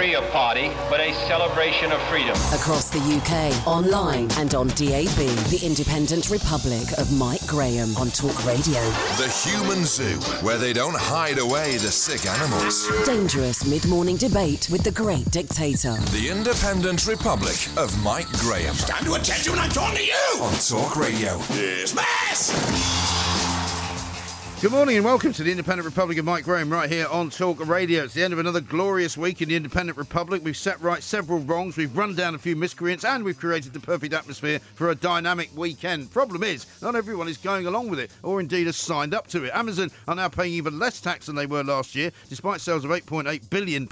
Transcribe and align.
anniversary, 0.00 0.14
a 0.14 0.32
party, 0.32 0.70
but 0.88 1.00
a 1.00 1.14
celebration 1.26 1.92
of 1.92 2.00
freedom. 2.02 2.36
Across 2.54 2.90
the 2.90 2.98
UK, 2.98 3.66
online 3.66 4.30
and 4.38 4.54
on 4.54 4.68
DAB, 4.68 5.16
the 5.50 5.60
Independent 5.62 6.30
Republic 6.30 6.86
of 6.98 7.12
Mike 7.12 7.46
Graham 7.46 7.96
on 7.96 8.08
Talk 8.10 8.44
Radio. 8.44 8.80
The 9.16 9.28
Human 9.44 9.84
Zoo, 9.84 10.16
where 10.44 10.58
they 10.58 10.72
don't 10.72 10.96
hide 10.96 11.38
away 11.38 11.72
the 11.72 11.90
sick 11.90 12.26
animals. 12.26 12.88
Dangerous 13.04 13.66
mid-morning 13.66 14.16
debate 14.16 14.68
with 14.70 14.82
the 14.82 14.92
great 14.92 15.30
dictator. 15.30 15.96
The 16.12 16.28
Independent 16.30 17.06
Republic 17.06 17.56
of 17.76 17.96
Mike 18.02 18.30
Graham. 18.40 18.74
Stand 18.74 19.06
to 19.06 19.14
attention 19.14 19.52
when 19.52 19.60
I'm 19.60 19.70
talking 19.70 19.98
to 19.98 20.04
you! 20.04 20.42
On 20.42 20.52
Talk 20.54 20.96
Radio. 20.96 21.38
Yes, 21.50 21.92
Dismiss! 21.92 23.29
Good 24.60 24.72
morning 24.72 24.96
and 24.96 25.06
welcome 25.06 25.32
to 25.32 25.42
the 25.42 25.50
Independent 25.50 25.86
Republic 25.86 26.18
of 26.18 26.26
Mike 26.26 26.44
Graham 26.44 26.70
right 26.70 26.90
here 26.90 27.06
on 27.06 27.30
Talk 27.30 27.66
Radio. 27.66 28.04
It's 28.04 28.12
the 28.12 28.22
end 28.22 28.34
of 28.34 28.38
another 28.38 28.60
glorious 28.60 29.16
week 29.16 29.40
in 29.40 29.48
the 29.48 29.56
Independent 29.56 29.96
Republic. 29.96 30.42
We've 30.44 30.54
set 30.54 30.78
right 30.82 31.02
several 31.02 31.38
wrongs, 31.38 31.78
we've 31.78 31.96
run 31.96 32.14
down 32.14 32.34
a 32.34 32.38
few 32.38 32.54
miscreants, 32.54 33.02
and 33.02 33.24
we've 33.24 33.38
created 33.38 33.72
the 33.72 33.80
perfect 33.80 34.12
atmosphere 34.12 34.58
for 34.74 34.90
a 34.90 34.94
dynamic 34.94 35.48
weekend. 35.56 36.10
Problem 36.12 36.42
is, 36.42 36.66
not 36.82 36.94
everyone 36.94 37.26
is 37.26 37.38
going 37.38 37.68
along 37.68 37.88
with 37.88 37.98
it, 38.00 38.10
or 38.22 38.38
indeed 38.38 38.66
has 38.66 38.76
signed 38.76 39.14
up 39.14 39.28
to 39.28 39.44
it. 39.44 39.54
Amazon 39.54 39.90
are 40.06 40.14
now 40.14 40.28
paying 40.28 40.52
even 40.52 40.78
less 40.78 41.00
tax 41.00 41.24
than 41.24 41.36
they 41.36 41.46
were 41.46 41.64
last 41.64 41.94
year, 41.94 42.10
despite 42.28 42.60
sales 42.60 42.84
of 42.84 42.90
£8.8 42.90 43.48
billion 43.48 43.88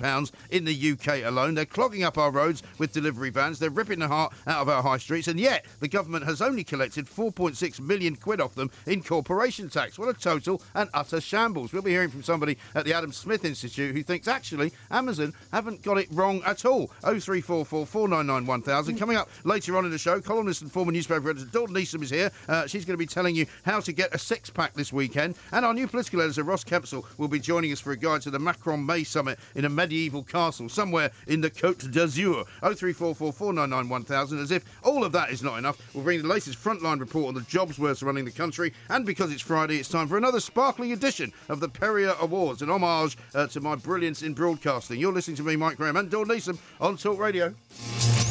in 0.50 0.66
the 0.66 0.92
UK 0.92 1.24
alone. 1.24 1.54
They're 1.54 1.64
clogging 1.64 2.04
up 2.04 2.18
our 2.18 2.30
roads 2.30 2.62
with 2.76 2.92
delivery 2.92 3.30
vans, 3.30 3.58
they're 3.58 3.70
ripping 3.70 4.00
the 4.00 4.08
heart 4.08 4.34
out 4.46 4.60
of 4.60 4.68
our 4.68 4.82
high 4.82 4.98
streets, 4.98 5.28
and 5.28 5.40
yet 5.40 5.64
the 5.80 5.88
government 5.88 6.26
has 6.26 6.42
only 6.42 6.62
collected 6.62 7.06
4.6 7.06 7.80
million 7.80 8.16
quid 8.16 8.42
off 8.42 8.54
them 8.54 8.70
in 8.84 9.02
corporation 9.02 9.70
tax. 9.70 9.98
What 9.98 10.10
a 10.10 10.12
total 10.12 10.57
and 10.74 10.90
utter 10.94 11.20
shambles. 11.20 11.72
We'll 11.72 11.82
be 11.82 11.90
hearing 11.90 12.10
from 12.10 12.22
somebody 12.22 12.58
at 12.74 12.84
the 12.84 12.94
Adam 12.94 13.12
Smith 13.12 13.44
Institute 13.44 13.94
who 13.94 14.02
thinks 14.02 14.28
actually 14.28 14.72
Amazon 14.90 15.34
haven't 15.52 15.82
got 15.82 15.98
it 15.98 16.08
wrong 16.10 16.42
at 16.44 16.64
all. 16.64 16.88
0344 17.02 17.86
499 17.86 18.46
1000. 18.46 18.98
Coming 18.98 19.16
up 19.16 19.28
later 19.44 19.76
on 19.76 19.84
in 19.84 19.90
the 19.90 19.98
show, 19.98 20.20
columnist 20.20 20.62
and 20.62 20.72
former 20.72 20.92
newspaper 20.92 21.30
editor 21.30 21.46
Dawn 21.46 21.68
Neesom 21.68 22.02
is 22.02 22.10
here. 22.10 22.30
Uh, 22.48 22.66
she's 22.66 22.84
going 22.84 22.94
to 22.94 22.98
be 22.98 23.06
telling 23.06 23.34
you 23.34 23.46
how 23.64 23.80
to 23.80 23.92
get 23.92 24.14
a 24.14 24.18
six 24.18 24.50
pack 24.50 24.74
this 24.74 24.92
weekend. 24.92 25.36
And 25.52 25.64
our 25.64 25.74
new 25.74 25.86
political 25.86 26.20
editor, 26.20 26.42
Ross 26.42 26.64
Kempsell, 26.64 27.04
will 27.18 27.28
be 27.28 27.40
joining 27.40 27.72
us 27.72 27.80
for 27.80 27.92
a 27.92 27.96
guide 27.96 28.22
to 28.22 28.30
the 28.30 28.38
Macron 28.38 28.84
May 28.84 29.04
summit 29.04 29.38
in 29.54 29.64
a 29.64 29.68
medieval 29.68 30.22
castle 30.22 30.68
somewhere 30.68 31.10
in 31.26 31.40
the 31.40 31.50
Côte 31.50 31.90
d'Azur. 31.90 32.44
0344 32.60 33.32
499 33.32 33.88
1000. 33.88 34.38
As 34.38 34.50
if 34.50 34.64
all 34.82 35.04
of 35.04 35.12
that 35.12 35.30
is 35.30 35.42
not 35.42 35.58
enough, 35.58 35.78
we'll 35.94 36.04
bring 36.04 36.22
the 36.22 36.28
latest 36.28 36.62
frontline 36.62 37.00
report 37.00 37.28
on 37.28 37.34
the 37.34 37.40
jobs 37.42 37.78
worth 37.78 38.02
running 38.02 38.24
the 38.24 38.30
country. 38.30 38.72
And 38.88 39.04
because 39.06 39.32
it's 39.32 39.42
Friday, 39.42 39.78
it's 39.78 39.88
time 39.88 40.08
for 40.08 40.16
another 40.16 40.40
sparkling 40.48 40.92
edition 40.92 41.30
of 41.50 41.60
the 41.60 41.68
Perrier 41.68 42.14
Awards, 42.22 42.62
an 42.62 42.70
homage 42.70 43.18
uh, 43.34 43.46
to 43.48 43.60
my 43.60 43.76
brilliance 43.76 44.22
in 44.22 44.32
broadcasting. 44.32 44.98
You're 44.98 45.12
listening 45.12 45.36
to 45.36 45.42
me, 45.42 45.56
Mike 45.56 45.76
Graham, 45.76 45.96
and 45.96 46.10
Dawn 46.10 46.26
Neesom 46.26 46.58
on 46.80 46.96
Talk 46.96 47.18
Radio. 47.18 47.54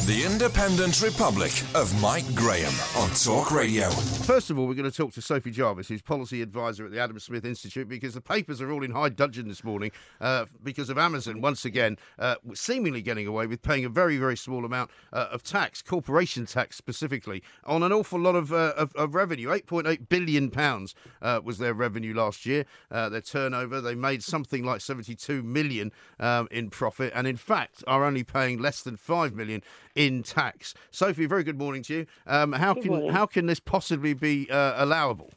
The 0.08 0.24
Independent 0.24 1.02
Republic 1.02 1.52
of 1.74 1.92
Mike 2.00 2.24
Graham 2.34 2.72
on 2.96 3.10
Talk 3.10 3.50
Radio. 3.50 3.90
First 3.90 4.48
of 4.48 4.58
all, 4.58 4.66
we're 4.66 4.72
going 4.72 4.90
to 4.90 4.96
talk 4.96 5.12
to 5.12 5.20
Sophie 5.20 5.50
Jarvis, 5.50 5.88
who's 5.88 6.00
policy 6.00 6.40
advisor 6.40 6.86
at 6.86 6.92
the 6.92 6.98
Adam 6.98 7.18
Smith 7.18 7.44
Institute, 7.44 7.90
because 7.90 8.14
the 8.14 8.22
papers 8.22 8.62
are 8.62 8.72
all 8.72 8.82
in 8.82 8.92
high 8.92 9.10
dudgeon 9.10 9.48
this 9.48 9.62
morning 9.62 9.90
uh, 10.22 10.46
because 10.62 10.88
of 10.88 10.96
Amazon 10.96 11.42
once 11.42 11.66
again 11.66 11.98
uh, 12.18 12.36
seemingly 12.54 13.02
getting 13.02 13.26
away 13.26 13.46
with 13.46 13.60
paying 13.60 13.84
a 13.84 13.90
very, 13.90 14.16
very 14.16 14.34
small 14.34 14.64
amount 14.64 14.90
uh, 15.12 15.28
of 15.30 15.42
tax, 15.42 15.82
corporation 15.82 16.46
tax 16.46 16.76
specifically, 16.76 17.42
on 17.64 17.82
an 17.82 17.92
awful 17.92 18.18
lot 18.18 18.34
of, 18.34 18.50
uh, 18.50 18.72
of, 18.78 18.96
of 18.96 19.14
revenue. 19.14 19.48
8.8 19.48 20.08
billion 20.08 20.50
pounds 20.50 20.94
uh, 21.20 21.42
was 21.44 21.58
their 21.58 21.74
revenue 21.74 22.14
last 22.14 22.46
year. 22.46 22.64
Uh, 22.90 23.10
their 23.10 23.20
turnover, 23.20 23.82
they 23.82 23.94
made 23.94 24.22
something 24.22 24.64
like 24.64 24.80
72 24.80 25.42
million 25.42 25.92
um, 26.18 26.48
in 26.50 26.70
profit, 26.70 27.12
and 27.14 27.26
in 27.26 27.36
fact 27.36 27.84
are 27.86 28.06
only 28.06 28.24
paying 28.24 28.58
less 28.58 28.80
than 28.80 28.96
5 28.96 29.34
million 29.34 29.60
in 29.98 30.22
tax. 30.22 30.74
Sophie, 30.92 31.26
very 31.26 31.42
good 31.42 31.58
morning 31.58 31.82
to 31.82 31.94
you. 31.94 32.06
Um, 32.26 32.52
how 32.52 32.72
Good 32.72 32.84
can 32.84 32.92
morning. 32.92 33.10
how 33.10 33.26
can 33.26 33.46
this 33.46 33.58
possibly 33.60 34.14
be 34.14 34.48
uh, 34.48 34.82
allowable? 34.82 35.30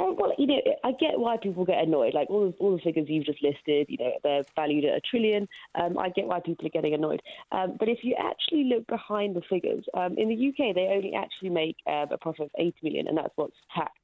Um, 0.00 0.16
well, 0.18 0.32
you 0.38 0.46
know, 0.46 0.60
I 0.82 0.92
get 0.92 1.18
why 1.18 1.36
people 1.36 1.64
get 1.64 1.82
annoyed. 1.84 2.14
Like 2.14 2.28
all 2.30 2.46
the, 2.50 2.56
all 2.58 2.72
the 2.74 2.82
figures 2.82 3.06
you've 3.08 3.26
just 3.26 3.42
listed, 3.42 3.86
you 3.88 3.98
know, 3.98 4.12
they're 4.24 4.42
valued 4.56 4.84
at 4.84 4.96
a 4.96 5.00
trillion. 5.00 5.46
Um, 5.74 5.98
I 5.98 6.08
get 6.08 6.26
why 6.26 6.40
people 6.40 6.66
are 6.66 6.70
getting 6.70 6.94
annoyed. 6.94 7.20
Um, 7.52 7.76
but 7.78 7.88
if 7.88 7.98
you 8.02 8.16
actually 8.18 8.64
look 8.64 8.86
behind 8.86 9.36
the 9.36 9.42
figures, 9.48 9.84
um, 9.94 10.16
in 10.16 10.28
the 10.28 10.48
UK, 10.48 10.74
they 10.74 10.88
only 10.90 11.12
actually 11.14 11.50
make 11.50 11.76
uh, 11.86 12.06
a 12.10 12.18
profit 12.18 12.46
of 12.46 12.50
80 12.58 12.74
million, 12.82 13.08
and 13.08 13.16
that's 13.16 13.32
what's 13.36 13.56
taxed. 13.76 13.94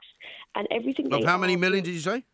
And 0.54 0.68
everything 0.70 1.12
Of 1.12 1.24
how 1.24 1.38
many 1.38 1.56
million 1.56 1.82
did 1.82 1.94
you 1.94 2.00
say? 2.00 2.24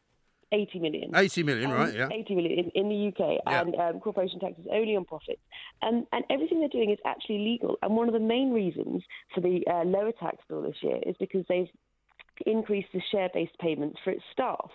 80 0.53 0.79
million. 0.79 1.11
80 1.17 1.43
million, 1.43 1.71
Um, 1.71 1.77
right? 1.77 1.95
Yeah. 1.95 2.09
80 2.13 2.35
million 2.35 2.59
in, 2.59 2.71
in 2.75 2.89
the 2.89 3.09
UK, 3.09 3.41
Yeah. 3.47 3.61
and 3.63 3.75
um, 3.77 4.01
corporation 4.01 4.39
tax 4.39 4.59
is 4.59 4.67
only 4.71 4.95
on 4.97 5.05
profits. 5.05 5.41
Um, 5.83 6.07
and 6.13 6.25
everything 6.31 6.61
they're 6.61 6.69
doing 6.69 6.91
is 6.91 6.99
actually 7.05 7.39
legal. 7.39 7.79
And 7.83 7.97
one 7.97 8.09
of 8.09 8.15
the 8.15 8.21
main 8.21 8.53
reasons 8.53 9.03
for 9.35 9.41
the 9.41 9.67
uh, 9.67 9.85
lower 9.85 10.13
tax 10.13 10.37
bill 10.49 10.63
this 10.63 10.77
year 10.83 10.99
is 11.07 11.17
because 11.19 11.45
they've 11.49 11.69
increased 12.47 12.89
the 12.93 13.01
share-based 13.11 13.59
payments 13.59 13.99
for 14.05 14.11
its 14.11 14.23
staff. 14.33 14.71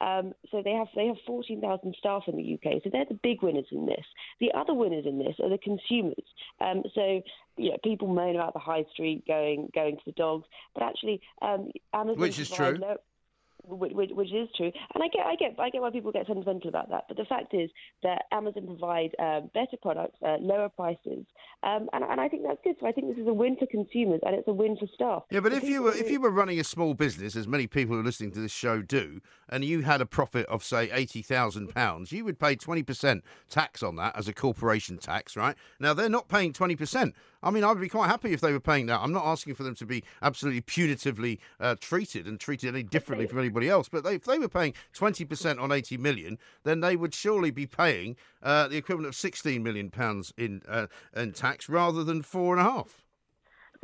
Um, 0.00 0.34
so 0.50 0.60
they 0.62 0.72
have 0.72 0.88
they 0.96 1.06
have 1.06 1.16
14,000 1.24 1.94
staff 1.98 2.24
in 2.26 2.36
the 2.36 2.54
UK. 2.54 2.82
So 2.82 2.90
they're 2.90 3.04
the 3.08 3.18
big 3.22 3.42
winners 3.42 3.66
in 3.70 3.86
this. 3.86 4.04
The 4.40 4.50
other 4.52 4.74
winners 4.74 5.06
in 5.06 5.18
this 5.18 5.36
are 5.42 5.48
the 5.48 5.56
consumers. 5.58 6.24
Um, 6.60 6.82
so 6.94 7.22
you 7.56 7.70
know, 7.70 7.76
people 7.84 8.08
moan 8.08 8.34
about 8.34 8.54
the 8.54 8.58
high 8.58 8.84
street 8.92 9.24
going 9.26 9.70
going 9.72 9.96
to 9.96 10.02
the 10.04 10.12
dogs, 10.12 10.46
but 10.74 10.82
actually 10.82 11.20
um, 11.42 11.70
Amazon 11.94 12.20
Which 12.20 12.40
is 12.40 12.50
true. 12.50 12.72
low- 12.76 12.96
which, 13.66 14.10
which, 14.12 14.32
is 14.32 14.48
true, 14.56 14.70
and 14.94 15.02
I 15.02 15.08
get, 15.08 15.26
I 15.26 15.36
get, 15.36 15.58
I 15.58 15.70
get 15.70 15.80
why 15.80 15.90
people 15.90 16.12
get 16.12 16.26
sentimental 16.26 16.68
about 16.68 16.90
that. 16.90 17.04
But 17.08 17.16
the 17.16 17.24
fact 17.24 17.54
is 17.54 17.70
that 18.02 18.24
Amazon 18.32 18.66
provide 18.66 19.10
um, 19.18 19.50
better 19.54 19.76
products, 19.80 20.18
uh, 20.24 20.36
lower 20.40 20.68
prices, 20.68 21.24
um, 21.62 21.88
and, 21.92 22.04
and 22.04 22.20
I 22.20 22.28
think 22.28 22.42
that's 22.46 22.60
good. 22.62 22.76
So 22.80 22.86
I 22.86 22.92
think 22.92 23.08
this 23.08 23.18
is 23.18 23.28
a 23.28 23.32
win 23.32 23.56
for 23.56 23.66
consumers, 23.66 24.20
and 24.24 24.34
it's 24.34 24.48
a 24.48 24.52
win 24.52 24.76
for 24.76 24.86
staff. 24.94 25.22
Yeah, 25.30 25.40
but 25.40 25.52
The 25.52 25.58
if 25.58 25.64
you 25.64 25.82
were 25.82 25.94
if 25.94 26.10
you 26.10 26.20
were 26.20 26.30
running 26.30 26.60
a 26.60 26.64
small 26.64 26.94
business, 26.94 27.36
as 27.36 27.48
many 27.48 27.66
people 27.66 27.94
who 27.94 28.00
are 28.00 28.04
listening 28.04 28.32
to 28.32 28.40
this 28.40 28.52
show 28.52 28.82
do, 28.82 29.20
and 29.48 29.64
you 29.64 29.82
had 29.82 30.00
a 30.00 30.06
profit 30.06 30.46
of 30.46 30.62
say 30.62 30.90
eighty 30.92 31.22
thousand 31.22 31.68
pounds, 31.68 32.12
you 32.12 32.24
would 32.24 32.38
pay 32.38 32.56
twenty 32.56 32.82
percent 32.82 33.24
tax 33.48 33.82
on 33.82 33.96
that 33.96 34.16
as 34.16 34.28
a 34.28 34.34
corporation 34.34 34.98
tax, 34.98 35.36
right? 35.36 35.56
Now 35.80 35.94
they're 35.94 36.08
not 36.08 36.28
paying 36.28 36.52
twenty 36.52 36.76
percent. 36.76 37.14
I 37.44 37.50
mean, 37.50 37.62
I'd 37.62 37.78
be 37.78 37.88
quite 37.88 38.08
happy 38.08 38.32
if 38.32 38.40
they 38.40 38.52
were 38.52 38.58
paying 38.58 38.86
that. 38.86 39.00
I'm 39.00 39.12
not 39.12 39.26
asking 39.26 39.54
for 39.54 39.62
them 39.62 39.74
to 39.76 39.86
be 39.86 40.02
absolutely 40.22 40.62
punitively 40.62 41.38
uh, 41.60 41.76
treated 41.78 42.26
and 42.26 42.40
treated 42.40 42.74
any 42.74 42.82
differently 42.82 43.26
from 43.26 43.38
anybody 43.38 43.68
else. 43.68 43.88
But 43.88 44.02
they, 44.02 44.14
if 44.14 44.24
they 44.24 44.38
were 44.38 44.48
paying 44.48 44.74
twenty 44.92 45.24
percent 45.24 45.60
on 45.60 45.70
eighty 45.70 45.96
million, 45.96 46.38
then 46.64 46.80
they 46.80 46.96
would 46.96 47.14
surely 47.14 47.50
be 47.50 47.66
paying 47.66 48.16
uh, 48.42 48.66
the 48.68 48.78
equivalent 48.78 49.08
of 49.08 49.14
sixteen 49.14 49.62
million 49.62 49.90
pounds 49.90 50.32
in 50.36 50.62
uh, 50.66 50.86
in 51.14 51.32
tax 51.32 51.68
rather 51.68 52.02
than 52.02 52.22
four 52.22 52.56
and 52.56 52.66
a 52.66 52.70
half. 52.70 53.03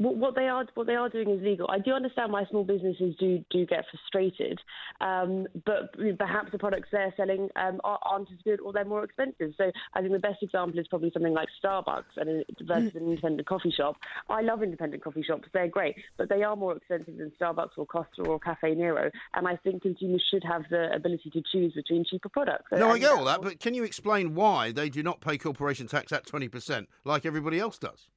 What, 0.01 0.17
what 0.17 0.35
they 0.35 0.49
are 0.49 0.65
what 0.75 0.87
they 0.87 0.95
are 0.95 1.11
doing 1.11 1.29
is 1.29 1.43
legal. 1.43 1.67
I 1.71 1.79
do 1.79 1.93
understand 1.93 2.33
why 2.33 2.47
small 2.47 2.65
businesses 2.65 3.15
do 3.21 3.45
do 3.51 3.67
get 3.67 3.85
frustrated, 3.91 4.59
um, 5.03 5.47
but 5.67 5.93
perhaps 6.19 6.53
the 6.53 6.59
products 6.59 6.89
they're 6.91 7.13
selling 7.19 7.51
um, 7.57 7.81
are, 7.85 7.99
aren't 8.03 8.31
as 8.33 8.39
good 8.43 8.61
or 8.61 8.73
they're 8.73 8.87
more 8.87 9.05
expensive. 9.05 9.53
So 9.59 9.71
I 9.93 10.01
think 10.01 10.13
the 10.13 10.19
best 10.19 10.43
example 10.43 10.81
is 10.81 10.89
probably 10.89 11.11
something 11.13 11.35
like 11.35 11.49
Starbucks 11.63 12.17
and 12.17 12.31
a, 12.31 12.45
versus 12.65 12.93
an 12.95 13.03
independent 13.03 13.47
coffee 13.47 13.71
shop. 13.71 13.97
I 14.31 14.41
love 14.41 14.63
independent 14.63 15.05
coffee 15.05 15.23
shops; 15.23 15.49
they're 15.53 15.69
great, 15.69 15.97
but 16.17 16.31
they 16.31 16.43
are 16.43 16.57
more 16.57 16.77
expensive 16.77 17.19
than 17.19 17.31
Starbucks 17.39 17.77
or 17.77 17.85
Costa 17.85 18.23
or 18.23 18.41
Cafe 18.41 18.75
Nero. 18.75 19.11
And 19.35 19.47
I 19.47 19.57
think 19.57 19.83
consumers 19.83 20.25
should 20.31 20.45
have 20.45 20.63
the 20.71 20.91
ability 20.95 21.29
to 21.31 21.43
choose 21.53 21.75
between 21.75 22.07
cheaper 22.07 22.31
products. 22.31 22.69
No, 22.73 22.89
I 22.89 22.99
get 22.99 23.13
all 23.13 23.27
that, 23.27 23.43
but 23.43 23.61
can 23.61 23.75
you 23.75 23.85
explain 23.85 24.35
why 24.35 24.73
they 24.73 24.89
do 24.89 25.03
not 25.03 25.21
pay 25.21 25.37
corporation 25.37 25.87
tax 25.87 26.11
at 26.11 26.25
20% 26.25 26.87
like 27.05 27.27
everybody 27.27 27.61
else 27.61 27.79
does? 27.79 28.09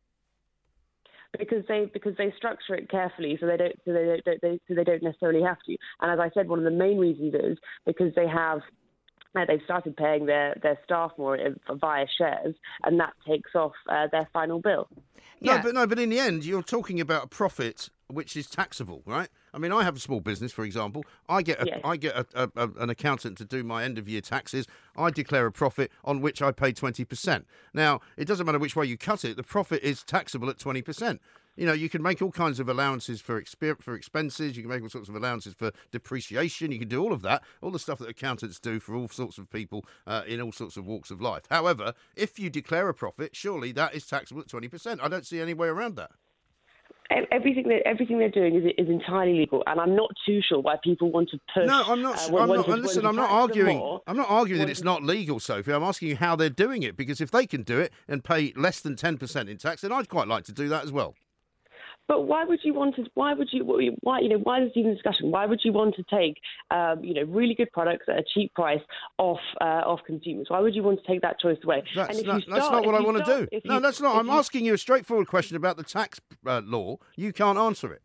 Because 1.38 1.64
they 1.68 1.90
because 1.94 2.16
they 2.18 2.34
structure 2.38 2.76
it 2.76 2.90
carefully, 2.90 3.38
so 3.40 3.46
they 3.48 3.58
don't 3.58 3.76
so 3.86 3.94
they 3.94 4.22
don't 4.26 4.42
they, 4.42 4.60
so 4.68 4.76
they 4.76 4.84
don't 4.84 5.04
necessarily 5.04 5.42
have 5.44 5.58
to. 5.66 5.76
And 6.02 6.12
as 6.12 6.20
I 6.20 6.30
said, 6.34 6.48
one 6.48 6.60
of 6.60 6.66
the 6.66 6.72
main 6.72 6.98
reasons 6.98 7.34
is 7.34 7.58
because 7.86 8.14
they 8.16 8.28
have. 8.28 8.60
uh, 9.36 9.46
They've 9.48 9.62
started 9.66 9.98
paying 9.98 10.28
their, 10.28 10.56
their 10.62 10.78
staff 10.84 11.12
more 11.18 11.36
uh, 11.38 11.74
via 11.74 12.06
shares, 12.18 12.56
and 12.84 13.00
that 13.00 13.14
takes 13.28 13.56
off 13.56 13.72
uh, 13.90 14.08
their 14.12 14.30
final 14.32 14.60
bill. 14.60 14.88
No, 15.42 15.60
but 15.62 15.74
no, 15.74 15.88
but 15.88 16.00
in 16.00 16.10
the 16.10 16.20
end, 16.20 16.46
you're 16.46 16.62
talking 16.62 17.02
about 17.02 17.24
a 17.26 17.28
profit 17.28 17.90
which 18.08 18.38
is 18.38 18.48
taxable, 18.48 19.02
right? 19.06 19.30
I 19.54 19.60
mean, 19.60 19.72
I 19.72 19.84
have 19.84 19.96
a 19.96 20.00
small 20.00 20.20
business, 20.20 20.52
for 20.52 20.66
example. 20.66 21.06
I 21.30 21.42
get 21.44 21.62
a, 21.62 21.66
Yes. 21.68 21.82
I 21.84 21.98
get 21.98 22.16
a, 22.16 22.26
a, 22.34 22.50
a, 22.56 22.70
an 22.80 22.90
accountant 22.90 23.38
to 23.38 23.46
do 23.46 23.64
my 23.64 23.84
end 23.84 23.98
of 23.98 24.10
year 24.10 24.22
taxes. 24.22 24.66
I 24.98 25.12
declare 25.12 25.46
a 25.46 25.52
profit 25.52 25.92
on 26.04 26.22
which 26.22 26.42
I 26.42 26.52
pay 26.52 26.72
twenty 26.72 27.06
percent. 27.06 27.46
Now, 27.74 28.02
it 28.18 28.26
doesn't 28.26 28.46
matter 28.46 28.60
which 28.60 28.76
way 28.76 28.86
you 28.86 28.98
cut 28.98 29.24
it; 29.24 29.38
the 29.38 29.44
profit 29.44 29.84
is 29.84 30.04
taxable 30.04 30.50
at 30.50 30.58
twenty 30.58 30.82
percent. 30.82 31.22
You 31.56 31.68
know, 31.68 31.74
you 31.74 31.88
can 31.88 32.02
make 32.02 32.20
all 32.20 32.32
kinds 32.32 32.60
of 32.60 32.68
allowances 32.68 33.22
for 33.22 33.40
exper- 33.40 33.80
for 33.80 33.94
expenses. 33.94 34.58
You 34.58 34.64
can 34.64 34.72
make 34.72 34.82
all 34.82 34.90
sorts 34.90 35.08
of 35.08 35.16
allowances 35.16 35.54
for 35.54 35.72
depreciation. 35.92 36.72
You 36.72 36.80
can 36.80 36.88
do 36.88 37.00
all 37.00 37.14
of 37.14 37.22
that, 37.22 37.44
all 37.62 37.70
the 37.70 37.78
stuff 37.78 38.00
that 38.00 38.10
accountants 38.10 38.60
do 38.60 38.80
for 38.80 38.96
all 38.96 39.08
sorts 39.08 39.38
of 39.38 39.52
people 39.52 39.86
uh, 40.08 40.24
in 40.28 40.42
all 40.42 40.52
sorts 40.52 40.78
of 40.78 40.88
walks 40.88 41.12
of 41.12 41.22
life. 41.22 41.44
However, 41.52 41.94
if 42.16 42.40
you 42.40 42.50
declare 42.50 42.90
a 42.90 42.94
profit, 42.96 43.36
surely 43.36 43.72
that 43.74 43.94
is 43.94 44.08
taxable 44.08 44.42
at 44.42 44.48
twenty 44.48 44.68
percent. 44.68 45.00
I 45.04 45.08
don't 45.08 45.28
see 45.28 45.40
any 45.40 45.54
way 45.54 45.68
around 45.68 45.96
that. 45.98 46.10
Everything 47.32 47.68
that 47.70 47.82
everything 47.86 48.18
they're 48.20 48.30
doing 48.30 48.56
is 48.56 48.64
is 48.78 48.90
entirely 48.90 49.34
legal, 49.40 49.64
and 49.68 49.80
I'm 49.80 49.96
not 49.96 50.10
too 50.26 50.42
sure 50.48 50.60
why 50.60 50.76
people 50.84 51.12
want 51.12 51.30
to 51.30 51.38
push. 51.54 51.66
No, 51.66 51.84
I'm 51.88 52.02
not. 52.02 52.18
uh, 52.32 52.38
I'm 52.38 52.50
not 52.50 52.66
to- 52.66 52.76
listen, 52.76 53.06
I'm 53.06 53.16
not 53.16 53.30
arguing. 53.30 53.78
more. 53.78 54.02
I'm 54.08 54.18
not 54.18 54.30
arguing 54.30 54.62
that 54.62 54.70
it's 54.70 54.84
not 54.84 55.04
legal, 55.04 55.40
Sophie. 55.40 55.72
I'm 55.74 55.84
asking 55.84 56.10
you 56.10 56.16
how 56.16 56.36
they're 56.36 56.50
doing 56.50 56.84
it 56.84 56.96
because 56.98 57.22
if 57.22 57.32
they 57.32 57.46
can 57.46 57.64
do 57.64 57.80
it 57.80 57.92
and 58.08 58.24
pay 58.24 58.54
less 58.56 58.82
than 58.82 58.96
ten 58.96 59.18
percent 59.18 59.50
in 59.50 59.58
tax, 59.58 59.82
then 59.82 59.92
I'd 59.92 60.10
quite 60.10 60.28
like 60.28 60.44
to 60.46 60.52
do 60.52 60.70
that 60.70 60.84
as 60.84 60.92
well. 60.92 61.16
But 62.08 62.24
why 62.24 62.44
would 62.44 62.60
you 62.64 62.74
want 62.74 62.96
to? 62.98 63.06
Why 63.14 63.34
would 63.34 63.48
you? 63.52 63.64
Why 64.02 64.20
you 64.20 64.30
know? 64.30 64.40
Why 64.40 64.62
is 64.62 64.70
this 64.70 64.78
even 64.78 64.94
discussion? 64.94 65.32
Why 65.32 65.46
would 65.46 65.62
you 65.64 65.72
want 65.72 65.96
to 65.96 66.04
take, 66.04 66.36
um, 66.74 67.04
you 67.04 67.14
know, 67.14 67.24
really 67.24 67.54
good 67.56 67.72
products 67.72 68.06
at 68.10 68.18
a 68.18 68.24
cheap 68.34 68.54
price 68.54 68.82
off 69.18 69.40
uh, 69.62 69.84
off 69.86 70.00
consumers? 70.06 70.48
Why 70.50 70.60
would 70.60 70.76
you 70.76 70.84
want 70.84 71.00
to 71.02 71.08
take 71.08 71.22
that 71.22 71.40
choice 71.40 71.58
away? 71.64 71.84
That's, 71.96 72.24
not, 72.24 72.42
you 72.46 72.52
that's 72.54 72.66
start- 72.66 72.84
not 72.84 72.86
what 72.86 72.96
I 72.96 73.02
want 73.02 73.18
to 73.24 73.24
do. 73.24 73.48
if 73.52 73.64
No, 73.66 73.76
you- 73.76 73.80
that's 73.80 74.02
not. 74.02 74.18
I'm 74.18 74.28
you- 74.28 74.34
asking 74.34 74.66
you 74.66 74.74
a 74.74 74.78
straightforward 74.78 75.28
question 75.28 75.56
about 75.56 75.78
the 75.78 75.84
tax 75.84 76.20
uh, 76.46 76.62
law. 76.66 76.98
You 77.16 77.32
can't 77.32 77.58
answer 77.58 77.94
it. 77.94 78.02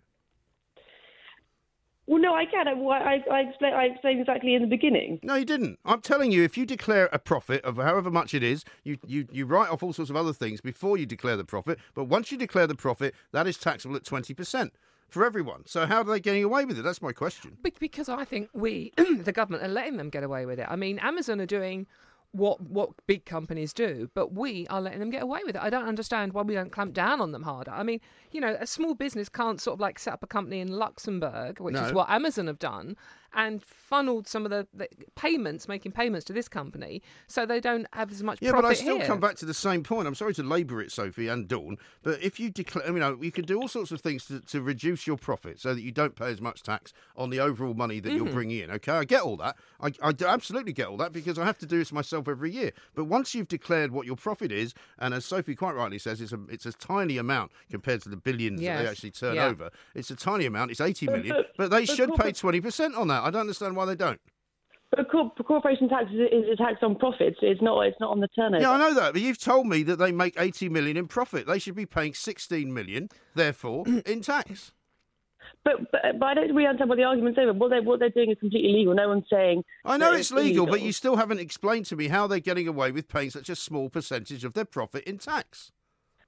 Well, 2.06 2.22
no, 2.22 2.34
I 2.34 2.46
can. 2.46 2.66
I, 2.66 2.72
I, 2.72 3.22
I 3.30 3.40
explain. 3.40 3.74
I 3.74 3.84
explained 3.84 4.20
exactly 4.20 4.54
in 4.54 4.62
the 4.62 4.68
beginning. 4.68 5.20
No, 5.22 5.34
you 5.34 5.44
didn't. 5.44 5.78
I'm 5.84 6.00
telling 6.00 6.32
you, 6.32 6.42
if 6.42 6.56
you 6.56 6.64
declare 6.64 7.10
a 7.12 7.18
profit 7.18 7.62
of 7.66 7.76
however 7.76 8.10
much 8.10 8.32
it 8.32 8.42
is, 8.42 8.64
you, 8.82 8.96
you, 9.06 9.26
you 9.30 9.44
write 9.44 9.68
off 9.68 9.82
all 9.82 9.92
sorts 9.92 10.08
of 10.10 10.16
other 10.16 10.32
things 10.32 10.62
before 10.62 10.96
you 10.96 11.04
declare 11.04 11.36
the 11.36 11.44
profit. 11.44 11.78
But 11.94 12.04
once 12.04 12.32
you 12.32 12.38
declare 12.38 12.66
the 12.66 12.74
profit, 12.74 13.14
that 13.32 13.46
is 13.46 13.58
taxable 13.58 13.94
at 13.94 14.04
20% 14.04 14.70
for 15.08 15.24
everyone. 15.24 15.62
So 15.66 15.86
how 15.86 15.98
are 15.98 16.04
they 16.04 16.20
getting 16.20 16.44
away 16.44 16.64
with 16.64 16.78
it? 16.78 16.82
That's 16.82 17.02
my 17.02 17.12
question. 17.12 17.56
Because 17.78 18.08
I 18.08 18.24
think 18.24 18.50
we, 18.52 18.92
the 18.96 19.32
government, 19.32 19.64
are 19.64 19.68
letting 19.68 19.96
them 19.96 20.10
get 20.10 20.22
away 20.22 20.46
with 20.46 20.58
it. 20.58 20.66
I 20.68 20.76
mean, 20.76 20.98
Amazon 20.98 21.40
are 21.40 21.46
doing 21.46 21.86
what 22.32 22.60
what 22.60 22.90
big 23.06 23.24
companies 23.24 23.72
do, 23.72 24.10
but 24.14 24.34
we 24.34 24.66
are 24.68 24.80
letting 24.80 25.00
them 25.00 25.10
get 25.10 25.22
away 25.22 25.40
with 25.46 25.56
it. 25.56 25.62
I 25.62 25.70
don't 25.70 25.88
understand 25.88 26.34
why 26.34 26.42
we 26.42 26.54
don't 26.54 26.70
clamp 26.70 26.92
down 26.92 27.20
on 27.20 27.32
them 27.32 27.42
harder. 27.42 27.70
I 27.70 27.82
mean, 27.82 28.00
you 28.30 28.40
know, 28.40 28.56
a 28.60 28.66
small 28.66 28.94
business 28.94 29.28
can't 29.28 29.60
sort 29.60 29.74
of 29.74 29.80
like 29.80 29.98
set 29.98 30.12
up 30.12 30.22
a 30.22 30.26
company 30.26 30.60
in 30.60 30.68
Luxembourg, 30.68 31.58
which 31.58 31.76
is 31.76 31.92
what 31.92 32.10
Amazon 32.10 32.46
have 32.46 32.58
done, 32.58 32.96
and 33.34 33.62
funneled 33.62 34.26
some 34.26 34.44
of 34.44 34.50
the, 34.50 34.66
the 34.74 34.88
payments, 35.14 35.68
making 35.68 35.92
payments 35.92 36.24
to 36.26 36.32
this 36.32 36.48
company, 36.48 37.02
so 37.26 37.44
they 37.46 37.60
don't 37.60 37.86
have 37.92 38.10
as 38.10 38.22
much 38.22 38.40
profit. 38.40 38.42
Yeah, 38.42 38.50
profit 38.52 38.64
but 38.64 38.70
I 38.70 38.74
still 38.74 38.96
here. 38.98 39.06
come 39.06 39.20
back 39.20 39.36
to 39.36 39.46
the 39.46 39.54
same 39.54 39.82
point. 39.82 40.06
I'm 40.08 40.14
sorry 40.14 40.34
to 40.34 40.42
labour 40.42 40.80
it, 40.80 40.90
Sophie 40.92 41.28
and 41.28 41.46
Dawn, 41.46 41.76
but 42.02 42.22
if 42.22 42.40
you 42.40 42.50
declare, 42.50 42.86
you 42.86 42.98
know, 42.98 43.18
you 43.20 43.30
can 43.30 43.44
do 43.44 43.60
all 43.60 43.68
sorts 43.68 43.90
of 43.92 44.00
things 44.00 44.24
to, 44.26 44.40
to 44.40 44.62
reduce 44.62 45.06
your 45.06 45.16
profit 45.16 45.60
so 45.60 45.74
that 45.74 45.82
you 45.82 45.92
don't 45.92 46.16
pay 46.16 46.30
as 46.30 46.40
much 46.40 46.62
tax 46.62 46.92
on 47.16 47.30
the 47.30 47.40
overall 47.40 47.74
money 47.74 48.00
that 48.00 48.08
Mm-hmm. 48.08 48.24
you're 48.24 48.32
bringing 48.34 48.60
in. 48.60 48.70
Okay, 48.72 48.92
I 48.92 49.04
get 49.04 49.22
all 49.22 49.36
that. 49.36 49.56
I, 49.80 49.92
I 50.02 50.12
absolutely 50.26 50.72
get 50.72 50.86
all 50.88 50.96
that 50.96 51.12
because 51.12 51.38
I 51.38 51.44
have 51.44 51.58
to 51.58 51.66
do 51.66 51.78
this 51.78 51.92
myself 51.92 52.26
every 52.28 52.50
year. 52.50 52.72
But 52.94 53.04
once 53.04 53.34
you've 53.34 53.48
declared 53.48 53.92
what 53.92 54.06
your 54.06 54.16
profit 54.16 54.50
is, 54.50 54.72
and 54.98 55.12
as 55.14 55.24
Sophie 55.26 55.54
quite 55.54 55.74
rightly 55.74 55.98
says, 55.98 56.20
it's 56.20 56.32
a 56.32 56.38
it's 56.48 56.64
a 56.66 56.72
tiny 56.72 57.18
amount 57.18 57.52
compared 57.70 58.02
to 58.02 58.08
the 58.08 58.16
billions 58.16 58.60
that 58.62 58.82
they 58.82 58.88
actually 58.88 59.10
turn 59.10 59.34
Yeah. 59.36 59.46
over. 59.46 59.70
It's 59.94 60.10
a 60.10 60.16
tiny 60.16 60.46
amount. 60.46 60.70
It's 60.70 60.80
80 60.80 61.06
million, 61.06 61.28
But- 61.36 61.46
but- 61.56 61.68
but 61.68 61.70
they 61.76 61.84
but 61.86 61.94
should 61.96 62.14
pay 62.14 62.32
20% 62.32 62.96
on 62.96 63.08
that. 63.08 63.17
I 63.24 63.30
don't 63.30 63.42
understand 63.42 63.76
why 63.76 63.84
they 63.84 63.94
don't. 63.94 64.20
But 64.90 65.10
cor- 65.10 65.30
corporation 65.46 65.88
tax 65.88 66.10
is, 66.10 66.20
is 66.32 66.50
a 66.52 66.56
tax 66.56 66.78
on 66.82 66.96
profits. 66.96 67.38
It's 67.42 67.60
not. 67.60 67.80
It's 67.82 68.00
not 68.00 68.10
on 68.10 68.20
the 68.20 68.28
turnover. 68.28 68.62
Yeah, 68.62 68.70
I 68.70 68.78
know 68.78 68.94
that, 68.94 69.12
but 69.12 69.20
you've 69.20 69.38
told 69.38 69.66
me 69.66 69.82
that 69.82 69.96
they 69.96 70.12
make 70.12 70.34
80 70.40 70.70
million 70.70 70.96
in 70.96 71.08
profit. 71.08 71.46
They 71.46 71.58
should 71.58 71.74
be 71.74 71.86
paying 71.86 72.14
16 72.14 72.72
million, 72.72 73.08
therefore, 73.34 73.86
in 74.06 74.22
tax. 74.22 74.72
But, 75.64 75.90
but 75.92 76.00
but 76.18 76.26
I 76.26 76.34
don't 76.34 76.54
really 76.54 76.66
understand 76.66 76.88
what 76.88 76.96
the 76.96 77.04
argument's 77.04 77.38
over. 77.38 77.52
What 77.52 77.70
they 77.70 77.80
what 77.80 78.00
they're 78.00 78.10
doing 78.10 78.30
is 78.30 78.38
completely 78.38 78.72
legal. 78.72 78.94
No 78.94 79.08
one's 79.08 79.24
saying. 79.30 79.64
I 79.84 79.96
know 79.96 80.12
that 80.12 80.20
it's 80.20 80.30
legal, 80.30 80.66
but 80.66 80.80
you 80.80 80.92
still 80.92 81.16
haven't 81.16 81.40
explained 81.40 81.86
to 81.86 81.96
me 81.96 82.08
how 82.08 82.26
they're 82.26 82.40
getting 82.40 82.68
away 82.68 82.90
with 82.90 83.08
paying 83.08 83.30
such 83.30 83.48
a 83.48 83.56
small 83.56 83.90
percentage 83.90 84.44
of 84.44 84.54
their 84.54 84.64
profit 84.64 85.04
in 85.04 85.18
tax. 85.18 85.72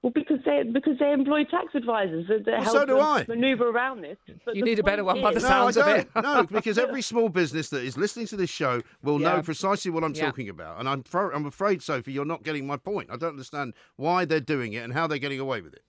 Well, 0.03 0.11
because 0.15 0.39
they 0.45 0.63
because 0.63 0.97
they 0.97 1.11
employ 1.11 1.43
tax 1.43 1.75
advisors 1.75 2.27
that, 2.27 2.45
that 2.45 2.51
Well, 2.53 2.63
help 2.63 2.75
so 2.75 2.85
do 2.87 2.93
them 2.95 3.03
I. 3.05 3.25
manoeuvre 3.27 3.67
around 3.67 4.01
this. 4.01 4.17
But 4.45 4.55
You 4.55 4.63
need 4.65 4.79
a 4.79 4.83
better 4.83 5.03
point 5.03 5.17
one 5.17 5.21
by 5.23 5.31
the 5.31 5.37
is- 5.37 5.43
No, 5.43 5.49
sounds 5.49 5.77
I 5.77 5.91
of 5.91 5.97
it. 5.99 6.07
no, 6.15 6.43
because 6.51 6.79
every 6.79 7.03
small 7.03 7.29
business 7.29 7.69
that 7.69 7.83
is 7.83 7.97
listening 7.97 8.25
to 8.27 8.35
this 8.35 8.49
show 8.49 8.81
will 9.03 9.19
know 9.19 9.43
precisely 9.43 9.91
what 9.91 10.03
I'm 10.03 10.15
Yeah. 10.15 10.25
talking 10.25 10.49
about. 10.49 10.79
And 10.79 10.89
I'm, 10.89 11.03
fro- 11.03 11.31
I'm 11.31 11.45
afraid, 11.45 11.83
Sophie, 11.83 12.13
you're 12.13 12.25
not 12.25 12.41
getting 12.41 12.65
my 12.65 12.77
point. 12.77 13.09
I 13.11 13.15
don't 13.17 13.29
understand 13.29 13.75
why 13.97 14.25
they're 14.25 14.39
doing 14.39 14.73
it 14.73 14.79
and 14.83 14.91
how 14.91 15.05
they're 15.05 15.19
getting 15.19 15.39
away 15.39 15.61
with 15.61 15.73
it. 15.73 15.83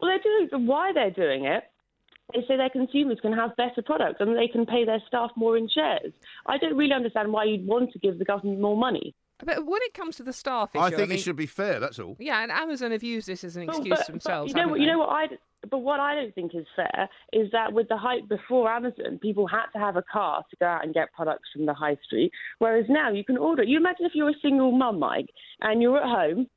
Well, 0.00 0.10
they're 0.10 0.48
doing 0.48 0.66
why 0.66 0.92
they're 0.94 1.10
doing 1.10 1.44
it. 1.44 1.64
Is 2.32 2.44
so 2.48 2.56
their 2.56 2.70
consumers 2.70 3.18
can 3.20 3.32
have 3.32 3.56
better 3.56 3.82
products 3.84 4.18
and 4.20 4.38
they 4.38 4.46
can 4.48 4.64
pay 4.64 4.84
their 4.86 5.02
staff 5.08 5.32
more 5.36 5.56
in 5.58 5.68
shares. 5.68 6.12
I 6.46 6.56
don't 6.58 6.76
really 6.76 6.92
understand 6.94 7.30
why 7.32 7.44
you'd 7.44 7.66
want 7.66 7.92
to 7.92 7.98
give 7.98 8.18
the 8.20 8.24
government 8.24 8.60
more 8.60 8.76
money. 8.76 9.14
But 9.44 9.64
when 9.66 9.80
it 9.82 9.94
comes 9.94 10.16
to 10.16 10.22
the 10.22 10.32
staff 10.32 10.74
issue, 10.74 10.82
I 10.82 10.90
think 10.90 11.08
mean, 11.10 11.18
it 11.18 11.22
should 11.22 11.36
be 11.36 11.46
fair, 11.46 11.80
that's 11.80 11.98
all. 11.98 12.16
Yeah, 12.18 12.42
and 12.42 12.50
Amazon 12.52 12.90
have 12.92 13.02
used 13.02 13.26
this 13.26 13.44
as 13.44 13.56
an 13.56 13.66
But- 13.66 13.76
excuse 13.76 13.90
but- 13.98 14.06
to 14.06 14.12
but 14.12 14.22
themselves. 14.22 14.52
you 14.52 14.60
know, 14.60 14.68
what- 14.68 14.80
you 14.80 14.86
know 14.86 14.98
what 14.98 15.08
I. 15.10 15.28
But 15.70 15.78
what 15.78 16.00
I 16.00 16.14
don't 16.14 16.34
think 16.34 16.54
is 16.54 16.64
fair 16.74 17.06
is 17.34 17.50
that 17.52 17.74
with 17.74 17.88
the 17.88 17.96
hype 17.98 18.26
before 18.28 18.70
Amazon, 18.70 19.18
people 19.20 19.46
had 19.46 19.66
to 19.74 19.78
have 19.78 19.94
a 19.96 20.02
car 20.02 20.42
to 20.48 20.56
go 20.56 20.64
out 20.66 20.84
and 20.84 20.94
get 20.94 21.12
products 21.12 21.50
from 21.52 21.66
the 21.66 21.74
high 21.74 21.96
street, 22.06 22.32
whereas 22.60 22.86
now 22.88 23.10
you 23.10 23.24
can 23.24 23.36
order. 23.36 23.62
You 23.62 23.76
imagine 23.76 24.06
if 24.06 24.14
you're 24.14 24.30
a 24.30 24.38
single 24.40 24.72
mum, 24.72 24.98
Mike, 24.98 25.28
and 25.60 25.82
you're 25.82 25.98
at 25.98 26.04
home. 26.08 26.48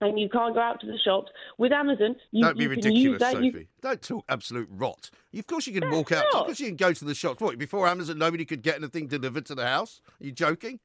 And 0.00 0.18
you 0.18 0.28
can't 0.28 0.54
go 0.54 0.60
out 0.60 0.80
to 0.80 0.86
the 0.86 0.98
shops 0.98 1.30
with 1.56 1.72
Amazon. 1.72 2.16
You, 2.32 2.42
Don't 2.44 2.58
be 2.58 2.64
you 2.64 2.70
ridiculous, 2.70 2.98
use 3.00 3.18
that. 3.20 3.32
Sophie. 3.34 3.46
You, 3.46 3.66
Don't 3.80 4.02
talk 4.02 4.24
absolute 4.28 4.68
rot. 4.70 5.08
Of 5.32 5.46
course 5.46 5.68
you 5.68 5.72
can 5.72 5.82
That's 5.82 5.94
walk 5.94 6.12
out. 6.12 6.26
Of 6.26 6.46
course 6.46 6.60
you 6.60 6.66
can 6.66 6.76
go 6.76 6.92
to 6.92 7.04
the 7.04 7.14
shops. 7.14 7.40
What, 7.40 7.56
before 7.58 7.86
Amazon, 7.86 8.18
nobody 8.18 8.44
could 8.44 8.60
get 8.62 8.74
anything 8.76 9.06
delivered 9.06 9.46
to 9.46 9.54
the 9.54 9.64
house? 9.64 10.00
Are 10.20 10.24
you 10.26 10.32
joking? 10.32 10.80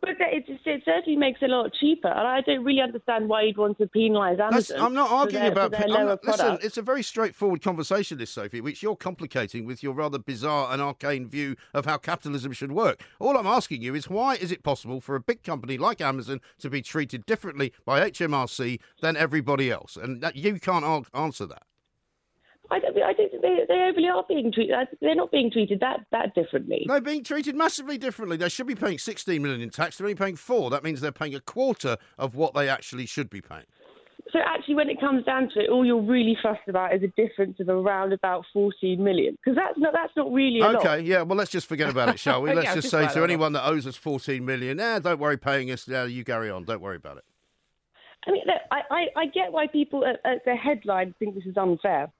But 0.00 0.10
it, 0.18 0.46
just- 0.46 0.66
it 0.66 0.82
certainly 0.84 1.16
makes 1.18 1.40
it 1.42 1.50
a 1.50 1.56
lot 1.56 1.72
cheaper, 1.78 2.08
and 2.08 2.26
I 2.26 2.40
don't 2.40 2.64
really 2.64 2.80
understand 2.80 3.28
why 3.28 3.42
you'd 3.42 3.58
want 3.58 3.78
to 3.78 3.86
penalise 3.86 4.36
That's, 4.38 4.70
Amazon. 4.70 4.80
I'm 4.80 4.94
not 4.94 5.10
arguing 5.10 5.42
their, 5.42 5.52
about. 5.52 5.72
for 5.72 5.78
their 5.78 5.88
lower 5.88 6.04
not- 6.06 6.24
listen, 6.24 6.58
it's 6.62 6.76
a 6.78 6.82
very 6.82 7.02
straightforward 7.02 7.62
conversation, 7.62 8.18
this 8.18 8.30
Sophie, 8.30 8.60
which 8.60 8.82
you're 8.82 8.96
complicating 8.96 9.64
with 9.66 9.82
your 9.82 9.92
rather 9.92 10.18
bizarre 10.18 10.72
and 10.72 10.80
arcane 10.80 11.28
view 11.28 11.56
of 11.74 11.84
how 11.84 11.96
capitalism 11.98 12.52
should 12.52 12.72
work. 12.72 13.02
All 13.18 13.36
I'm 13.36 13.46
asking 13.46 13.82
you 13.82 13.94
is 13.94 14.08
why 14.08 14.34
is 14.36 14.50
it 14.52 14.62
possible 14.62 15.00
for 15.00 15.14
a 15.14 15.20
big 15.20 15.42
company 15.42 15.76
like 15.78 16.00
Amazon 16.00 16.40
to 16.58 16.70
be 16.70 16.82
treated 16.82 17.26
differently 17.26 17.72
by 17.84 18.08
HMRC 18.10 18.80
than 19.00 19.16
everybody 19.16 19.70
else? 19.70 19.96
And 19.96 20.22
that, 20.22 20.36
you 20.36 20.58
can't 20.58 21.06
answer 21.14 21.46
that. 21.46 21.62
I 22.70 22.78
don't, 22.78 22.96
I 22.96 23.12
don't 23.12 23.30
think 23.30 23.42
they, 23.42 23.58
they 23.68 23.88
overly 23.88 24.08
are 24.08 24.24
being 24.28 24.52
treated. 24.52 24.74
They're 25.00 25.14
not 25.14 25.30
being 25.30 25.50
treated 25.50 25.80
that, 25.80 26.00
that 26.12 26.34
differently. 26.34 26.84
They're 26.86 27.00
being 27.00 27.24
treated 27.24 27.56
massively 27.56 27.98
differently. 27.98 28.36
They 28.36 28.48
should 28.48 28.66
be 28.66 28.74
paying 28.74 28.98
16 28.98 29.42
million 29.42 29.60
in 29.60 29.70
tax. 29.70 29.98
They're 29.98 30.06
only 30.06 30.14
paying 30.14 30.36
four. 30.36 30.70
That 30.70 30.84
means 30.84 31.00
they're 31.00 31.12
paying 31.12 31.34
a 31.34 31.40
quarter 31.40 31.96
of 32.18 32.34
what 32.34 32.54
they 32.54 32.68
actually 32.68 33.06
should 33.06 33.30
be 33.30 33.40
paying. 33.40 33.64
So 34.32 34.38
actually, 34.46 34.76
when 34.76 34.88
it 34.88 35.00
comes 35.00 35.24
down 35.24 35.50
to 35.54 35.60
it, 35.60 35.70
all 35.70 35.84
you're 35.84 36.00
really 36.00 36.36
fussed 36.40 36.68
about 36.68 36.94
is 36.94 37.02
a 37.02 37.08
difference 37.20 37.58
of 37.58 37.68
around 37.68 38.12
about 38.12 38.44
14 38.52 39.02
million, 39.02 39.36
because 39.42 39.56
that's 39.56 39.76
not 39.76 39.92
that's 39.92 40.12
not 40.16 40.32
really 40.32 40.60
a 40.60 40.64
lot. 40.64 40.76
Okay, 40.76 41.00
yeah. 41.00 41.22
Well, 41.22 41.36
let's 41.36 41.50
just 41.50 41.66
forget 41.66 41.88
about 41.88 42.10
it, 42.10 42.20
shall 42.20 42.42
we? 42.42 42.50
Yeah, 42.50 42.56
Let's 42.56 42.74
just 42.74 42.90
just 42.90 42.90
say 42.90 43.08
to 43.12 43.24
anyone 43.24 43.52
that 43.54 43.66
owes 43.66 43.86
us 43.86 43.96
14 43.96 44.44
million, 44.44 44.78
eh, 44.78 45.00
don't 45.00 45.18
worry 45.18 45.36
paying 45.36 45.70
us. 45.72 45.88
Yeah, 45.88 46.04
you 46.04 46.22
carry 46.24 46.48
on. 46.48 46.64
Don't 46.64 46.80
worry 46.80 46.96
about 46.96 47.16
it. 47.16 47.24
I 48.26 48.30
mean, 48.32 48.42
look, 48.46 48.60
I, 48.70 48.80
I, 48.90 49.20
I 49.22 49.26
get 49.26 49.50
why 49.50 49.66
people 49.66 50.04
at, 50.04 50.20
at 50.30 50.44
the 50.44 50.54
headline 50.54 51.14
think 51.18 51.34
this 51.34 51.46
is 51.46 51.56
unfair, 51.56 52.12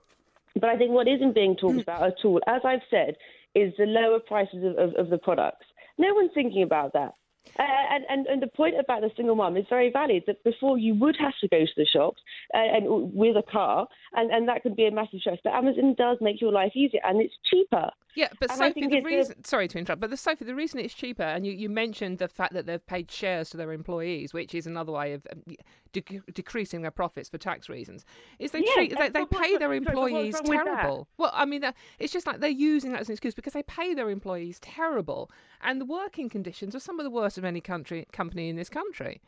but 0.54 0.71
I 0.71 0.76
think 0.76 0.92
what 0.92 1.09
isn't 1.09 1.35
being 1.35 1.57
talked 1.57 1.75
hmm. 1.75 1.80
about 1.80 2.02
at 2.02 2.25
all, 2.25 2.40
as 2.47 2.62
I've 2.64 2.83
said, 2.90 3.16
is 3.54 3.73
the 3.78 3.87
lower 3.87 4.19
prices 4.21 4.64
of, 4.64 4.76
of, 4.76 4.95
of 4.95 5.11
the 5.11 5.19
products. 5.19 5.66
No 5.99 6.14
one's 6.14 6.30
thinking 6.35 6.62
about 6.62 6.92
that. 6.95 7.14
Uh, 7.59 7.63
and, 7.91 8.05
and, 8.09 8.27
and 8.27 8.43
the 8.43 8.47
point 8.47 8.75
about 8.79 9.01
the 9.01 9.11
single 9.17 9.35
mum 9.35 9.57
is 9.57 9.65
very 9.69 9.91
valid 9.91 10.23
that 10.27 10.43
before 10.45 10.79
you 10.79 10.95
would 10.95 11.17
have 11.19 11.33
to 11.41 11.49
go 11.49 11.61
to 11.61 11.73
the 11.77 11.87
shops 11.87 12.21
uh, 12.55 12.59
and 12.59 13.13
with 13.13 13.37
a 13.37 13.43
car, 13.43 13.87
and, 14.15 14.31
and 14.31 14.49
that 14.49 14.63
could 14.63 14.77
be 14.77 14.87
a 14.87 14.91
massive 14.91 15.21
stress. 15.21 15.39
But 15.43 15.55
Amazon 15.55 15.95
does 15.99 16.19
make 16.21 16.41
your 16.41 16.53
life 16.53 16.73
easier 16.75 17.01
and 17.05 17.21
it's 17.21 17.35
cheaper. 17.51 17.91
Yeah, 18.17 18.29
but 18.41 18.51
And 18.51 18.59
Sophie, 18.59 18.87
the 18.89 19.03
it's 19.07 19.31
a- 19.31 19.49
Sorry 19.49 19.69
to 19.69 19.79
interrupt, 19.79 20.01
but 20.01 20.11
the 20.11 20.17
Sophie, 20.17 20.45
the 20.45 20.55
reason 20.55 20.81
it's 20.81 20.95
cheaper, 20.95 21.23
and 21.23 21.47
you, 21.47 21.53
you 21.53 21.69
mentioned 21.69 22.19
the 22.19 22.27
fact 22.29 22.55
that 22.55 22.67
they've 22.67 22.85
paid 22.85 23.11
shares 23.11 23.51
to 23.51 23.57
their 23.57 23.73
employees, 23.73 24.33
which 24.35 24.55
is 24.55 24.67
another 24.67 24.91
way 24.91 25.13
of 25.13 25.25
um, 25.33 25.43
dec- 25.93 26.35
decreasing 26.35 26.83
their 26.83 26.91
profits 26.91 27.29
for 27.29 27.39
tax 27.39 27.69
reasons, 27.69 28.05
is 28.41 28.51
they 28.51 28.65
Yeah, 28.67 28.73
treat 28.75 28.99
they, 28.99 29.11
they 29.11 29.25
pay 29.27 29.57
their 29.59 29.69
sorry, 29.69 29.79
but 29.81 29.95
what's 29.95 30.11
employees 30.13 30.41
terrible. 30.45 31.09
Well, 31.19 31.31
I 31.33 31.45
mean, 31.45 31.63
it's 32.01 32.13
just 32.13 32.27
like 32.27 32.41
they're 32.41 32.51
using 32.51 32.91
that 32.93 33.01
as 33.01 33.09
an 33.09 33.13
excuse 33.13 33.35
because 33.35 33.53
they 33.53 33.63
pay 33.63 33.95
their 33.95 34.11
employees 34.11 34.59
terrible, 34.59 35.31
and 35.63 35.81
the 35.81 35.85
working 35.85 36.29
conditions 36.29 36.75
are 36.75 36.81
some 36.81 36.99
of 36.99 37.05
the 37.05 37.11
worst 37.11 37.30
of 37.39 37.45
any 37.45 37.61
country 37.61 38.07
company 38.13 38.49
in 38.49 38.57
this 38.57 38.69
country. 38.69 39.21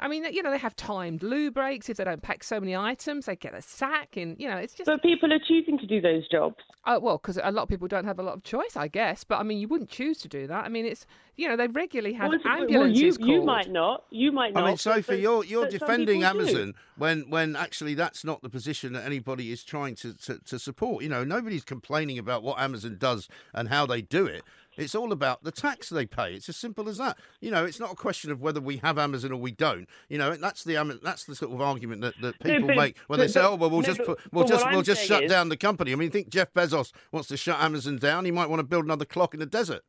I 0.00 0.08
mean, 0.08 0.24
you 0.32 0.42
know, 0.42 0.50
they 0.50 0.58
have 0.58 0.74
timed 0.74 1.22
loo 1.22 1.52
breaks. 1.52 1.88
If 1.88 1.96
they 1.98 2.04
don't 2.04 2.22
pack 2.22 2.42
so 2.42 2.58
many 2.58 2.74
items, 2.74 3.26
they 3.26 3.36
get 3.36 3.54
a 3.54 3.62
sack, 3.62 4.16
and 4.16 4.36
you 4.38 4.48
know, 4.48 4.56
it's 4.56 4.74
just 4.74 4.86
But 4.86 5.00
people 5.00 5.32
are 5.32 5.38
choosing 5.46 5.78
to 5.78 5.86
do 5.86 6.00
those 6.00 6.26
jobs. 6.28 6.56
Oh 6.84 6.98
well, 6.98 7.18
because 7.18 7.38
a 7.40 7.52
lot 7.52 7.62
of 7.62 7.68
people 7.68 7.86
don't 7.86 8.04
have 8.06 8.18
a 8.18 8.22
lot 8.22 8.34
of 8.34 8.42
choice, 8.42 8.76
I 8.76 8.88
guess. 8.88 9.22
But 9.22 9.38
I 9.38 9.44
mean, 9.44 9.58
you 9.58 9.68
wouldn't 9.68 9.90
choose 9.90 10.18
to 10.22 10.28
do 10.28 10.48
that. 10.48 10.64
I 10.64 10.68
mean, 10.68 10.86
it's 10.86 11.06
you 11.36 11.48
know, 11.48 11.56
they 11.56 11.68
regularly 11.68 12.14
have 12.14 12.30
Well, 12.30 12.40
well, 12.44 12.60
ambulances 12.62 13.00
you, 13.20 13.26
you 13.26 13.36
called. 13.36 13.46
might 13.46 13.70
not. 13.70 14.04
You 14.10 14.32
might 14.32 14.54
not. 14.54 14.64
I 14.64 14.66
mean, 14.68 14.76
Sophie, 14.76 15.02
but- 15.06 15.20
you're 15.20 15.44
you're 15.44 15.68
defending 15.68 16.20
people 16.22 16.40
do. 16.40 16.40
Amazon 16.40 16.74
when 16.96 17.30
when 17.30 17.54
actually 17.54 17.94
that's 17.94 18.24
not 18.24 18.42
the 18.42 18.50
position 18.50 18.94
that 18.94 19.04
anybody 19.04 19.52
is 19.52 19.62
trying 19.62 19.94
to, 19.96 20.14
to, 20.14 20.38
to 20.40 20.58
support. 20.58 21.04
You 21.04 21.10
know, 21.10 21.22
nobody's 21.22 21.64
complaining 21.64 22.18
about 22.18 22.42
what 22.42 22.58
Amazon 22.58 22.96
does 22.98 23.28
and 23.54 23.68
how 23.68 23.86
they 23.86 24.02
do 24.02 24.26
it. 24.26 24.42
It's 24.76 24.94
all 24.94 25.12
about 25.12 25.44
the 25.44 25.50
tax 25.52 25.88
they 25.90 26.06
pay. 26.06 26.34
It's 26.34 26.48
as 26.48 26.56
simple 26.56 26.88
as 26.88 26.96
that. 26.98 27.18
You 27.40 27.50
know, 27.50 27.64
it's 27.64 27.78
not 27.78 27.92
a 27.92 27.94
question 27.96 28.30
of 28.30 28.40
whether 28.40 28.60
we 28.60 28.78
have 28.78 28.98
Amazon 28.98 29.32
or 29.32 29.36
we 29.40 29.52
don't. 29.52 29.86
You 30.08 30.18
know, 30.18 30.34
that's 30.36 30.64
the 30.64 30.74
that's 31.02 31.24
the 31.24 31.34
sort 31.34 31.52
of 31.52 31.60
argument 31.60 32.00
that, 32.02 32.14
that 32.22 32.42
No, 32.44 32.50
people 32.54 32.68
but- 32.68 32.76
make 32.76 32.98
when 33.06 33.18
they 33.18 33.26
but- 33.26 33.32
say, 33.32 33.40
"Oh, 33.42 33.54
well, 33.56 33.68
we'll 33.70 33.80
no, 33.80 33.86
just 33.86 33.98
but- 33.98 34.06
put, 34.06 34.32
we'll 34.32 34.46
just 34.46 34.64
we'll 34.66 34.78
I'm 34.78 34.84
just 34.84 35.04
shut 35.04 35.24
is- 35.24 35.30
down 35.30 35.48
the 35.50 35.56
company." 35.56 35.92
I 35.92 35.96
mean, 35.96 36.10
think 36.10 36.30
Jeff 36.30 36.52
Bezos 36.54 36.92
wants 37.10 37.28
to 37.28 37.36
shut 37.36 37.60
Amazon 37.60 37.98
down. 37.98 38.24
He 38.24 38.30
might 38.30 38.48
want 38.48 38.60
to 38.60 38.64
build 38.64 38.84
another 38.84 39.04
clock 39.04 39.34
in 39.34 39.40
the 39.40 39.46
desert. 39.46 39.82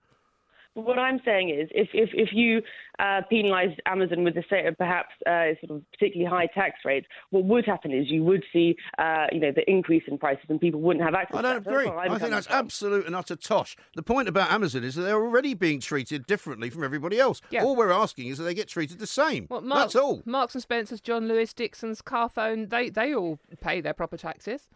But 0.76 0.86
what 0.86 0.98
I'm 0.98 1.20
saying 1.24 1.50
is, 1.50 1.70
if 1.72 1.90
if, 1.94 2.10
if 2.14 2.30
you 2.32 2.62
uh, 3.00 3.22
penalise 3.32 3.78
Amazon 3.86 4.24
with 4.24 4.34
the 4.34 4.44
say, 4.50 4.64
perhaps 4.78 5.10
uh, 5.28 5.54
sort 5.66 5.78
of 5.78 5.92
particularly 5.92 6.30
high 6.30 6.48
tax 6.48 6.80
rates, 6.84 7.06
what 7.30 7.44
would 7.46 7.66
happen 7.66 7.92
is 7.92 8.10
you 8.10 8.24
would 8.24 8.44
see, 8.52 8.76
uh, 8.98 9.28
you 9.32 9.40
know, 9.40 9.52
the 9.56 9.70
increase 9.70 10.04
in 10.08 10.18
prices, 10.18 10.46
and 10.50 10.60
people 10.60 10.82
wouldn't 10.82 11.06
have 11.06 11.14
access. 11.14 11.38
I 11.38 11.42
don't 11.42 11.64
that. 11.64 11.64
That's 11.66 11.76
agree. 11.76 11.88
I'm 11.88 12.12
I 12.12 12.18
think 12.18 12.32
that's 12.32 12.48
from. 12.48 12.58
absolute 12.58 13.06
and 13.06 13.16
utter 13.16 13.36
tosh. 13.36 13.76
The 13.96 14.04
point 14.04 14.28
about 14.28 14.52
Amazon 14.52 14.84
is 14.84 14.96
that 14.96 15.04
they're 15.04 15.22
already 15.22 15.54
being 15.54 15.80
treated 15.80 16.26
differently 16.26 16.70
from 16.70 16.84
everybody 16.84 17.20
else. 17.20 17.42
Yeah. 17.52 17.64
All 17.64 17.76
we're 17.76 17.92
asking 17.92 18.28
is 18.28 18.38
that 18.40 18.46
they 18.46 18.54
get 18.54 18.68
treated 18.68 19.00
the 19.00 19.08
same. 19.08 19.48
Well, 19.50 19.62
Mark, 19.62 19.82
that's 19.82 19.96
all. 19.96 20.24
Marks 20.26 20.56
and 20.56 20.62
Spencer's, 20.62 21.02
John 21.02 21.28
Lewis, 21.28 21.54
Dixon's, 21.54 22.02
Carphone, 22.02 22.70
they, 22.70 22.90
they 22.90 23.14
all 23.14 23.40
pay 23.62 23.82
their 23.82 23.94
proper 23.94 24.18
taxes. 24.18 24.70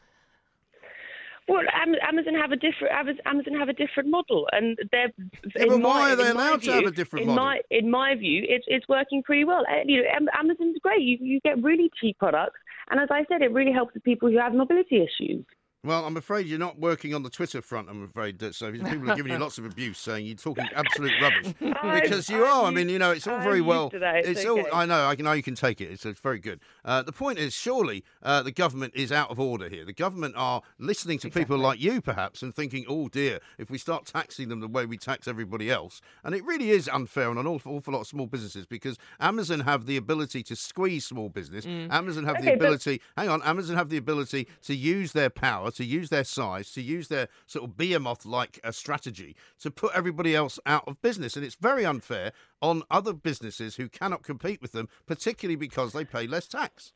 Well, 1.48 1.64
Amazon 2.02 2.34
have 2.36 2.52
a 2.52 2.58
different 2.58 2.94
Amazon 3.26 3.54
have 3.58 3.70
a 3.70 3.74
different 3.74 4.10
model, 4.10 4.48
and 4.52 4.78
they're. 4.92 5.12
Yeah, 5.56 5.64
in 5.64 5.68
but 5.70 5.78
my- 5.80 5.90
why 5.90 6.12
are 6.12 6.16
they 6.18 6.30
allowed 6.30 6.62
to 6.64 6.72
have 6.74 6.84
a 6.86 6.92
different 6.92 7.24
in 7.24 7.28
model? 7.30 7.46
My, 7.46 7.62
in 7.72 7.90
my 7.90 8.16
view, 8.16 8.46
it's 8.48 8.66
it's 8.68 8.88
working 8.90 9.24
pretty 9.24 9.46
well. 9.46 9.64
Uh, 9.70 9.84
You 9.86 10.04
know, 10.04 10.10
Am- 10.14 10.28
Amazon's 10.38 10.78
great. 10.82 11.02
You 11.02 11.18
you 11.22 11.40
get 11.42 11.62
really 11.64 11.90
cheap 12.02 12.18
products, 12.20 12.60
and 12.90 13.00
as 13.00 13.08
I 13.12 13.24
said, 13.30 13.42
it 13.42 13.52
really 13.54 13.72
helps 13.72 13.94
the 13.94 14.02
people 14.02 14.30
who 14.30 14.38
have 14.38 14.54
mobility 14.54 14.98
issues. 14.98 15.46
Well, 15.88 16.04
I'm 16.06 16.18
afraid 16.18 16.48
you're 16.48 16.60
not 16.60 16.78
working 16.78 17.16
on 17.16 17.24
the 17.24 17.30
Twitter 17.30 17.62
front. 17.62 17.88
I'm 17.90 18.04
afraid 18.04 18.40
that 18.40 18.56
so 18.56 18.70
people 18.74 19.10
are 19.10 19.16
giving 19.16 19.32
you 19.32 19.38
lots 19.48 19.58
of 19.58 19.64
abuse, 19.64 19.98
saying 19.98 20.26
you're 20.26 20.36
talking 20.36 20.68
absolute 20.76 21.14
rubbish 21.22 21.54
because 22.04 22.30
you 22.30 22.44
are. 22.44 22.66
I 22.66 22.72
mean, 22.72 22.90
you 22.90 23.00
know, 23.00 23.12
it's 23.12 23.26
all 23.26 23.40
very 23.40 23.62
well. 23.62 23.90
It's 23.94 24.44
all. 24.46 24.66
I 24.74 24.86
know. 24.86 25.06
I 25.06 25.16
know 25.16 25.32
you 25.32 25.42
can 25.42 25.56
take 25.56 25.80
it. 25.80 25.90
It's, 25.90 26.06
it's 26.06 26.20
very 26.20 26.40
good. 26.40 26.60
Uh, 26.84 27.04
the 27.04 27.14
point 27.14 27.40
is, 27.40 27.54
surely 27.54 28.04
uh, 28.22 28.44
the 28.44 28.52
government 28.52 28.96
is 28.98 29.14
out 29.14 29.32
of 29.32 29.40
order 29.40 29.70
here. 29.70 29.86
The 29.86 29.94
government 29.94 30.34
are 30.36 30.62
listening 30.78 31.20
to 31.20 31.30
people 31.30 31.58
like 31.58 31.80
you, 31.80 32.02
perhaps, 32.02 32.42
and 32.42 32.54
thinking, 32.54 32.84
"Oh 32.90 33.08
dear, 33.08 33.40
if 33.58 33.70
we 33.70 33.78
start 33.78 34.06
taxing 34.06 34.50
them 34.50 34.60
the 34.60 34.68
way 34.68 34.86
we 34.86 34.98
tax 34.98 35.26
everybody 35.26 35.72
else," 35.72 36.02
and 36.22 36.36
it 36.36 36.44
really 36.44 36.72
is 36.72 36.90
unfair 36.90 37.30
on 37.30 37.38
an 37.38 37.48
awful, 37.48 37.78
awful 37.78 37.94
lot 37.94 38.02
of 38.02 38.08
small 38.08 38.28
businesses 38.28 38.66
because 38.66 38.98
Amazon 39.22 39.62
have 39.62 39.86
the 39.86 39.96
ability 39.96 40.44
to 40.44 40.56
squeeze 40.58 41.06
small 41.06 41.30
business. 41.30 41.66
Amazon 41.66 42.26
have 42.26 42.36
the 42.36 42.42
Okay, 42.42 42.56
but- 42.58 42.66
ability. 42.66 43.02
Hang 43.16 43.30
on, 43.30 43.42
Amazon 43.44 43.78
have 43.78 43.88
the 43.88 43.96
ability 43.96 44.50
to 44.64 44.76
use 44.76 45.14
their 45.14 45.30
power, 45.30 45.72
to 45.78 45.86
use 45.86 46.10
their 46.10 46.24
size, 46.24 46.72
to 46.74 46.82
use 46.82 47.08
their 47.08 47.30
sort 47.46 47.66
of 47.66 47.78
behemoth-like 47.78 48.60
uh, 48.64 48.72
strategy 48.72 49.36
to 49.60 49.72
put 49.72 49.94
everybody 49.96 50.36
else 50.36 50.60
out 50.66 50.88
of 50.88 51.02
business, 51.02 51.36
and 51.36 51.46
it's 51.46 51.56
very 51.56 51.86
unfair 51.86 52.32
on 52.62 52.84
other 52.92 53.14
businesses 53.14 53.76
who 53.76 53.88
cannot 53.88 54.24
compete 54.24 54.62
with 54.62 54.72
them, 54.72 54.90
particularly 55.06 55.56
because 55.56 55.94
they 55.94 56.04
pay 56.04 56.28
less 56.28 56.48
tax. 56.48 56.94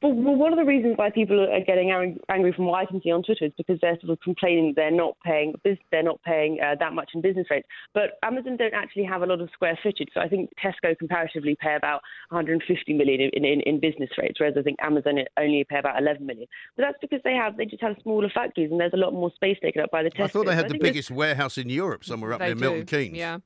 But 0.00 0.16
well, 0.16 0.34
one 0.34 0.52
of 0.52 0.58
the 0.58 0.64
reasons 0.64 0.96
why 0.96 1.10
people 1.10 1.40
are 1.40 1.64
getting 1.64 1.90
angry, 1.90 2.52
from 2.52 2.66
what 2.66 2.80
I 2.80 2.86
can 2.86 3.02
see 3.02 3.10
on 3.10 3.22
Twitter, 3.22 3.44
is 3.44 3.52
because 3.56 3.78
they're 3.82 3.98
sort 4.00 4.10
of 4.10 4.20
complaining 4.20 4.72
they're 4.74 4.90
not 4.90 5.16
paying 5.24 5.54
they're 5.90 6.02
not 6.02 6.22
paying 6.22 6.58
uh, 6.60 6.74
that 6.80 6.94
much 6.94 7.10
in 7.14 7.20
business 7.20 7.46
rates. 7.50 7.68
But 7.92 8.12
Amazon 8.22 8.56
don't 8.56 8.72
actually 8.72 9.04
have 9.04 9.22
a 9.22 9.26
lot 9.26 9.40
of 9.40 9.50
square 9.52 9.78
footage, 9.82 10.08
so 10.14 10.20
I 10.20 10.28
think 10.28 10.50
Tesco 10.62 10.96
comparatively 10.98 11.56
pay 11.60 11.74
about 11.76 12.00
150 12.30 12.92
million 12.94 13.30
in, 13.32 13.44
in, 13.44 13.60
in 13.60 13.80
business 13.80 14.10
rates, 14.16 14.40
whereas 14.40 14.54
I 14.58 14.62
think 14.62 14.78
Amazon 14.82 15.18
only 15.38 15.64
pay 15.68 15.78
about 15.78 16.00
11 16.00 16.24
million. 16.24 16.46
But 16.76 16.84
that's 16.84 16.98
because 17.00 17.20
they 17.22 17.34
have 17.34 17.58
they 17.58 17.66
just 17.66 17.82
have 17.82 17.96
smaller 18.02 18.30
factories 18.32 18.70
and 18.70 18.80
there's 18.80 18.94
a 18.94 18.98
lot 18.98 19.12
more 19.12 19.30
space 19.34 19.58
taken 19.62 19.82
up 19.82 19.90
by 19.90 20.02
the 20.02 20.10
Tesco. 20.10 20.24
I 20.24 20.28
thought 20.28 20.46
they 20.46 20.52
So 20.52 20.56
had 20.56 20.68
the 20.70 20.78
biggest 20.78 21.10
warehouse 21.10 21.58
in 21.58 21.68
Europe 21.68 22.04
somewhere 22.04 22.32
up 22.32 22.38
they 22.38 22.46
near 22.46 22.54
do. 22.54 22.60
Milton 22.60 22.86
Keynes. 22.86 23.18
Yeah. 23.18 23.38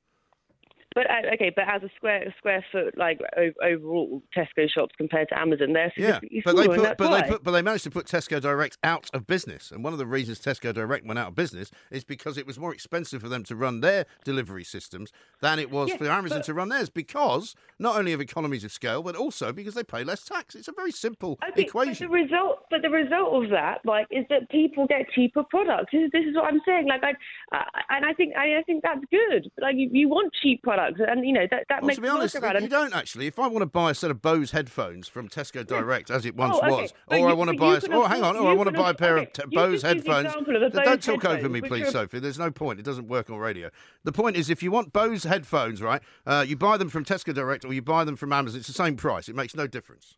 But 0.94 1.10
uh, 1.10 1.34
okay, 1.34 1.50
but 1.54 1.64
as 1.68 1.82
a 1.82 1.90
square 1.96 2.32
square 2.38 2.64
foot, 2.70 2.96
like 2.96 3.20
o- 3.36 3.50
overall, 3.66 4.22
Tesco 4.36 4.68
shops 4.70 4.94
compared 4.96 5.28
to 5.30 5.38
Amazon, 5.38 5.72
they're 5.72 5.92
Yeah, 5.96 6.20
significantly 6.20 6.42
but 6.44 6.56
they 6.56 6.66
put, 6.88 6.96
but 6.98 7.10
why. 7.10 7.20
they 7.22 7.28
put, 7.28 7.42
but 7.42 7.50
they 7.50 7.62
managed 7.62 7.84
to 7.84 7.90
put 7.90 8.06
Tesco 8.06 8.40
Direct 8.40 8.78
out 8.84 9.10
of 9.12 9.26
business. 9.26 9.72
And 9.72 9.82
one 9.82 9.92
of 9.92 9.98
the 9.98 10.06
reasons 10.06 10.40
Tesco 10.40 10.72
Direct 10.72 11.04
went 11.04 11.18
out 11.18 11.28
of 11.28 11.34
business 11.34 11.70
is 11.90 12.04
because 12.04 12.38
it 12.38 12.46
was 12.46 12.58
more 12.60 12.72
expensive 12.72 13.20
for 13.22 13.28
them 13.28 13.42
to 13.44 13.56
run 13.56 13.80
their 13.80 14.06
delivery 14.24 14.62
systems 14.64 15.10
than 15.40 15.58
it 15.58 15.70
was 15.70 15.88
Yeah, 15.90 15.96
for 15.96 16.08
Amazon 16.08 16.38
but- 16.38 16.44
to 16.46 16.54
run 16.54 16.68
theirs. 16.68 16.90
Because 16.90 17.56
not 17.80 17.96
only 17.96 18.12
of 18.12 18.20
economies 18.20 18.62
of 18.62 18.70
scale, 18.70 19.02
but 19.02 19.16
also 19.16 19.52
because 19.52 19.74
they 19.74 19.82
pay 19.82 20.04
less 20.04 20.24
tax. 20.24 20.54
It's 20.54 20.68
a 20.68 20.72
very 20.72 20.92
simple 20.92 21.38
I 21.42 21.50
think, 21.50 21.68
equation. 21.68 22.06
But 22.06 22.12
the 22.16 22.22
result, 22.22 22.58
but 22.70 22.82
the 22.82 22.90
result 22.90 23.42
of 23.44 23.50
that, 23.50 23.80
like, 23.84 24.06
is 24.12 24.24
that 24.30 24.48
people 24.50 24.86
get 24.86 25.10
cheaper 25.12 25.42
products. 25.42 25.90
This 25.92 26.02
is, 26.04 26.10
this 26.12 26.24
is 26.24 26.36
what 26.36 26.44
I'm 26.44 26.60
saying. 26.64 26.86
Like, 26.86 27.02
I, 27.02 27.56
uh, 27.56 27.64
and 27.90 28.04
I 28.06 28.12
think, 28.12 28.36
I, 28.36 28.58
I 28.58 28.62
think 28.62 28.84
that's 28.84 29.04
good. 29.10 29.50
Like, 29.60 29.74
you, 29.76 29.88
you 29.92 30.08
want 30.08 30.32
cheap 30.40 30.62
products, 30.62 30.83
and 31.08 31.26
you 31.26 31.32
know 31.32 31.46
that 31.50 31.64
that 31.68 31.82
Well, 31.82 31.88
makes 31.88 31.96
to 31.96 32.02
be 32.02 32.08
honest, 32.08 32.34
around 32.36 32.62
you 32.62 32.68
don't 32.68 32.94
actually. 32.94 33.26
If 33.26 33.38
I 33.38 33.46
want 33.46 33.62
to 33.62 33.66
buy 33.66 33.90
a 33.90 33.94
set 33.94 34.10
of 34.10 34.20
Bose 34.22 34.50
headphones 34.50 35.08
from 35.08 35.28
Tesco 35.28 35.66
Direct, 35.66 36.10
as 36.10 36.24
it 36.24 36.36
once 36.36 36.56
Oh, 36.60 36.66
okay. 36.66 36.82
was, 36.82 36.92
But 37.08 37.20
or 37.20 37.28
I 37.28 37.32
want 37.32 37.50
to 37.50 37.56
buy, 37.56 37.76
a, 37.76 37.80
oh, 37.90 38.04
hang 38.06 38.22
on, 38.22 38.36
or 38.36 38.50
I 38.50 38.54
want 38.54 38.68
to 38.70 38.76
buy 38.76 38.90
a 38.90 38.94
pair 38.94 39.18
okay, 39.18 39.26
of 39.42 39.50
t- 39.50 39.56
Bose 39.56 39.82
headphones. 39.82 40.34
of 40.34 40.46
a 40.48 40.70
Don't 40.84 41.02
talk 41.02 41.24
over 41.24 41.48
me, 41.48 41.60
please, 41.60 41.90
Sophie. 41.90 42.18
There's 42.18 42.38
no 42.38 42.50
point. 42.50 42.78
It 42.78 42.84
doesn't 42.84 43.08
work 43.08 43.30
on 43.30 43.38
radio. 43.38 43.70
The 44.04 44.12
point 44.12 44.36
is, 44.36 44.50
if 44.50 44.62
you 44.62 44.70
want 44.70 44.92
Bose 44.92 45.24
headphones, 45.24 45.82
right, 45.82 46.02
uh, 46.26 46.44
you 46.46 46.56
buy 46.56 46.76
them 46.76 46.88
from 46.88 47.04
Tesco 47.04 47.34
Direct 47.34 47.64
or 47.64 47.72
you 47.72 47.82
buy 47.82 48.04
them 48.04 48.16
from 48.16 48.32
Amazon. 48.32 48.58
It's 48.58 48.68
the 48.68 48.74
same 48.74 48.96
price. 48.96 49.28
It 49.28 49.34
makes 49.36 49.54
no 49.54 49.66
difference. 49.66 50.16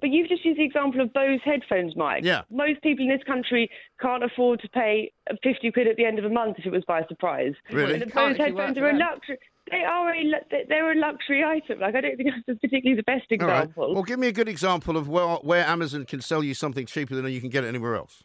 But 0.00 0.10
you've 0.10 0.28
just 0.28 0.44
used 0.44 0.58
the 0.58 0.64
example 0.64 1.00
of 1.00 1.12
Bose 1.12 1.40
headphones, 1.44 1.94
Mike. 1.96 2.24
Yeah. 2.24 2.42
Most 2.50 2.82
people 2.82 3.04
in 3.04 3.10
this 3.10 3.22
country 3.26 3.70
can't 4.00 4.24
afford 4.24 4.60
to 4.62 4.68
pay 4.68 5.12
50 5.42 5.72
quid 5.72 5.86
at 5.86 5.96
the 5.96 6.04
end 6.04 6.18
of 6.18 6.24
a 6.24 6.30
month 6.30 6.56
if 6.58 6.66
it 6.66 6.72
was 6.72 6.84
by 6.86 7.02
surprise. 7.08 7.54
Really? 7.70 7.94
And 7.94 8.02
the 8.02 8.06
Bose 8.06 8.36
if 8.38 8.46
you 8.48 8.54
work 8.54 8.66
headphones 8.68 8.78
are 8.78 8.90
a 8.90 8.98
luxury. 8.98 9.38
They 9.70 9.84
are 9.84 10.12
a 10.12 10.24
they're 10.68 10.92
a 10.92 10.98
luxury 10.98 11.44
item. 11.44 11.78
Like 11.80 11.94
I 11.94 12.00
don't 12.00 12.16
think 12.16 12.30
that's 12.46 12.58
particularly 12.60 12.96
the 12.96 13.04
best 13.04 13.26
All 13.30 13.46
right. 13.46 13.60
example. 13.62 13.94
Well, 13.94 14.02
give 14.02 14.18
me 14.18 14.26
a 14.26 14.32
good 14.32 14.48
example 14.48 14.96
of 14.96 15.08
where, 15.08 15.26
where 15.36 15.64
Amazon 15.64 16.04
can 16.06 16.20
sell 16.20 16.42
you 16.42 16.54
something 16.54 16.86
cheaper 16.86 17.14
than 17.14 17.30
you 17.30 17.40
can 17.40 17.50
get 17.50 17.62
it 17.64 17.68
anywhere 17.68 17.94
else. 17.94 18.24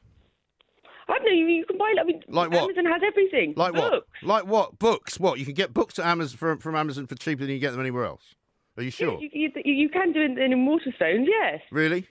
I 1.08 1.20
don't 1.20 1.25
know. 1.25 1.32
You, 1.32 1.46
you 1.48 1.65
can 1.65 1.77
buy. 1.77 1.94
I 2.00 2.03
mean, 2.03 2.22
Like 2.27 2.50
what? 2.50 2.63
Amazon 2.63 2.86
has 2.86 3.01
everything. 3.05 3.53
Like 3.55 3.74
what? 3.74 4.08
Like 4.24 4.48
what? 4.48 4.79
Books. 4.79 5.20
What? 5.20 5.38
You 5.38 5.46
can 5.46 5.53
get 5.53 5.74
books 5.74 6.00
at 6.00 6.05
Amazon 6.05 6.38
from, 6.38 6.58
from 6.58 6.75
Amazon 6.75 7.05
for 7.05 7.15
cheaper 7.15 7.44
than 7.44 7.51
you 7.51 7.60
get 7.60 7.72
them 7.72 7.79
anywhere 7.82 8.05
else. 8.05 8.34
Are 8.77 8.84
you 8.84 8.91
sure? 8.91 9.20
You, 9.22 9.29
you, 9.32 9.51
you, 9.63 9.74
you 9.74 9.89
can 9.89 10.12
do 10.12 10.22
it 10.22 10.32
in, 10.32 10.51
in 10.51 10.65
Waterstones, 10.65 11.25
yes. 11.27 11.62
Really? 11.72 12.08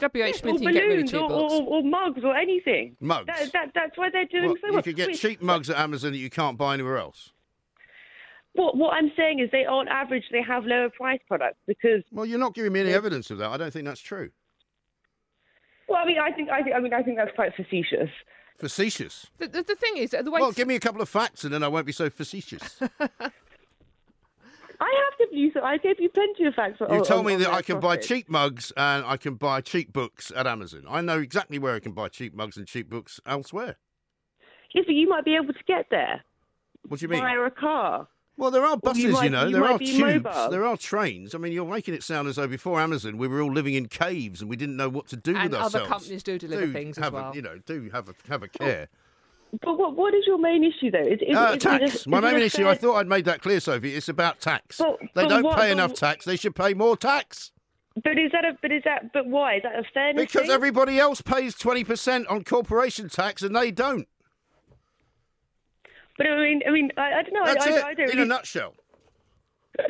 W.H. 0.00 0.36
Smith, 0.36 0.54
or 0.54 0.58
you 0.58 0.64
can 0.66 0.72
get 0.74 0.80
really 0.82 0.94
balloons, 0.96 1.10
cheap 1.10 1.20
or, 1.22 1.28
books. 1.28 1.52
or, 1.54 1.62
or 1.62 1.82
mugs, 1.82 2.20
or 2.22 2.36
anything. 2.36 2.96
Mugs? 3.00 3.26
That, 3.26 3.52
that, 3.52 3.70
that's 3.74 3.98
why 3.98 4.10
they're 4.10 4.26
doing 4.26 4.50
What, 4.50 4.60
so 4.60 4.66
you 4.68 4.72
well. 4.74 4.82
could 4.82 4.96
get 4.96 5.08
Which- 5.08 5.20
cheap 5.20 5.42
mugs 5.42 5.70
at 5.70 5.76
Amazon 5.76 6.12
that 6.12 6.18
you 6.18 6.30
can't 6.30 6.56
buy 6.56 6.74
anywhere 6.74 6.98
else. 6.98 7.32
What, 8.52 8.76
what 8.76 8.90
I'm 8.94 9.12
saying 9.16 9.40
is, 9.40 9.50
they 9.50 9.66
on 9.66 9.88
average 9.88 10.24
they 10.32 10.42
have 10.42 10.64
lower 10.64 10.88
price 10.90 11.20
products 11.28 11.58
because. 11.66 12.02
Well, 12.12 12.26
you're 12.26 12.38
not 12.38 12.54
giving 12.54 12.72
me 12.72 12.80
any 12.80 12.92
evidence 12.92 13.30
of 13.30 13.38
that. 13.38 13.50
I 13.50 13.56
don't 13.56 13.72
think 13.72 13.84
that's 13.84 14.00
true. 14.00 14.30
Well, 15.88 15.98
I 15.98 16.06
mean, 16.06 16.18
I 16.18 16.32
think, 16.32 16.50
I 16.50 16.62
think, 16.62 16.74
I 16.76 16.80
mean, 16.80 16.92
I 16.92 17.02
think 17.02 17.16
that's 17.16 17.34
quite 17.34 17.54
facetious. 17.54 18.10
Facetious. 18.58 19.26
The, 19.38 19.48
the, 19.48 19.62
the 19.62 19.74
thing 19.76 19.96
is, 19.96 20.12
uh, 20.12 20.22
the 20.22 20.30
way 20.30 20.40
Well, 20.40 20.52
give 20.52 20.66
me 20.68 20.74
a 20.74 20.80
couple 20.80 21.00
of 21.00 21.08
facts 21.08 21.44
and 21.44 21.54
then 21.54 21.62
I 21.62 21.68
won't 21.68 21.86
be 21.86 21.92
so 21.92 22.10
facetious. 22.10 22.80
I 24.80 25.04
have 25.10 25.18
given 25.18 25.38
you, 25.38 25.50
so 25.52 25.60
I 25.62 25.76
gave 25.76 25.98
you 25.98 26.08
plenty 26.08 26.44
of 26.44 26.54
facts. 26.54 26.76
You 26.80 26.86
oh, 26.88 27.02
told 27.04 27.24
oh, 27.24 27.28
me 27.28 27.34
oh, 27.34 27.38
that 27.38 27.52
I 27.52 27.62
can 27.62 27.80
buy 27.80 27.96
cheap 27.96 28.28
mugs 28.28 28.72
and 28.76 29.04
I 29.04 29.16
can 29.16 29.34
buy 29.34 29.60
cheap 29.60 29.92
books 29.92 30.30
at 30.36 30.46
Amazon. 30.46 30.84
I 30.88 31.00
know 31.00 31.18
exactly 31.18 31.58
where 31.58 31.74
I 31.74 31.80
can 31.80 31.92
buy 31.92 32.08
cheap 32.08 32.34
mugs 32.34 32.56
and 32.56 32.66
cheap 32.66 32.88
books 32.88 33.20
elsewhere. 33.26 33.76
Yes, 34.74 34.84
but 34.86 34.94
you 34.94 35.08
might 35.08 35.24
be 35.24 35.34
able 35.34 35.52
to 35.52 35.64
get 35.66 35.86
there 35.90 36.22
What 36.86 37.00
do 37.00 37.04
you 37.04 37.08
mean? 37.08 37.20
via 37.20 37.40
a 37.40 37.50
car. 37.50 38.06
Well, 38.36 38.52
there 38.52 38.64
are 38.64 38.76
buses, 38.76 39.02
you, 39.02 39.10
might- 39.10 39.32
know. 39.32 39.46
you 39.46 39.52
there 39.52 39.62
might 39.62 39.72
are 39.72 39.78
be 39.78 39.86
tubes. 39.86 40.24
mobile. 40.24 40.50
There 40.50 40.64
are 40.64 40.76
trains. 40.76 41.34
I 41.34 41.38
mean, 41.38 41.52
you're 41.52 41.66
making 41.66 41.94
it 41.94 42.04
sound 42.04 42.28
as 42.28 42.36
though 42.36 42.46
before 42.46 42.80
Amazon 42.80 43.18
we 43.18 43.26
were 43.26 43.42
all 43.42 43.52
living 43.52 43.74
in 43.74 43.88
caves 43.88 44.40
and 44.40 44.48
we 44.48 44.54
didn't 44.54 44.76
know 44.76 44.88
what 44.88 45.08
to 45.08 45.16
do 45.16 45.34
And 45.34 45.50
with 45.50 45.54
other 45.54 45.64
ourselves. 45.80 45.88
companies 45.88 46.22
do 46.22 46.38
deliver 46.38 46.66
Do 46.66 46.72
things 46.72 46.98
as 46.98 47.10
well. 47.10 47.32
A, 47.32 47.34
you 47.34 47.42
know, 47.42 47.58
do 47.66 47.90
have 47.92 48.08
a 48.08 48.14
have 48.28 48.44
a 48.44 48.48
care. 48.48 48.88
But 49.62 49.78
what, 49.78 49.96
what 49.96 50.14
is 50.14 50.24
your 50.26 50.38
main 50.38 50.62
issue, 50.62 50.90
though? 50.90 50.98
Is, 51.00 51.20
is, 51.26 51.36
Uh, 51.36 51.52
is 51.56 51.62
tax. 51.62 52.06
My 52.06 52.20
main 52.20 52.36
issue. 52.36 52.58
fair- 52.58 52.68
I 52.68 52.74
thought 52.74 52.96
I'd 52.96 53.06
made 53.08 53.24
that 53.24 53.40
clear, 53.40 53.60
Sophie. 53.60 53.94
It's 53.94 54.08
about 54.08 54.40
tax. 54.40 54.76
But- 54.78 54.98
they 55.00 55.22
but 55.22 55.28
don't 55.28 55.42
what- 55.44 55.56
pay 55.56 55.68
but- 55.68 55.70
enough 55.72 55.94
tax. 55.94 56.24
They 56.26 56.36
should 56.36 56.54
pay 56.54 56.74
more 56.74 56.96
tax. 56.96 57.52
But 58.04 58.18
is 58.18 58.30
that 58.32 58.44
a? 58.44 58.56
But 58.62 58.70
is 58.70 58.82
that? 58.84 59.12
But 59.12 59.26
why? 59.26 59.54
Is 59.56 59.62
that 59.64 59.74
a 59.76 59.82
fairness 59.92 60.26
Because 60.26 60.42
thing? 60.42 60.50
everybody 60.52 61.00
else 61.00 61.20
pays 61.20 61.56
twenty 61.56 61.82
percent 61.82 62.28
on 62.28 62.44
corporation 62.44 63.08
tax 63.08 63.42
and 63.42 63.56
they 63.56 63.72
don't. 63.72 64.06
But 66.16 66.28
I 66.28 66.36
mean, 66.40 66.62
I 66.64 66.70
mean, 66.70 66.92
I, 66.96 67.14
I 67.14 67.22
don't 67.22 67.32
know. 67.32 67.44
That's 67.44 67.66
I, 67.66 67.70
it. 67.70 67.84
I, 67.84 67.88
I 67.88 67.94
don't 67.94 68.10
in 68.10 68.16
really, 68.18 68.22
a 68.22 68.26
nutshell. 68.26 68.74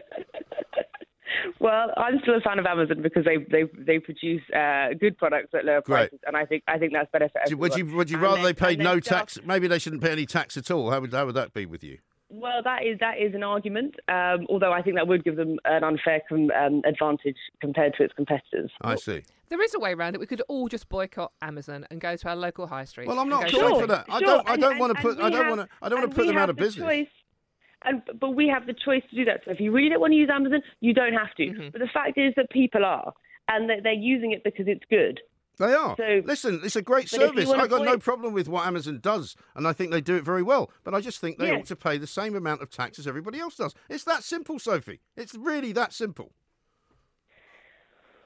Well, 1.60 1.92
I'm 1.96 2.18
still 2.22 2.36
a 2.36 2.40
fan 2.40 2.58
of 2.58 2.66
Amazon 2.66 3.02
because 3.02 3.24
they 3.24 3.36
they 3.50 3.64
they 3.78 3.98
produce 3.98 4.42
uh, 4.54 4.88
good 4.98 5.16
products 5.18 5.48
at 5.54 5.64
lower 5.64 5.80
Great. 5.82 6.10
prices, 6.10 6.20
and 6.26 6.36
I 6.36 6.44
think 6.44 6.62
I 6.68 6.78
think 6.78 6.92
that's 6.92 7.10
better 7.10 7.28
for 7.28 7.40
everyone. 7.40 7.60
Would 7.70 7.78
you 7.78 7.96
would 7.96 8.10
you 8.10 8.16
And 8.16 8.22
rather 8.22 8.36
then- 8.36 8.44
they 8.44 8.52
paid 8.54 8.78
no 8.78 9.00
staff- 9.00 9.18
tax? 9.34 9.38
Maybe 9.44 9.68
they 9.68 9.78
shouldn't 9.78 10.02
pay 10.02 10.12
any 10.12 10.26
tax 10.26 10.56
at 10.56 10.70
all. 10.70 10.90
How 10.90 11.00
would 11.00 11.12
how 11.12 11.26
would 11.26 11.34
that 11.34 11.52
be 11.54 11.66
with 11.66 11.82
you? 11.84 11.98
Well, 12.30 12.62
that 12.62 12.84
is 12.84 12.98
that 13.00 13.18
is 13.18 13.34
an 13.34 13.42
argument. 13.42 13.94
Um, 14.08 14.46
although 14.50 14.70
I 14.72 14.82
think 14.82 14.96
that 14.96 15.08
would 15.08 15.24
give 15.24 15.36
them 15.36 15.58
an 15.64 15.82
unfair 15.82 16.20
com- 16.28 16.50
um, 16.50 16.82
advantage 16.86 17.36
compared 17.60 17.94
to 17.94 18.04
its 18.04 18.12
competitors. 18.14 18.70
I 18.82 18.96
see. 18.96 19.22
There 19.48 19.62
is 19.62 19.74
a 19.74 19.78
way 19.78 19.94
around 19.94 20.14
it. 20.14 20.20
We 20.20 20.26
could 20.26 20.42
all 20.46 20.68
just 20.68 20.90
boycott 20.90 21.32
Amazon 21.40 21.86
and 21.90 22.02
go 22.02 22.16
to 22.16 22.28
our 22.28 22.36
local 22.36 22.66
high 22.66 22.84
street. 22.84 23.08
Well, 23.08 23.18
I'm 23.18 23.30
not 23.30 23.44
go 23.44 23.50
calling 23.50 23.66
shopping. 23.68 23.80
for 23.80 23.86
that. 23.86 24.06
I 24.10 24.20
don't. 24.20 24.46
I 24.50 24.56
don't 24.56 24.78
want 24.78 24.94
to 24.94 25.00
put. 25.02 25.18
I 25.18 25.30
don't 25.30 25.48
want 25.48 25.60
to. 25.62 25.68
I 25.80 25.88
don't 25.88 26.00
want 26.00 26.10
to 26.10 26.16
put 26.16 26.26
them 26.26 26.36
out 26.36 26.50
of 26.50 26.56
the 26.56 26.62
business. 26.62 26.84
choice- 26.84 27.06
And, 27.84 28.02
but 28.18 28.30
we 28.30 28.48
have 28.48 28.66
the 28.66 28.74
choice 28.74 29.02
to 29.10 29.16
do 29.16 29.24
that. 29.26 29.42
So 29.44 29.52
if 29.52 29.60
you 29.60 29.70
really 29.70 29.88
don't 29.88 30.00
want 30.00 30.12
to 30.12 30.16
use 30.16 30.30
Amazon, 30.32 30.62
you 30.80 30.92
don't 30.92 31.12
have 31.12 31.34
to. 31.36 31.44
Mm-hmm. 31.44 31.68
But 31.72 31.80
the 31.80 31.88
fact 31.92 32.18
is 32.18 32.34
that 32.36 32.50
people 32.50 32.84
are, 32.84 33.12
and 33.48 33.70
that 33.70 33.78
they're 33.82 33.92
using 33.92 34.32
it 34.32 34.42
because 34.44 34.66
it's 34.66 34.84
good. 34.90 35.20
They 35.58 35.72
are. 35.74 35.96
So- 35.96 36.22
Listen, 36.24 36.60
it's 36.64 36.76
a 36.76 36.82
great 36.82 37.10
But 37.10 37.20
if 37.22 37.34
you 37.34 37.42
service. 37.46 37.60
I've 37.62 37.70
got 37.70 37.84
no 37.84 37.98
problem 37.98 38.32
with 38.32 38.48
what 38.48 38.66
Amazon 38.66 39.00
does, 39.02 39.36
and 39.54 39.66
I 39.66 39.72
think 39.72 39.90
they 39.90 40.00
do 40.00 40.16
it 40.16 40.24
very 40.24 40.42
well. 40.42 40.70
But 40.84 40.94
I 40.94 41.00
just 41.00 41.20
think 41.20 41.38
they 41.38 41.52
ought 41.52 41.66
to 41.66 41.76
pay 41.76 41.98
the 41.98 42.06
same 42.06 42.36
amount 42.36 42.62
of 42.62 42.70
tax 42.70 42.98
as 42.98 43.06
everybody 43.06 43.40
else 43.40 43.56
does. 43.56 43.74
It's 43.88 44.04
that 44.04 44.22
simple, 44.22 44.58
Sophie. 44.58 45.00
It's 45.16 45.34
really 45.34 45.72
that 45.72 45.92
simple. 45.92 46.32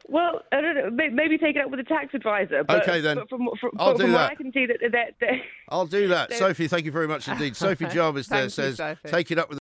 Well, 0.09 0.43
I 0.53 0.61
don't 0.61 0.75
know. 0.75 0.91
Maybe 1.13 1.39
take 1.39 1.57
it 1.57 1.65
up 1.65 1.71
with 1.71 1.81
a 1.81 1.85
tax 1.85 2.15
advisor. 2.15 2.65
But, 2.65 2.83
Okay, 2.83 3.01
then. 3.01 3.17
But 3.17 3.29
from, 3.29 3.49
from, 3.61 3.71
I'll 3.79 3.93
but 3.93 3.99
do 3.99 4.03
from 4.05 4.13
that. 4.13 4.23
what 4.23 4.31
I 4.33 4.35
can 4.35 4.53
see, 4.53 4.67
that 4.67 4.79
that, 4.93 5.15
that 5.21 5.31
I'll 5.69 5.87
do 5.87 6.09
that. 6.09 6.33
So- 6.33 6.39
Sophie, 6.49 6.69
thank 6.69 6.85
you 6.85 6.93
very 6.93 7.09
much 7.09 7.29
indeed. 7.29 7.57
Sophie 7.63 7.87
Jarvis 7.87 8.27
there 8.27 8.45
you, 8.45 8.51
says, 8.51 8.77
Sophie. 8.77 9.09
take 9.09 9.31
it 9.31 9.39
up 9.39 9.49
with 9.49 9.59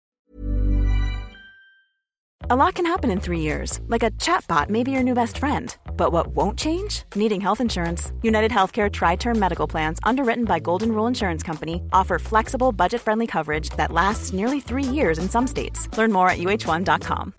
A 2.49 2.55
lot 2.55 2.75
can 2.75 2.85
happen 2.85 3.11
in 3.11 3.19
three 3.19 3.41
years, 3.41 3.81
like 3.87 4.03
a 4.03 4.11
chatbot 4.11 4.69
may 4.69 4.81
be 4.83 4.91
your 4.91 5.03
new 5.03 5.13
best 5.13 5.37
friend. 5.37 5.75
But 5.97 6.13
what 6.13 6.27
won't 6.27 6.57
change? 6.57 7.03
Needing 7.13 7.41
health 7.41 7.59
insurance. 7.59 8.13
United 8.21 8.51
Healthcare 8.51 8.89
TriTerm 8.89 9.35
Medical 9.35 9.67
Plans, 9.67 9.99
underwritten 10.03 10.45
by 10.45 10.59
Golden 10.59 10.93
Rule 10.93 11.07
Insurance 11.07 11.43
Company, 11.43 11.81
offer 11.91 12.19
flexible, 12.19 12.71
budget 12.71 13.01
friendly 13.01 13.27
coverage 13.27 13.69
that 13.71 13.91
lasts 13.91 14.31
nearly 14.31 14.61
three 14.61 14.83
years 14.83 15.17
in 15.17 15.27
some 15.29 15.45
states. 15.47 15.89
Learn 15.97 16.11
more 16.13 16.29
at 16.29 16.37
uh1.com. 16.37 17.33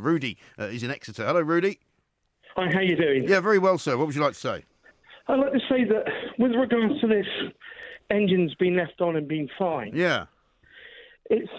Rudy. 0.00 0.36
Uh, 0.58 0.68
he's 0.68 0.82
in 0.82 0.90
Exeter. 0.90 1.24
Hello, 1.26 1.40
Rudy. 1.40 1.78
Hi, 2.56 2.68
how 2.72 2.80
you 2.80 2.96
doing? 2.96 3.24
Yeah, 3.28 3.40
very 3.40 3.58
well, 3.58 3.78
sir. 3.78 3.96
What 3.96 4.06
would 4.08 4.16
you 4.16 4.22
like 4.22 4.32
to 4.34 4.38
say? 4.40 4.64
I'd 5.28 5.38
like 5.38 5.52
to 5.52 5.60
say 5.68 5.84
that 5.84 6.04
with 6.38 6.52
regards 6.52 7.00
to 7.00 7.06
this 7.06 7.26
engines 8.10 8.54
being 8.58 8.74
left 8.74 9.00
on 9.00 9.14
and 9.16 9.28
being 9.28 9.48
fine, 9.58 9.92
Yeah. 9.94 10.26
it's 11.26 11.50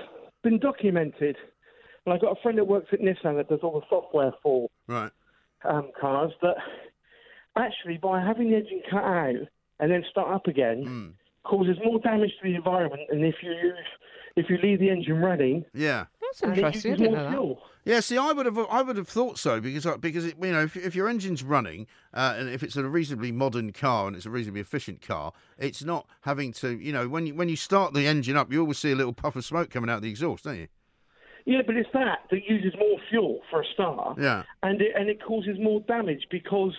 been 0.43 0.59
documented. 0.59 1.37
And 2.05 2.13
I've 2.13 2.21
got 2.21 2.37
a 2.37 2.41
friend 2.41 2.57
that 2.57 2.65
works 2.65 2.87
at 2.91 2.99
Nissan 2.99 3.37
that 3.37 3.47
does 3.47 3.59
all 3.63 3.79
the 3.79 3.85
software 3.89 4.31
for 4.43 4.69
Right. 4.87 5.11
um, 5.63 5.91
cars 5.99 6.31
that 6.41 6.55
actually 7.55 7.97
by 7.97 8.19
having 8.19 8.49
the 8.49 8.57
engine 8.57 8.81
cut 8.89 9.03
out 9.03 9.35
and 9.79 9.91
then 9.91 10.03
start 10.09 10.29
up 10.33 10.47
again 10.47 10.83
Hmm. 10.83 11.09
causes 11.43 11.77
more 11.83 11.99
damage 11.99 12.31
to 12.41 12.43
the 12.49 12.55
environment 12.55 13.01
than 13.09 13.23
if 13.23 13.35
you 13.43 13.51
use 13.51 13.77
if 14.37 14.49
you 14.49 14.57
leave 14.63 14.79
the 14.79 14.89
engine 14.89 15.21
running 15.21 15.65
Yeah. 15.73 16.05
That's 16.31 16.41
and 16.41 16.51
it 16.53 16.57
interesting. 16.57 16.91
I 16.91 16.93
uses 16.93 17.01
didn't 17.01 17.13
more 17.13 17.23
know 17.23 17.29
that. 17.29 17.31
fuel. 17.31 17.63
Yeah, 17.83 17.99
see, 17.99 18.17
I 18.17 18.31
would 18.31 18.45
have, 18.45 18.59
I 18.59 18.83
would 18.83 18.95
have 18.97 19.07
thought 19.07 19.39
so 19.39 19.59
because, 19.59 19.87
because 19.99 20.25
it, 20.25 20.35
you 20.39 20.51
know, 20.51 20.63
if, 20.63 20.77
if 20.77 20.95
your 20.95 21.09
engine's 21.09 21.43
running 21.43 21.87
uh, 22.13 22.35
and 22.37 22.47
if 22.49 22.61
it's 22.61 22.75
a 22.75 22.83
reasonably 22.83 23.31
modern 23.31 23.71
car 23.73 24.05
and 24.07 24.15
it's 24.15 24.27
a 24.27 24.29
reasonably 24.29 24.61
efficient 24.61 25.01
car, 25.01 25.33
it's 25.57 25.83
not 25.83 26.07
having 26.21 26.53
to, 26.53 26.77
you 26.77 26.93
know, 26.93 27.07
when 27.09 27.25
you 27.25 27.33
when 27.33 27.49
you 27.49 27.55
start 27.55 27.93
the 27.93 28.05
engine 28.05 28.37
up, 28.37 28.51
you 28.51 28.61
always 28.61 28.77
see 28.77 28.91
a 28.91 28.95
little 28.95 29.13
puff 29.13 29.35
of 29.35 29.43
smoke 29.43 29.71
coming 29.71 29.89
out 29.89 29.95
of 29.97 30.01
the 30.03 30.09
exhaust, 30.09 30.43
don't 30.43 30.57
you? 30.57 30.67
Yeah, 31.45 31.61
but 31.65 31.75
it's 31.75 31.89
that 31.93 32.19
that 32.29 32.41
uses 32.47 32.73
more 32.77 32.99
fuel 33.09 33.41
for 33.49 33.61
a 33.61 33.65
start. 33.73 34.19
Yeah. 34.19 34.43
and 34.61 34.79
it, 34.79 34.91
and 34.95 35.09
it 35.09 35.19
causes 35.23 35.57
more 35.59 35.79
damage 35.81 36.27
because 36.29 36.75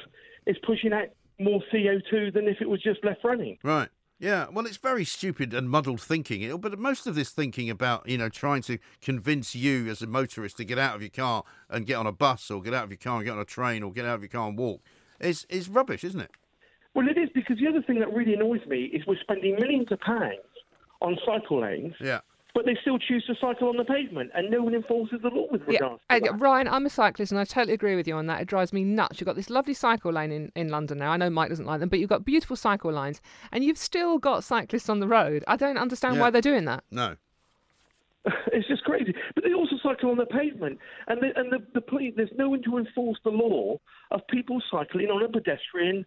it's 0.47 0.61
pushing 0.65 0.93
out 0.93 1.09
more 1.41 1.61
CO2 1.73 2.33
than 2.33 2.47
if 2.47 2.61
it 2.61 2.69
was 2.69 2.81
just 2.81 3.05
left 3.05 3.25
running. 3.25 3.59
Right. 3.65 3.89
Yeah. 4.23 4.47
Well, 4.53 4.67
it's 4.67 4.77
very 4.77 5.05
stupid 5.05 5.53
and 5.53 5.69
muddled 5.69 6.01
thinking. 6.01 6.57
But 6.59 6.79
most 6.79 7.09
of 7.09 7.17
this 7.17 7.31
thinking 7.31 7.69
about, 7.69 8.09
you 8.09 8.17
know, 8.17 8.29
trying 8.29 8.63
to 8.63 8.79
convince 9.03 9.55
you 9.57 9.89
as 9.91 10.01
a 10.01 10.07
motorist 10.07 10.57
to 10.59 10.65
get 10.65 10.79
out 10.79 10.95
of 10.95 11.03
your 11.03 11.11
car 11.11 11.43
and 11.69 11.85
get 11.85 11.97
on 11.97 12.07
a 12.07 12.13
bus 12.13 12.49
or 12.49 12.63
get 12.63 12.73
out 12.73 12.85
of 12.85 12.91
your 12.91 12.99
car 12.99 13.17
and 13.17 13.25
get 13.25 13.33
on 13.33 13.41
a 13.41 13.45
train 13.45 13.83
or 13.83 13.93
get 13.93 14.05
out 14.05 14.15
of 14.15 14.23
your 14.23 14.29
car 14.29 14.49
and 14.49 14.57
walk 14.57 14.81
is 15.19 15.45
is 15.49 15.69
rubbish, 15.69 16.05
isn't 16.05 16.21
it? 16.21 16.31
Well, 16.95 17.09
it 17.09 17.19
is 17.19 17.31
because 17.35 17.59
the 17.59 17.67
other 17.67 17.83
thing 17.83 17.99
that 17.99 18.13
really 18.13 18.35
annoys 18.35 18.65
me 18.67 18.85
is 18.85 19.05
we're 19.07 19.19
spending 19.21 19.57
millions 19.59 19.91
of 19.91 19.99
pounds 20.01 20.39
on 21.01 21.19
cycle 21.27 21.61
lanes, 21.63 21.95
Yeah. 22.01 22.21
But 22.55 22.67
they 22.67 22.77
still 22.83 22.99
choose 22.99 23.25
to 23.27 23.35
cycle 23.41 23.69
on 23.69 23.77
the 23.77 23.85
pavement, 23.85 24.31
and 24.35 24.51
no 24.51 24.63
one 24.63 24.75
enforces 24.75 25.21
the 25.23 25.29
law 25.29 25.47
with 25.51 25.63
Yeah, 25.63 25.79
regards 25.81 26.03
to 26.11 26.17
uh, 26.17 26.21
that. 26.21 26.39
Ryan, 26.41 26.69
I'm 26.69 26.85
a 26.87 26.91
cyclist 26.91 27.33
and 27.33 27.39
I 27.41 27.45
totally 27.45 27.73
agree 27.75 27.97
with 27.97 28.07
you 28.07 28.15
on 28.15 28.27
that. 28.27 28.43
It 28.43 28.49
drives 28.49 28.73
me 28.73 28.85
nuts. 28.85 29.21
You've 29.21 29.27
got 29.27 29.37
this 29.37 29.49
lovely 29.51 29.75
cycle 29.75 30.13
lane 30.13 30.31
in, 30.33 30.53
in 30.55 30.69
London 30.69 30.99
now. 30.99 31.13
I 31.13 31.17
know 31.17 31.31
Mike 31.31 31.49
doesn't 31.49 31.65
like 31.65 31.81
them, 31.81 31.89
but 31.89 31.99
you've 31.99 32.11
got 32.11 32.25
beautiful 32.25 32.57
cycle 32.57 32.93
lines 32.93 33.21
and 33.53 33.65
you've 33.65 33.79
still 33.79 34.19
got 34.19 34.45
cyclists 34.45 34.89
on 34.91 35.01
the 35.01 35.09
road. 35.09 35.45
I 35.49 35.57
don't 35.57 35.79
understand 35.79 36.17
Yeah. 36.17 36.23
why 36.23 36.31
they're 36.31 36.43
doing 36.43 36.65
that. 36.67 36.85
No. 36.91 37.17
It's 38.53 38.69
just 38.69 38.85
crazy. 38.85 39.15
But 39.35 39.45
they 39.45 39.55
also 39.55 39.77
cycle 39.83 40.11
on 40.11 40.19
the 40.19 40.27
pavement, 40.27 40.79
and 41.09 41.21
the, 41.23 41.31
and 41.39 41.51
the, 41.51 41.59
the 41.75 41.81
police, 41.81 42.13
there's 42.17 42.31
no 42.37 42.51
one 42.51 42.63
to 42.65 42.77
enforce 42.79 43.19
the 43.25 43.31
law 43.31 43.79
of 44.11 44.21
people 44.29 44.63
cycling 44.71 45.07
on 45.09 45.23
a 45.25 45.29
pedestrian 45.29 46.05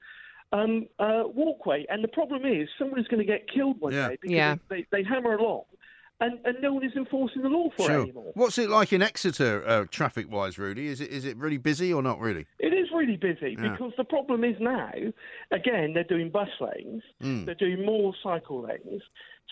um, 0.53 0.85
uh, 0.99 1.23
walkway. 1.25 1.85
And 1.89 2.03
the 2.03 2.07
problem 2.07 2.45
is, 2.45 2.69
someone 2.77 2.99
is 2.99 3.07
going 3.07 3.19
to 3.19 3.25
get 3.25 3.49
killed 3.51 3.81
one 3.81 3.93
Yeah. 3.93 4.09
day 4.09 4.17
because 4.21 4.35
Yeah. 4.35 4.55
they, 4.69 4.85
they 4.91 5.03
hammer 5.03 5.33
along, 5.35 5.63
and, 6.21 6.39
and 6.45 6.57
no 6.61 6.73
one 6.73 6.83
is 6.85 6.93
enforcing 6.95 7.41
the 7.41 7.49
law 7.49 7.69
for 7.75 7.91
it 7.91 8.01
anymore. 8.03 8.31
What's 8.35 8.57
it 8.57 8.69
like 8.69 8.93
in 8.93 9.01
Exeter, 9.01 9.67
uh, 9.67 9.85
traffic-wise, 9.91 10.57
Rudy? 10.57 10.87
Is 10.87 11.01
it 11.01 11.09
is 11.11 11.25
it 11.25 11.35
really 11.37 11.57
busy 11.57 11.93
or 11.93 12.01
not 12.01 12.19
really? 12.19 12.45
It 12.59 12.73
is 12.73 12.87
really 12.93 13.17
busy 13.17 13.55
Yeah. 13.59 13.69
because 13.71 13.93
the 13.97 14.03
problem 14.05 14.43
is 14.43 14.55
now, 14.59 14.91
again, 15.51 15.93
they're 15.93 16.03
doing 16.05 16.29
bus 16.29 16.49
lanes, 16.61 17.03
Mm. 17.21 17.45
they're 17.45 17.55
doing 17.55 17.85
more 17.85 18.13
cycle 18.23 18.61
lanes, 18.61 19.01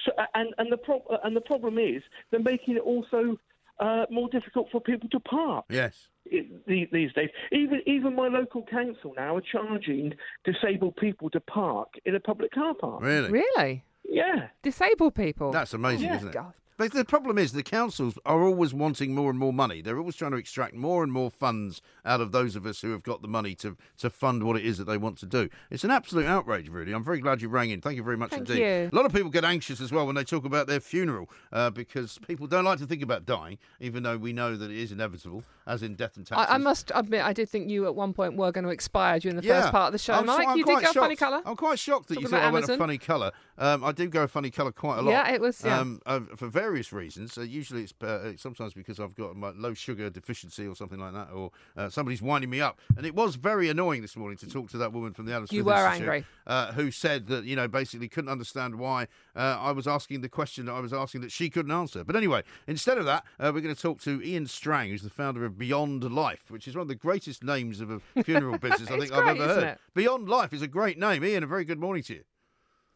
so, 0.06 0.12
and 0.36 0.54
and 0.58 0.71
the 0.71 0.78
pro- 0.78 1.06
and 1.23 1.36
the 1.36 1.41
problem 1.41 1.78
is 1.78 2.02
they're 2.32 2.39
making 2.39 2.78
it 2.78 2.82
also 2.84 3.38
uh, 3.80 4.06
more 4.12 4.30
difficult 4.30 4.69
for 4.71 4.80
people 4.80 5.10
to 5.10 5.19
park. 5.19 5.65
Yes. 5.69 6.08
it- 6.26 6.65
these 6.67 7.12
days. 7.13 7.30
Even 7.52 7.82
even 7.86 8.15
my 8.15 8.28
local 8.30 8.63
council 8.63 9.13
now 9.17 9.36
are 9.36 9.41
charging 9.41 10.13
disabled 10.45 10.95
people 10.95 11.30
to 11.32 11.39
park 11.41 11.89
in 12.06 12.15
a 12.15 12.19
public 12.19 12.52
car 12.52 12.73
park. 12.76 13.02
Really? 13.04 13.30
Really? 13.32 13.84
Yeah. 14.03 14.47
Disabled 14.61 15.15
people? 15.15 15.51
That's 15.51 15.73
amazing, 15.73 16.07
Yeah. 16.07 16.15
isn't 16.17 16.29
it? 16.29 16.33
God. 16.33 16.53
But 16.75 16.91
the 16.91 17.05
problem 17.05 17.37
is 17.37 17.51
the 17.51 17.61
councils 17.61 18.17
are 18.25 18.41
always 18.43 18.73
wanting 18.73 19.13
more 19.13 19.29
and 19.29 19.37
more 19.37 19.53
money. 19.53 19.81
They're 19.83 19.99
always 19.99 20.15
trying 20.15 20.31
to 20.31 20.37
extract 20.37 20.73
more 20.73 21.03
and 21.03 21.11
more 21.11 21.29
funds 21.29 21.83
out 22.03 22.19
of 22.19 22.31
those 22.31 22.55
of 22.55 22.65
us 22.65 22.81
who 22.81 22.89
have 22.91 23.03
got 23.03 23.21
the 23.21 23.27
money 23.27 23.53
to, 23.55 23.77
to 23.99 24.09
fund 24.09 24.43
what 24.43 24.57
it 24.57 24.65
is 24.65 24.79
that 24.79 24.85
they 24.85 24.97
want 24.97 25.19
to 25.19 25.27
do. 25.27 25.49
It's 25.69 25.83
an 25.83 25.91
absolute 25.91 26.25
outrage, 26.25 26.69
really. 26.69 26.91
I'm 26.91 27.03
very 27.03 27.19
glad 27.19 27.43
you 27.43 27.47
rang 27.47 27.69
in. 27.69 27.79
Thank 27.79 27.97
you 27.97 28.03
very 28.03 28.17
much 28.17 28.31
Thank 28.31 28.49
indeed. 28.49 28.61
you. 28.61 28.89
A 28.91 28.95
lot 28.95 29.05
of 29.05 29.13
people 29.13 29.29
get 29.29 29.45
anxious 29.45 29.79
as 29.79 29.91
well 29.91 30.07
when 30.07 30.15
they 30.15 30.23
talk 30.23 30.45
about 30.45 30.65
their 30.65 30.79
funeral 30.79 31.29
uh, 31.51 31.69
because 31.69 32.17
people 32.27 32.47
don't 32.47 32.65
like 32.65 32.79
to 32.79 32.87
think 32.87 33.03
about 33.03 33.23
dying, 33.27 33.59
even 33.79 34.01
though 34.01 34.17
we 34.17 34.33
know 34.33 34.55
that 34.55 34.71
it 34.71 34.77
is 34.77 34.91
inevitable, 34.91 35.43
as 35.65 35.84
in 35.84 35.95
death 35.95 36.17
and 36.17 36.26
taxes. 36.26 36.47
I, 36.49 36.56
I 36.56 36.58
must 36.58 36.91
admit, 36.93 37.23
I 37.23 37.34
did 37.34 37.49
think 37.49 37.69
you 37.69 37.86
at 37.86 37.95
one 37.95 38.13
point 38.13 38.36
were 38.36 38.52
going 38.52 38.65
to 38.65 38.69
expire 38.71 39.19
during 39.19 39.38
the 39.38 39.43
Yeah. 39.43 39.62
first 39.62 39.71
part 39.71 39.88
of 39.88 39.91
the 39.93 39.99
show, 39.99 40.13
I'm, 40.13 40.26
Mike. 40.26 40.47
You 40.58 40.63
did 40.65 40.71
quite 40.73 40.86
go 40.86 40.93
funny 40.93 41.15
shocked. 41.15 41.19
colour. 41.19 41.41
I'm 41.45 41.56
quite 41.56 41.80
shocked 41.80 42.10
that 42.10 42.19
you 42.21 42.28
thought 42.28 42.41
I 42.43 42.52
went 42.52 42.67
a 42.69 42.78
funny 42.78 42.97
colour. 42.97 43.32
Um, 43.58 43.84
I 43.84 43.91
do 43.91 44.08
go 44.08 44.23
a 44.23 44.28
funny 44.28 44.49
colour 44.49 44.71
quite 44.71 44.97
a 44.99 45.02
lot. 45.02 45.12
Yeah, 45.12 45.32
it 45.34 45.39
was, 45.41 45.63
yeah. 45.63 45.80
Um, 45.80 46.02
uh, 46.06 46.21
for 46.36 46.47
various 46.47 46.91
reasons. 46.91 47.38
Uh, 47.38 47.41
usually 47.41 47.84
it's 47.84 47.93
uh, 48.04 48.34
sometimes 48.38 48.73
because 48.73 48.99
I've 48.99 49.13
got 49.15 49.36
my 49.36 49.52
low 49.56 49.73
sugar 49.73 50.10
deficiency 50.10 50.65
or 50.67 50.76
something 50.76 50.99
like 50.99 51.13
that, 51.13 51.30
or 51.32 51.52
uh, 51.78 51.89
somebody's 51.89 52.21
winding 52.21 52.49
me 52.49 52.62
up. 52.62 52.80
And 52.97 53.06
it 53.06 53.13
was 53.15 53.36
very 53.36 53.69
annoying 53.69 54.02
this 54.02 54.15
morning 54.17 54.38
to 54.39 54.47
talk 54.47 54.69
to 54.71 54.78
that 54.80 54.91
woman 54.91 55.13
from 55.13 55.26
the 55.26 55.34
Adam 55.34 55.43
You 55.52 55.62
Smith 55.62 55.65
were 55.65 55.73
Institute, 55.86 56.02
angry. 56.02 56.26
uh, 56.47 56.71
who 56.73 56.89
said 56.91 57.28
that 57.28 57.45
you 57.45 57.56
know 57.56 57.67
basically 57.67 58.08
couldn't 58.10 58.30
understand 58.32 58.76
why 58.76 59.08
uh, 59.36 59.58
I 59.60 59.71
was 59.71 59.88
asking 59.88 60.21
the 60.21 60.30
question 60.30 60.65
that 60.65 60.73
I 60.73 60.80
was 60.80 60.91
asking 60.93 61.21
that 61.21 61.32
she 61.32 61.49
couldn't 61.49 61.71
answer. 61.71 62.04
But 62.04 62.15
anyway, 62.15 62.43
instead 62.67 62.97
of 62.97 63.06
that, 63.06 63.23
uh, 63.39 63.52
we're 63.54 63.62
going 63.62 63.76
to 63.76 63.82
talk 63.82 64.02
to 64.02 64.21
Ian 64.23 64.47
Strang, 64.47 64.89
who's 64.89 65.04
the 65.04 65.10
founder 65.12 65.45
of 65.45 65.52
Beyond 65.57 66.03
Life, 66.13 66.49
which 66.49 66.67
is 66.67 66.75
one 66.75 66.81
of 66.83 66.87
the 66.87 66.95
greatest 66.95 67.43
names 67.43 67.79
of 67.81 67.89
a 67.91 68.01
funeral 68.23 68.57
business 68.57 68.89
I 68.89 68.95
It's 68.95 69.03
think 69.09 69.13
I've 69.13 69.27
ever 69.35 69.47
heard. 69.47 69.63
it? 69.63 69.79
Beyond 69.95 70.27
Life 70.29 70.53
is 70.53 70.61
a 70.61 70.67
great 70.67 70.97
name. 70.99 71.23
Ian, 71.23 71.43
a 71.43 71.47
very 71.47 71.65
good 71.65 71.79
morning 71.79 72.03
to 72.03 72.13
you. 72.15 72.23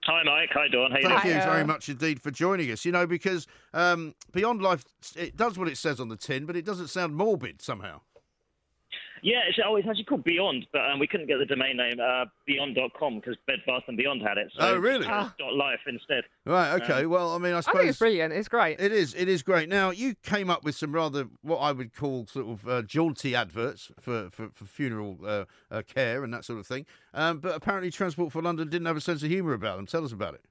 Hi, 0.03 0.21
Mike. 0.23 0.49
Hi, 0.53 0.67
Dawn. 0.67 0.91
How 0.91 0.97
you 0.99 1.03
Thank 1.07 1.21
doing? 1.23 1.35
you 1.35 1.41
Hiya. 1.41 1.51
very 1.51 1.65
much 1.65 1.89
indeed 1.89 2.21
for 2.21 2.31
joining 2.31 2.71
us. 2.71 2.85
You 2.85 2.91
know, 2.91 3.07
because 3.07 3.47
um, 3.73 4.13
Beyond 4.31 4.61
Life, 4.61 4.85
it 5.15 5.35
does 5.35 5.57
what 5.57 5.67
it 5.67 5.77
says 5.77 5.99
on 5.99 6.07
the 6.09 6.15
tin, 6.15 6.45
but 6.45 6.55
it 6.55 6.63
doesn't 6.65 6.87
sound 6.87 7.15
morbid 7.15 7.61
somehow. 7.61 8.01
Yeah, 9.23 9.39
it's, 9.47 9.57
oh, 9.65 9.75
it's 9.75 9.87
actually 9.87 10.03
called 10.05 10.23
Beyond, 10.23 10.67
but 10.71 10.81
um, 10.89 10.99
we 10.99 11.07
couldn't 11.07 11.27
get 11.27 11.37
the 11.39 11.45
domain 11.45 11.77
name 11.77 11.99
uh, 11.99 12.25
Beyond.com 12.45 13.15
because 13.15 13.35
Bed 13.47 13.59
Bath 13.65 13.83
and 13.87 13.97
Beyond 13.97 14.21
had 14.21 14.37
it. 14.37 14.51
So 14.57 14.65
Oh, 14.67 14.77
really? 14.77 15.05
it's 15.07 15.35
dot 15.39 15.53
life 15.55 15.79
instead. 15.87 16.23
Right. 16.45 16.81
Okay. 16.81 17.05
well, 17.05 17.33
I 17.33 17.37
mean, 17.37 17.53
I 17.53 17.61
suppose 17.61 17.75
I 17.75 17.79
think 17.79 17.89
it's 17.89 17.99
brilliant. 17.99 18.33
It's 18.33 18.47
great. 18.47 18.79
It 18.79 18.91
is. 18.91 19.13
It 19.15 19.27
is 19.27 19.41
great. 19.43 19.69
Now, 19.69 19.89
you 19.91 20.15
came 20.23 20.49
up 20.49 20.63
with 20.63 20.75
some 20.75 20.93
rather 20.93 21.27
what 21.41 21.57
I 21.57 21.71
would 21.71 21.95
call 21.95 22.27
sort 22.27 22.47
of 22.47 22.67
uh, 22.67 22.81
jaunty 22.83 23.35
adverts 23.35 23.91
for 23.99 24.29
for, 24.29 24.49
for 24.53 24.65
funeral 24.65 25.17
uh, 25.25 25.45
uh, 25.71 25.81
care 25.81 26.23
and 26.23 26.33
that 26.33 26.45
sort 26.45 26.59
of 26.59 26.67
thing. 26.67 26.85
Um, 27.13 27.39
but 27.39 27.55
apparently, 27.55 27.91
Transport 27.91 28.31
for 28.31 28.41
London 28.41 28.69
didn't 28.69 28.85
have 28.87 28.97
a 28.97 29.01
sense 29.01 29.23
of 29.23 29.29
humour 29.29 29.53
about 29.53 29.77
them. 29.77 29.85
Tell 29.87 30.05
us 30.05 30.11
about 30.11 30.35
it. 30.35 30.41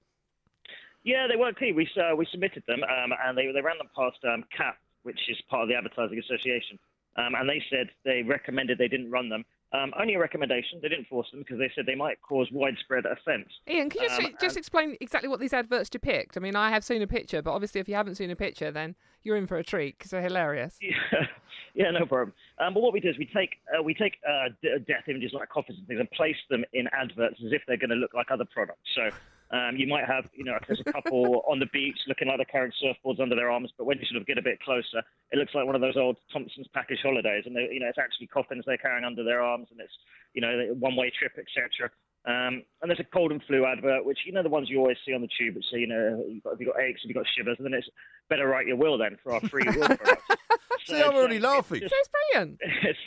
Yeah, 1.05 1.27
they 1.29 1.37
weren't 1.37 1.59
key. 1.59 1.73
We 1.73 1.89
uh, 1.97 2.17
we 2.17 2.27
submitted 2.33 2.65
them, 2.67 2.81
um, 2.83 3.13
and 3.25 3.39
they 3.39 3.47
they 3.53 3.61
ran 3.63 3.79
them 3.79 3.89
past 3.95 4.19
um, 4.25 4.43
CAP, 4.57 4.77
which 5.05 5.21
is 5.29 5.37
part 5.49 5.63
of 5.63 5.69
the 5.69 5.77
Advertising 5.77 6.19
Association. 6.19 6.79
Um, 7.19 7.35
and 7.35 7.49
they 7.49 7.63
said 7.71 7.89
they 8.05 8.23
recommended 8.23 8.79
they 8.79 8.89
didn't 8.89 9.11
run 9.11 9.29
them 9.29 9.45
Um, 9.73 9.93
only 9.99 10.15
a 10.15 10.19
recommendation. 10.19 10.79
They 10.81 10.89
didn't 10.89 11.09
force 11.09 11.29
them 11.33 11.41
because 11.41 11.59
they 11.59 11.71
said 11.75 11.87
they 11.87 11.95
might 11.97 12.21
cause 12.23 12.47
widespread 12.53 13.05
offence. 13.05 13.49
Ian, 13.69 13.91
can 13.91 14.03
you 14.03 14.09
just, 14.09 14.21
Um, 14.21 14.33
just 14.41 14.57
and- 14.57 14.63
explain 14.63 14.97
exactly 15.01 15.29
what 15.29 15.41
these 15.41 15.53
adverts 15.53 15.91
depict? 15.91 16.37
I 16.37 16.41
mean, 16.41 16.55
I 16.55 16.71
have 16.71 16.85
seen 16.85 17.03
a 17.03 17.07
picture, 17.07 17.43
but 17.43 17.53
obviously, 17.53 17.81
if 17.81 17.89
you 17.89 17.95
haven't 17.97 18.15
seen 18.15 18.31
a 18.31 18.37
picture, 18.37 18.71
then 18.71 18.95
you're 19.23 19.37
in 19.37 19.47
for 19.47 19.59
a 19.59 19.65
treat 19.65 19.99
because 19.99 20.13
they're 20.13 20.23
hilarious. 20.23 20.79
Yeah, 20.81 21.27
yeah, 21.75 21.91
no 21.91 22.07
problem. 22.07 22.33
Um, 22.59 22.75
but 22.75 22.81
what 22.83 22.93
we 22.93 23.01
do 23.01 23.09
is 23.11 23.19
we 23.19 23.27
take 23.35 23.57
uh, 23.77 23.83
we 23.83 23.93
take 23.93 24.19
uh, 24.27 24.51
d- 24.63 24.77
death 24.87 25.09
images 25.09 25.33
like 25.35 25.49
coffins 25.49 25.79
and 25.79 25.87
things 25.89 26.01
and 26.01 26.11
place 26.13 26.37
them 26.49 26.65
in 26.73 26.87
adverts 26.93 27.37
as 27.45 27.53
if 27.53 27.63
they're 27.67 27.77
going 27.77 27.91
to 27.91 27.97
look 27.97 28.15
like 28.15 28.31
other 28.31 28.45
products. 28.45 28.89
So 28.95 29.11
um, 29.51 29.77
you 29.77 29.87
might 29.87 30.05
have, 30.07 30.25
you 30.35 30.45
know, 30.45 30.59
there's 30.67 30.81
a 30.85 30.93
couple 30.93 31.43
on 31.49 31.59
the 31.61 31.67
beach 31.73 31.99
looking 32.09 32.29
like 32.29 32.39
they're 32.39 32.45
carrying 32.47 32.73
surfboards 32.83 33.21
under 33.21 33.37
their 33.37 33.51
arms, 33.51 33.71
but 33.79 33.85
when 33.85 33.99
you 33.99 34.05
sort 34.07 34.21
of 34.21 34.27
get 34.27 34.39
a 34.39 34.43
bit 34.43 34.61
closer, 34.61 35.03
it 35.33 35.39
looks 35.39 35.55
like 35.55 35.67
one 35.67 35.75
of 35.75 35.81
those 35.81 35.97
old 35.97 36.17
Thomson's 36.33 36.67
package 36.75 36.99
holidays, 37.03 37.45
and 37.47 37.55
they, 37.55 37.69
you 37.71 37.81
know, 37.81 37.87
it's 37.89 37.99
actually 37.99 38.27
coffins 38.27 38.65
they're 38.67 38.77
carrying 38.77 39.05
under 39.05 39.23
their 39.25 39.41
arms, 39.43 39.69
and 39.71 39.81
it's, 39.81 39.93
you 40.35 40.41
know, 40.41 40.49
a 40.49 40.75
one-way 40.75 41.11
trip, 41.19 41.33
etc. 41.39 41.91
Um, 42.27 42.65
and 42.83 42.91
there's 42.91 42.99
a 42.99 43.05
cold 43.05 43.31
and 43.31 43.41
flu 43.45 43.65
advert, 43.67 44.05
which 44.05 44.19
you 44.27 44.33
know 44.33 44.43
the 44.43 44.49
ones 44.49 44.69
you 44.69 44.79
always 44.81 44.97
see 45.07 45.13
on 45.15 45.21
the 45.21 45.29
tube, 45.39 45.55
which 45.55 45.65
say, 45.73 45.79
you 45.79 45.87
know, 45.87 46.25
you've 46.29 46.43
got, 46.43 46.51
have 46.55 46.61
you 46.61 46.67
got 46.67 46.81
aches, 46.81 47.03
have 47.03 47.09
you 47.09 47.15
got 47.15 47.25
shivers, 47.37 47.57
and 47.59 47.67
then 47.67 47.75
it's 47.75 47.89
better 48.29 48.49
write 48.49 48.67
your 48.67 48.77
will 48.77 48.99
then 48.99 49.17
for 49.23 49.33
our 49.33 49.41
free 49.43 49.63
will 49.65 49.87
products. 49.87 50.23
See, 50.87 51.01
I'm 51.01 51.15
already 51.15 51.39
laughing. 51.39 51.81
just- 51.81 51.95
It's 52.01 52.09
brilliant. 52.33 52.61
it's 52.83 52.99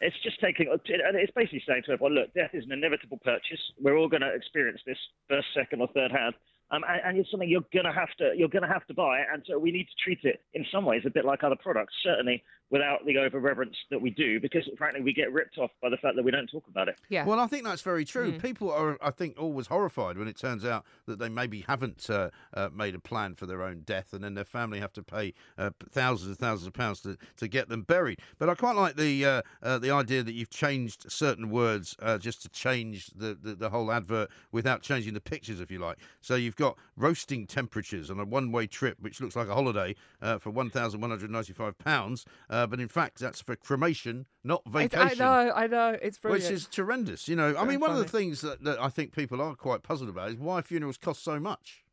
it's 0.00 0.16
just 0.22 0.40
taking 0.40 0.68
and 0.68 1.16
it's 1.16 1.32
basically 1.34 1.62
saying 1.66 1.82
to 1.86 1.92
everyone, 1.92 2.14
look, 2.14 2.32
death 2.34 2.50
is 2.52 2.64
an 2.64 2.72
inevitable 2.72 3.18
purchase. 3.24 3.60
We're 3.80 3.96
all 3.96 4.08
going 4.08 4.22
to 4.22 4.32
experience 4.32 4.80
this 4.86 4.98
first, 5.28 5.48
second, 5.54 5.80
or 5.80 5.88
third 5.94 6.12
hand, 6.12 6.34
um, 6.70 6.82
and, 6.88 7.00
and 7.04 7.18
it's 7.18 7.30
something 7.30 7.48
you're 7.48 7.66
going 7.72 7.86
to 7.86 7.92
have 7.92 8.10
to 8.18 8.32
you're 8.36 8.48
going 8.48 8.62
to 8.62 8.68
have 8.68 8.86
to 8.86 8.94
buy, 8.94 9.20
and 9.32 9.42
so 9.46 9.58
we 9.58 9.72
need 9.72 9.84
to 9.84 10.02
treat 10.02 10.20
it 10.22 10.40
in 10.54 10.64
some 10.72 10.84
ways 10.84 11.02
a 11.06 11.10
bit 11.10 11.24
like 11.24 11.42
other 11.42 11.56
products, 11.60 11.94
certainly 12.02 12.42
without 12.70 13.04
the 13.06 13.16
over 13.18 13.38
reverence 13.40 13.76
that 13.90 14.00
we 14.00 14.10
do, 14.10 14.40
because 14.40 14.68
frankly 14.76 15.00
we 15.00 15.12
get 15.12 15.32
ripped 15.32 15.58
off 15.58 15.70
by 15.80 15.88
the 15.88 15.96
fact 15.96 16.16
that 16.16 16.24
we 16.24 16.30
don't 16.30 16.48
talk 16.48 16.64
about 16.68 16.88
it. 16.88 16.96
Yeah. 17.08 17.24
Well, 17.24 17.40
I 17.40 17.46
think 17.46 17.64
that's 17.64 17.82
very 17.82 18.04
true. 18.04 18.32
Mm. 18.32 18.42
People 18.42 18.70
are, 18.70 18.98
I 19.00 19.10
think, 19.10 19.40
always 19.40 19.68
horrified 19.68 20.18
when 20.18 20.28
it 20.28 20.36
turns 20.36 20.64
out 20.64 20.84
that 21.06 21.18
they 21.18 21.28
maybe 21.28 21.64
haven't 21.66 22.08
uh, 22.10 22.30
uh, 22.54 22.68
made 22.74 22.94
a 22.94 22.98
plan 22.98 23.34
for 23.34 23.46
their 23.46 23.62
own 23.62 23.80
death, 23.86 24.12
and 24.12 24.22
then 24.22 24.34
their 24.34 24.44
family 24.44 24.80
have 24.80 24.92
to 24.92 25.02
pay 25.02 25.34
uh, 25.56 25.70
thousands 25.90 26.28
and 26.28 26.38
thousands 26.38 26.66
of 26.66 26.74
pounds 26.74 27.00
to, 27.00 27.16
to 27.36 27.48
get 27.48 27.68
them 27.68 27.82
buried. 27.82 28.20
But 28.38 28.48
I 28.48 28.54
quite 28.54 28.76
like 28.76 28.96
the 28.96 29.24
uh, 29.24 29.42
uh, 29.62 29.78
the 29.78 29.90
idea 29.90 30.22
that 30.22 30.32
you've 30.32 30.50
changed 30.50 31.10
certain 31.10 31.50
words 31.50 31.96
uh, 32.00 32.18
just 32.18 32.42
to 32.42 32.48
change 32.50 33.06
the, 33.16 33.38
the, 33.40 33.54
the 33.54 33.70
whole 33.70 33.90
advert 33.90 34.30
without 34.52 34.82
changing 34.82 35.14
the 35.14 35.20
pictures, 35.20 35.60
if 35.60 35.70
you 35.70 35.78
like. 35.78 35.98
So 36.20 36.34
you've 36.34 36.56
got 36.56 36.76
roasting 36.96 37.46
temperatures 37.46 38.10
on 38.10 38.20
a 38.20 38.24
one 38.24 38.52
way 38.52 38.66
trip, 38.66 38.98
which 39.00 39.20
looks 39.20 39.36
like 39.36 39.48
a 39.48 39.54
holiday 39.54 39.94
uh, 40.20 40.38
for 40.38 40.50
one 40.50 40.70
thousand 40.70 41.00
one 41.00 41.10
hundred 41.10 41.30
ninety 41.30 41.52
five 41.52 41.78
pounds, 41.78 42.26
uh, 42.58 42.66
but 42.66 42.80
in 42.80 42.88
fact 42.88 43.18
that's 43.18 43.40
for 43.40 43.56
cremation, 43.56 44.26
not 44.42 44.62
It's- 44.66 44.90
vacation. 44.90 45.22
I 45.22 45.44
know, 45.44 45.52
I 45.52 45.66
know. 45.66 45.98
It's 46.02 46.18
brilliant. 46.18 46.44
Which 46.44 46.52
is 46.52 46.68
horrendous. 46.74 47.28
You 47.28 47.36
know, 47.36 47.50
I 47.50 47.52
Very 47.52 47.68
mean, 47.68 47.80
one 47.80 47.90
of 47.90 47.98
the 47.98 48.04
things 48.04 48.40
that, 48.40 48.64
that 48.64 48.80
I 48.80 48.88
think 48.88 49.12
people 49.12 49.40
are 49.40 49.54
quite 49.54 49.82
puzzled 49.82 50.10
about 50.10 50.30
is 50.30 50.36
why 50.36 50.62
funerals 50.62 50.96
cost 50.98 51.22
so 51.22 51.38
much. 51.38 51.84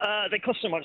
Uh, 0.00 0.26
they 0.32 0.38
cost 0.40 0.58
so 0.60 0.68
much. 0.68 0.84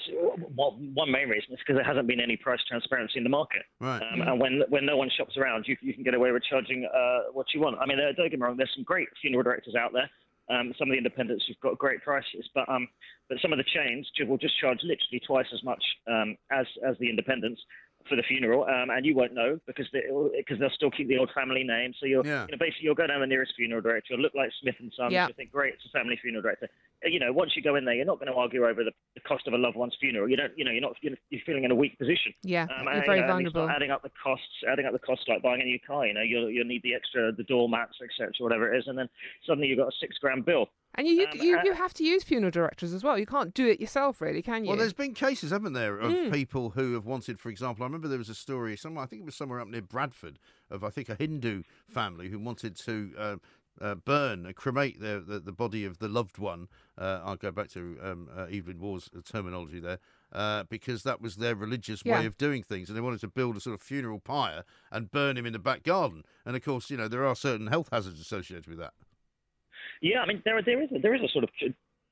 Well, 0.55 0.77
one 0.93 1.11
main 1.11 1.27
reason 1.27 1.51
is 1.51 1.59
because 1.59 1.75
there 1.75 1.83
hasn't 1.83 2.07
been 2.07 2.19
any 2.19 2.37
price 2.37 2.59
transparency 2.69 3.17
in 3.17 3.23
the 3.23 3.31
market. 3.31 3.63
Right. 3.79 3.97
Um, 3.97 4.21
and 4.21 4.39
when 4.39 4.61
when 4.69 4.85
no 4.85 4.95
one 4.95 5.09
shops 5.17 5.35
around, 5.37 5.65
you, 5.67 5.75
you 5.81 5.93
can 5.95 6.03
get 6.03 6.13
away 6.13 6.31
with 6.31 6.43
charging 6.43 6.85
uh, 6.85 7.31
what 7.33 7.47
you 7.53 7.59
want. 7.61 7.77
I 7.81 7.87
mean, 7.87 7.99
uh, 7.99 8.11
don't 8.15 8.29
get 8.29 8.39
me 8.39 8.45
wrong. 8.45 8.57
There's 8.57 8.71
some 8.75 8.83
great 8.83 9.07
funeral 9.19 9.41
directors 9.43 9.73
out 9.73 9.91
there. 9.91 10.07
Um, 10.49 10.71
some 10.77 10.87
of 10.87 10.93
the 10.93 10.97
independents 10.97 11.43
who've 11.47 11.59
got 11.59 11.77
great 11.79 12.03
prices, 12.03 12.47
but 12.53 12.69
um, 12.69 12.87
but 13.27 13.39
some 13.41 13.51
of 13.51 13.57
the 13.57 13.65
chains 13.65 14.07
will 14.29 14.37
just 14.37 14.57
charge 14.61 14.77
literally 14.83 15.19
twice 15.25 15.47
as 15.51 15.63
much 15.63 15.83
um, 16.07 16.37
as 16.51 16.67
as 16.87 16.95
the 16.99 17.09
independents 17.09 17.59
for 18.09 18.15
the 18.15 18.23
funeral, 18.23 18.63
um, 18.65 18.89
and 18.89 19.05
you 19.05 19.15
won't 19.15 19.33
know 19.33 19.59
because 19.67 19.85
they, 19.93 20.01
because 20.37 20.59
they'll 20.59 20.69
still 20.71 20.91
keep 20.91 21.07
the 21.07 21.17
old 21.17 21.29
family 21.33 21.63
name. 21.63 21.93
So 21.99 22.05
you'll 22.05 22.25
Yeah. 22.25 22.45
you 22.47 22.51
know 22.53 22.57
basically 22.59 22.83
you'll 22.85 22.95
go 22.95 23.07
down 23.07 23.19
the 23.21 23.27
nearest 23.27 23.53
funeral 23.55 23.81
director. 23.81 24.13
You'll 24.13 24.21
look 24.21 24.35
like 24.35 24.51
Smith 24.61 24.75
and 24.79 24.91
Sons. 24.95 25.11
Yeah. 25.13 25.27
You'll 25.27 25.35
think 25.35 25.51
great, 25.51 25.73
it's 25.75 25.85
a 25.85 25.89
family 25.97 26.17
funeral 26.21 26.41
director. 26.41 26.69
You 27.03 27.19
know, 27.19 27.31
once 27.31 27.51
you 27.55 27.61
go 27.61 27.75
in 27.75 27.85
there, 27.85 27.93
you're 27.93 28.05
not 28.05 28.17
going 28.19 28.31
to 28.31 28.33
argue 28.33 28.65
over 28.65 28.83
the, 28.83 28.91
the 29.13 29.21
cost 29.21 29.45
of 29.47 29.53
a 29.53 29.57
loved 29.57 29.75
one's 29.77 29.95
funeral. 29.99 30.27
You 30.27 30.35
don't, 30.35 30.51
you 30.57 30.65
know, 30.65 30.71
you're 30.71 30.81
not 30.81 30.95
you're, 31.01 31.13
you're 31.29 31.41
feeling 31.45 31.63
in 31.63 31.69
a 31.71 31.75
weak 31.75 31.97
position. 31.99 32.33
Yeah, 32.43 32.63
Um, 32.63 32.85
you're 32.85 32.93
and, 32.93 33.05
very 33.05 33.19
you 33.19 33.25
know, 33.27 33.35
and 33.37 33.45
vulnerable. 33.53 33.69
adding 33.69 33.91
up 33.91 34.01
the 34.01 34.11
costs, 34.21 34.63
adding 34.67 34.85
up 34.85 34.93
the 34.93 34.99
costs 34.99 35.25
like 35.27 35.43
buying 35.43 35.61
a 35.61 35.65
new 35.65 35.79
car. 35.85 36.07
You 36.07 36.13
know, 36.15 36.21
you'll 36.23 36.49
you'll 36.49 36.65
need 36.65 36.81
the 36.83 36.95
extra, 36.95 37.31
the 37.31 37.43
door 37.43 37.69
mats, 37.69 37.97
etc., 38.03 38.31
whatever 38.39 38.73
it 38.73 38.79
is, 38.79 38.87
and 38.87 38.97
then 38.97 39.07
suddenly 39.45 39.67
you've 39.67 39.77
got 39.79 39.89
a 39.89 39.97
six 39.99 40.17
grand 40.17 40.45
bill. 40.45 40.69
And 40.95 41.07
you, 41.07 41.13
you, 41.13 41.27
Um, 41.27 41.37
you, 41.39 41.57
uh, 41.59 41.63
you 41.63 41.73
have 41.73 41.93
to 41.95 42.03
use 42.03 42.23
funeral 42.23 42.49
directors 42.51 42.91
as 42.93 43.03
well. 43.03 43.19
You 43.19 43.25
can't 43.27 43.53
do 43.53 43.67
it 43.67 43.79
yourself, 43.79 44.19
really, 44.19 44.41
can 44.41 44.63
you? 44.63 44.69
Well, 44.69 44.77
there's 44.77 44.93
been 44.93 45.13
cases, 45.13 45.51
haven't 45.51 45.73
there, 45.73 45.99
of 45.99 46.11
Mm. 46.11 46.31
people 46.33 46.71
who 46.71 46.93
have 46.93 47.05
wanted, 47.05 47.39
for 47.39 47.49
example, 47.49 47.83
I 47.83 47.85
remember 47.87 48.07
there 48.07 48.17
was 48.17 48.29
a 48.29 48.35
story 48.35 48.75
somewhere, 48.75 49.03
I 49.03 49.07
think 49.07 49.21
it 49.21 49.25
was 49.25 49.35
somewhere 49.35 49.59
up 49.59 49.67
near 49.67 49.81
Bradford, 49.83 50.39
of 50.71 50.83
I 50.83 50.89
think 50.89 51.09
a 51.09 51.15
Hindu 51.15 51.63
family 51.87 52.29
who 52.29 52.39
wanted 52.39 52.75
to. 52.77 53.11
Uh, 53.17 53.35
uh, 53.79 53.93
burn, 53.93 54.47
uh, 54.47 54.51
cremate 54.53 54.99
the, 54.99 55.23
the 55.23 55.39
the 55.39 55.51
body 55.51 55.85
of 55.85 55.99
the 55.99 56.07
loved 56.07 56.39
one. 56.39 56.67
Uh, 56.97 57.21
I'll 57.23 57.35
go 57.35 57.51
back 57.51 57.69
to 57.73 57.95
um, 58.01 58.27
uh, 58.35 58.45
Evelyn 58.51 58.79
Waugh's 58.79 59.07
terminology 59.23 59.79
there, 59.79 59.99
uh, 60.33 60.63
because 60.63 61.03
that 61.03 61.21
was 61.21 61.35
their 61.35 61.53
religious 61.53 62.01
Yeah. 62.03 62.17
way 62.21 62.25
of 62.25 62.39
doing 62.39 62.63
things, 62.63 62.89
and 62.89 62.97
they 62.97 63.01
wanted 63.01 63.19
to 63.21 63.27
build 63.27 63.55
a 63.55 63.59
sort 63.59 63.75
of 63.75 63.81
funeral 63.81 64.19
pyre 64.19 64.63
and 64.91 65.11
burn 65.11 65.37
him 65.37 65.45
in 65.45 65.53
the 65.53 65.59
back 65.59 65.83
garden. 65.83 66.23
And 66.43 66.55
of 66.55 66.63
course, 66.63 66.89
you 66.89 66.97
know 66.97 67.07
there 67.07 67.23
are 67.23 67.35
certain 67.35 67.67
health 67.67 67.89
hazards 67.91 68.19
associated 68.19 68.65
with 68.65 68.79
that. 68.79 68.95
Yeah, 70.01 70.19
I 70.21 70.25
mean, 70.25 70.41
there 70.45 70.61
there 70.61 70.81
is 70.81 70.89
a, 70.95 70.99
there 70.99 71.15
is 71.15 71.21
a 71.21 71.29
sort 71.29 71.43
of 71.43 71.49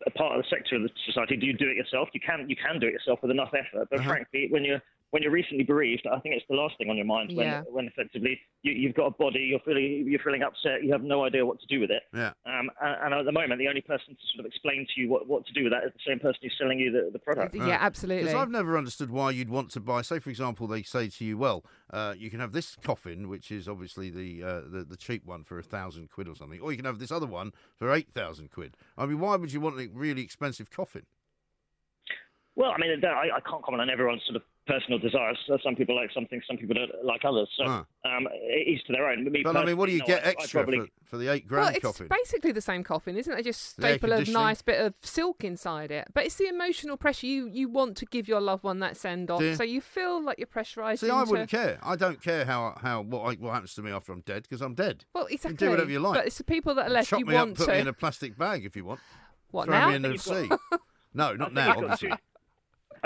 a 0.06 0.12
part 0.12 0.38
of 0.38 0.43
the 0.43 0.50
sector 0.50 0.76
of 0.76 0.84
the 0.84 0.89
society. 1.06 1.38
Do 1.38 1.45
you 1.45 1.54
do 1.54 1.69
it 1.69 1.76
yourself? 1.78 2.10
You 2.13 2.19
can 2.19 2.50
you 2.50 2.56
can 2.56 2.80
do 2.80 2.88
it 2.88 2.93
yourself 2.93 3.19
with 3.21 3.32
enough 3.32 3.54
effort, 3.54 3.88
but 3.89 4.00
Uh-huh. 4.00 4.10
frankly, 4.10 4.48
when 4.50 4.63
you're 4.63 4.82
when 5.15 5.23
you're 5.23 5.32
recently 5.32 5.63
bereaved, 5.63 6.06
I 6.12 6.19
think 6.19 6.36
it's 6.36 6.43
the 6.49 6.58
last 6.58 6.78
thing 6.78 6.89
on 6.89 6.97
your 6.97 7.06
mind 7.06 7.32
when 7.38 7.47
Yeah. 7.47 7.62
when 7.69 7.86
effectively 7.88 8.38
you, 8.63 8.73
you've 8.73 8.95
got 8.95 9.06
a 9.06 9.12
body, 9.12 9.39
you're 9.39 9.62
feeling 9.62 10.04
you're 10.06 10.19
feeling 10.19 10.43
upset, 10.43 10.84
you 10.84 10.91
have 10.91 11.04
no 11.04 11.23
idea 11.23 11.45
what 11.45 11.58
to 11.62 11.65
do 11.67 11.80
with 11.80 11.89
it. 11.89 12.04
Yeah. 12.13 12.34
Um, 12.45 12.69
and, 12.82 12.97
and 13.01 13.13
at 13.13 13.23
the 13.23 13.32
moment, 13.32 13.58
the 13.60 13.69
only 13.69 13.80
person 13.80 14.08
to 14.10 14.21
sort 14.36 14.41
of 14.41 14.45
explain 14.45 14.86
to 14.93 14.99
you 14.99 15.10
what, 15.10 15.25
what 15.25 15.45
to 15.45 15.54
do 15.54 15.63
with 15.63 15.71
that 15.71 15.86
is 15.86 15.93
the 15.93 16.01
same 16.06 16.19
person 16.19 16.39
who's 16.41 16.54
selling 16.58 16.80
you 16.80 16.91
the, 16.91 17.12
the 17.13 17.19
product. 17.19 17.56
yeah, 17.56 17.78
absolutely. 17.80 18.25
Because 18.25 18.36
I've 18.41 18.49
never 18.49 18.78
understood 18.78 19.10
why 19.10 19.32
you'd 19.32 19.49
want 19.49 19.71
to 19.71 19.80
buy. 19.80 20.01
Say, 20.01 20.19
for 20.19 20.30
example, 20.30 20.67
they 20.67 20.84
say 20.84 21.08
to 21.08 21.23
you, 21.23 21.38
"Well, 21.38 21.63
uh, 21.93 22.13
you 22.17 22.30
can 22.30 22.41
have 22.41 22.51
this 22.51 22.75
coffin, 22.84 23.30
which 23.30 23.51
is 23.51 23.69
obviously 23.69 24.10
the 24.10 24.43
uh, 24.43 24.62
the, 24.69 24.84
the 24.84 24.97
cheap 24.97 25.25
one 25.25 25.45
for 25.45 25.58
a 25.58 25.63
thousand 25.63 26.10
quid 26.10 26.28
or 26.28 26.36
something, 26.36 26.60
or 26.60 26.71
you 26.71 26.78
can 26.78 26.86
have 26.86 26.99
this 26.99 27.10
other 27.10 27.25
one 27.25 27.54
for 27.78 27.89
eight 27.93 28.10
thousand 28.13 28.51
quid." 28.51 28.75
I 28.97 29.06
mean, 29.06 29.21
why 29.21 29.38
would 29.38 29.54
you 29.54 29.62
want 29.62 29.80
a 29.80 29.88
really 29.93 30.23
expensive 30.23 30.69
coffin? 30.69 31.06
Well, 32.58 32.71
I 32.71 32.78
mean, 32.80 32.91
I, 33.06 33.38
I 33.38 33.39
can't 33.49 33.63
comment 33.63 33.80
on 33.82 33.89
everyone's 33.89 34.23
sort 34.25 34.38
of 34.38 34.41
personal 34.67 34.97
desires. 34.99 35.38
So 35.47 35.58
Some 35.63 35.75
people 35.75 35.95
like 35.95 36.10
something, 36.13 36.41
some 36.47 36.58
people 36.58 36.75
don't 36.75 37.06
like 37.06 37.21
others. 37.23 37.47
So 37.58 37.63
Ah. 37.67 37.86
um, 38.04 38.28
each 38.65 38.84
to 38.86 38.93
their 38.93 39.08
own. 39.10 39.23
Me 39.32 39.41
But 39.43 39.56
I 39.58 39.63
mean, 39.65 39.78
what 39.78 39.86
do 39.88 39.91
you 39.91 39.99
no, 39.99 40.06
get 40.06 40.23
I- 40.23 40.30
I 40.30 40.32
extra 40.32 40.63
probably- 40.63 40.88
for, 41.04 41.10
for 41.12 41.17
the 41.17 41.28
eight 41.32 41.47
grand 41.47 41.62
well, 41.62 41.65
grand 41.71 41.75
it's 41.78 41.86
coffin? 41.86 42.08
basically 42.10 42.51
the 42.51 42.62
same 42.62 42.84
coffin, 42.84 43.15
isn't 43.15 43.32
it? 43.32 43.36
They 43.36 43.43
just 43.43 43.62
staple 43.62 44.12
a 44.12 44.23
nice 44.23 44.62
bit 44.63 44.82
of 44.82 44.95
silk 45.01 45.43
inside 45.43 45.91
it. 45.91 46.08
But 46.13 46.25
it's 46.25 46.36
the 46.36 46.47
emotional 46.47 46.97
pressure 46.97 47.28
you, 47.28 47.47
you 47.47 47.69
want 47.69 47.95
to 47.97 48.06
give 48.08 48.28
your 48.28 48.41
loved 48.41 48.63
one 48.63 48.80
that 48.80 48.97
send 48.97 49.30
off, 49.30 49.39
Do 49.39 49.54
so 49.56 49.63
you 49.63 49.82
feel 49.82 50.21
like 50.23 50.39
you're 50.39 50.47
pressurised. 50.47 50.99
See, 50.99 51.10
I 51.10 51.23
wouldn't 51.23 51.49
care. 51.49 51.78
I 51.84 51.95
don't 51.95 52.21
care 52.21 52.45
how 52.45 52.75
how 52.82 53.01
what 53.01 53.21
I, 53.21 53.34
what 53.36 53.54
happens 53.54 53.75
to 53.75 53.84
me 53.84 53.91
after 53.91 54.12
I'm 54.12 54.21
dead 54.21 54.43
because 54.43 54.62
I'm 54.62 54.73
dead. 54.73 55.06
Well, 55.13 55.30
You 55.30 55.36
exactly. 55.36 55.58
can 55.58 55.65
do 55.67 55.71
whatever 55.71 55.91
you 55.91 55.99
like. 55.99 56.15
But 56.15 56.25
it's 56.28 56.38
the 56.39 56.43
people 56.43 56.73
that 56.75 56.88
are 56.88 56.93
left 56.93 57.10
Chop 57.10 57.19
you 57.19 57.25
me 57.28 57.36
up, 57.36 57.45
want 57.47 57.58
put 57.58 57.65
to. 57.67 57.71
me 57.73 57.80
in 57.80 57.88
a 57.88 57.93
plastic 57.93 58.36
bag 58.38 58.65
if 58.65 58.75
you 58.75 58.86
want. 58.86 58.99
What 59.51 59.65
Throw 59.67 59.78
now? 59.78 59.89
me 59.89 59.95
in 59.95 60.01
the 60.01 60.17
sea. 60.17 60.49
no, 61.13 61.34
not 61.34 61.54
now, 61.54 61.65
think 61.73 61.75
you've 61.82 61.84
got 61.88 61.91
obviously. 61.93 62.17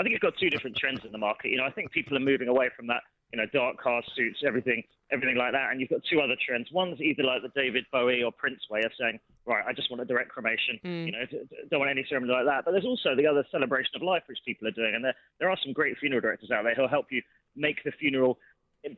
I 0.00 0.02
think 0.02 0.14
it's 0.14 0.22
got 0.22 0.36
two 0.38 0.50
different 0.50 0.76
trends 0.76 1.04
in 1.04 1.12
the 1.12 1.18
market. 1.18 1.50
You 1.50 1.58
know, 1.58 1.64
I 1.64 1.70
think 1.70 1.90
people 1.90 2.16
are 2.16 2.20
moving 2.20 2.48
away 2.48 2.70
from 2.76 2.86
that, 2.88 3.02
you 3.32 3.38
know, 3.38 3.46
dark 3.52 3.78
car 3.78 4.02
suits, 4.14 4.40
everything, 4.46 4.82
everything 5.12 5.36
like 5.36 5.52
that. 5.52 5.70
And 5.70 5.80
you've 5.80 5.90
got 5.90 6.00
two 6.10 6.20
other 6.20 6.36
trends. 6.44 6.68
One's 6.72 7.00
either 7.00 7.22
like 7.22 7.42
the 7.42 7.50
David 7.60 7.84
Bowie 7.92 8.22
or 8.22 8.32
Prince 8.32 8.60
way 8.70 8.80
of 8.84 8.92
saying, 8.98 9.20
right, 9.46 9.64
I 9.66 9.72
just 9.72 9.90
want 9.90 10.00
a 10.02 10.04
direct 10.04 10.30
cremation. 10.30 10.78
Mm. 10.84 11.06
You 11.06 11.12
know, 11.12 11.24
d- 11.30 11.40
d- 11.48 11.56
don't 11.70 11.80
want 11.80 11.90
any 11.90 12.04
ceremony 12.08 12.32
like 12.32 12.46
that. 12.46 12.64
But 12.64 12.72
there's 12.72 12.84
also 12.86 13.14
the 13.14 13.26
other 13.26 13.44
celebration 13.50 13.92
of 13.94 14.02
life 14.02 14.22
which 14.26 14.38
people 14.44 14.66
are 14.68 14.72
doing, 14.72 14.94
and 14.94 15.04
there 15.04 15.14
there 15.38 15.50
are 15.50 15.56
some 15.62 15.72
great 15.72 15.96
funeral 15.98 16.20
directors 16.20 16.50
out 16.50 16.64
there 16.64 16.74
who'll 16.74 16.88
help 16.88 17.06
you 17.10 17.22
make 17.56 17.82
the 17.84 17.92
funeral 17.92 18.38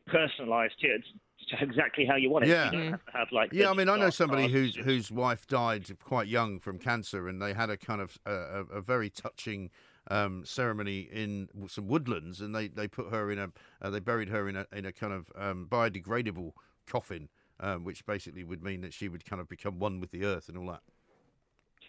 personalised 0.07 0.75
to, 0.81 0.97
to 1.49 1.63
exactly 1.63 2.05
how 2.05 2.15
you 2.15 2.29
want 2.29 2.45
it. 2.45 2.49
Yeah. 2.49 2.71
You 2.71 2.77
don't 2.79 2.91
have 2.91 3.05
to 3.05 3.11
have 3.11 3.27
like 3.31 3.51
Yeah, 3.53 3.69
I 3.69 3.73
mean, 3.73 3.89
I 3.89 3.97
know 3.97 4.09
somebody 4.09 4.47
whose 4.47 4.75
whose 4.75 5.11
wife 5.11 5.45
died 5.47 5.89
quite 6.03 6.27
young 6.27 6.59
from 6.59 6.79
cancer, 6.79 7.27
and 7.27 7.41
they 7.41 7.53
had 7.53 7.69
a 7.69 7.77
kind 7.77 8.01
of 8.01 8.17
uh, 8.25 8.31
a, 8.71 8.77
a 8.77 8.81
very 8.81 9.09
touching 9.09 9.69
um, 10.09 10.43
ceremony 10.45 11.07
in 11.11 11.49
some 11.67 11.87
woodlands, 11.87 12.41
and 12.41 12.55
they, 12.55 12.67
they 12.67 12.87
put 12.87 13.09
her 13.09 13.31
in 13.31 13.39
a 13.39 13.51
uh, 13.81 13.89
they 13.89 13.99
buried 13.99 14.29
her 14.29 14.49
in 14.49 14.55
a 14.55 14.65
in 14.73 14.85
a 14.85 14.91
kind 14.91 15.13
of 15.13 15.31
um, 15.35 15.67
biodegradable 15.69 16.51
coffin, 16.87 17.29
um, 17.59 17.83
which 17.83 18.05
basically 18.05 18.43
would 18.43 18.63
mean 18.63 18.81
that 18.81 18.93
she 18.93 19.07
would 19.07 19.25
kind 19.25 19.41
of 19.41 19.47
become 19.47 19.79
one 19.79 19.99
with 19.99 20.11
the 20.11 20.25
earth 20.25 20.49
and 20.49 20.57
all 20.57 20.67
that. 20.67 20.81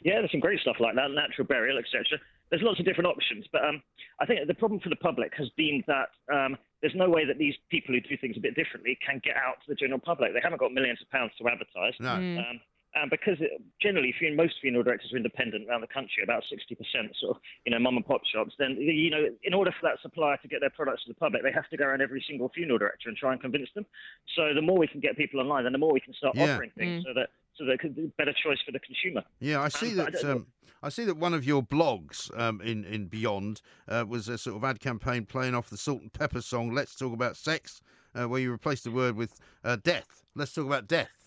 Yeah, 0.03 0.18
there's 0.18 0.31
some 0.31 0.40
great 0.40 0.61
stuff 0.61 0.77
like 0.81 0.94
that, 0.96 1.11
natural 1.11 1.46
burial, 1.46 1.79
etc. 1.79 2.18
There's 2.50 2.62
lots 2.62 2.79
of 2.79 2.85
different 2.85 3.09
options, 3.09 3.46
but 3.50 3.64
um, 3.64 3.83
I 4.20 4.27
think 4.27 4.46
the 4.46 4.55
problem 4.55 4.81
for 4.81 4.90
the 4.90 4.96
public 4.96 5.33
has 5.38 5.48
been 5.57 5.83
that 5.87 6.11
um, 6.33 6.57
there's 6.83 6.94
no 6.94 7.09
way 7.09 7.24
that 7.24 7.38
these 7.38 7.55
people 7.70 7.94
who 7.94 8.00
do 8.00 8.16
things 8.20 8.37
a 8.37 8.40
bit 8.40 8.55
differently 8.55 8.98
can 9.05 9.20
get 9.24 9.37
out 9.37 9.57
to 9.64 9.66
the 9.68 9.74
general 9.74 9.98
public. 9.98 10.35
They 10.35 10.40
haven't 10.42 10.61
got 10.61 10.72
millions 10.72 11.00
of 11.00 11.11
pounds 11.11 11.33
to 11.38 11.48
advertise. 11.48 11.94
No. 11.98 12.53
Um, 12.96 13.02
Um, 13.04 13.09
because 13.11 13.40
it, 13.40 13.50
generally, 13.83 14.14
fun- 14.20 14.37
most 14.37 14.54
funeral 14.61 14.85
directors 14.85 15.12
are 15.12 15.16
independent 15.16 15.68
around 15.68 15.80
the 15.80 15.87
country, 15.88 16.22
about 16.22 16.44
60% 16.44 17.14
sort 17.20 17.37
of, 17.37 17.42
you 17.66 17.72
know, 17.72 17.78
mum 17.78 17.96
and 17.96 18.07
pop 18.07 18.20
shops. 18.24 18.54
Then, 18.59 18.76
you 18.80 19.11
know, 19.11 19.26
in 19.42 19.52
order 19.52 19.72
for 19.72 19.88
that 19.88 20.00
supplier 20.00 20.37
to 20.38 20.48
get 20.48 20.61
their 20.61 20.70
products 20.70 21.02
to 21.04 21.09
the 21.11 21.14
public, 21.18 21.42
they 21.42 21.50
have 21.52 21.68
to 21.70 21.76
go 21.76 21.85
around 21.87 22.02
every 22.02 22.24
single 22.26 22.48
funeral 22.50 22.78
director 22.78 23.09
and 23.09 23.18
try 23.18 23.33
and 23.33 23.40
convince 23.40 23.68
them. 23.74 23.85
So 24.37 24.54
the 24.54 24.62
more 24.62 24.78
we 24.78 24.87
can 24.87 25.00
get 25.00 25.16
people 25.16 25.40
online, 25.40 25.64
then 25.64 25.72
the 25.72 25.78
more 25.78 25.92
we 25.92 26.00
can 26.00 26.14
start 26.14 26.37
Yeah. 26.37 26.54
offering 26.54 26.70
things 26.70 27.02
Mm. 27.02 27.07
so 27.07 27.14
that 27.14 27.30
so 27.57 27.64
that 27.64 27.72
it 27.74 27.78
could 27.80 27.94
be 27.94 28.02
a 28.04 28.09
better 28.18 28.33
choice 28.33 28.61
for 28.62 28.72
the 28.72 28.80
consumer. 28.80 29.22
Yeah, 29.38 29.61
I 29.62 29.68
see 29.68 29.90
Um, 29.90 29.96
but 29.96 30.09
I 30.09 30.11
that. 30.11 30.24
Um, 30.24 30.46
I 30.83 30.88
see 30.88 31.04
that 31.04 31.16
one 31.16 31.35
of 31.35 31.44
your 31.44 31.62
blogs 31.62 32.37
um, 32.38 32.61
in 32.61 32.85
in 32.85 33.07
Beyond 33.07 33.61
uh, 33.88 34.04
was 34.09 34.28
a 34.28 34.37
sort 34.38 34.57
of 34.57 34.64
ad 34.64 34.80
campaign 34.80 35.24
playing 35.24 35.54
off 35.54 35.70
the 35.70 35.76
Salt-N-Pepa 35.76 36.42
song 36.42 36.72
"Let's 36.74 36.94
Talk 36.96 37.12
About 37.12 37.37
Sex," 37.37 37.80
uh, 38.14 38.28
where 38.28 38.40
you 38.40 38.50
replaced 38.50 38.83
the 38.85 38.90
word 38.90 39.14
with 39.16 39.38
uh, 39.62 39.76
death. 39.76 40.24
Let's 40.35 40.52
talk 40.52 40.66
about 40.66 40.88
death. 40.88 41.23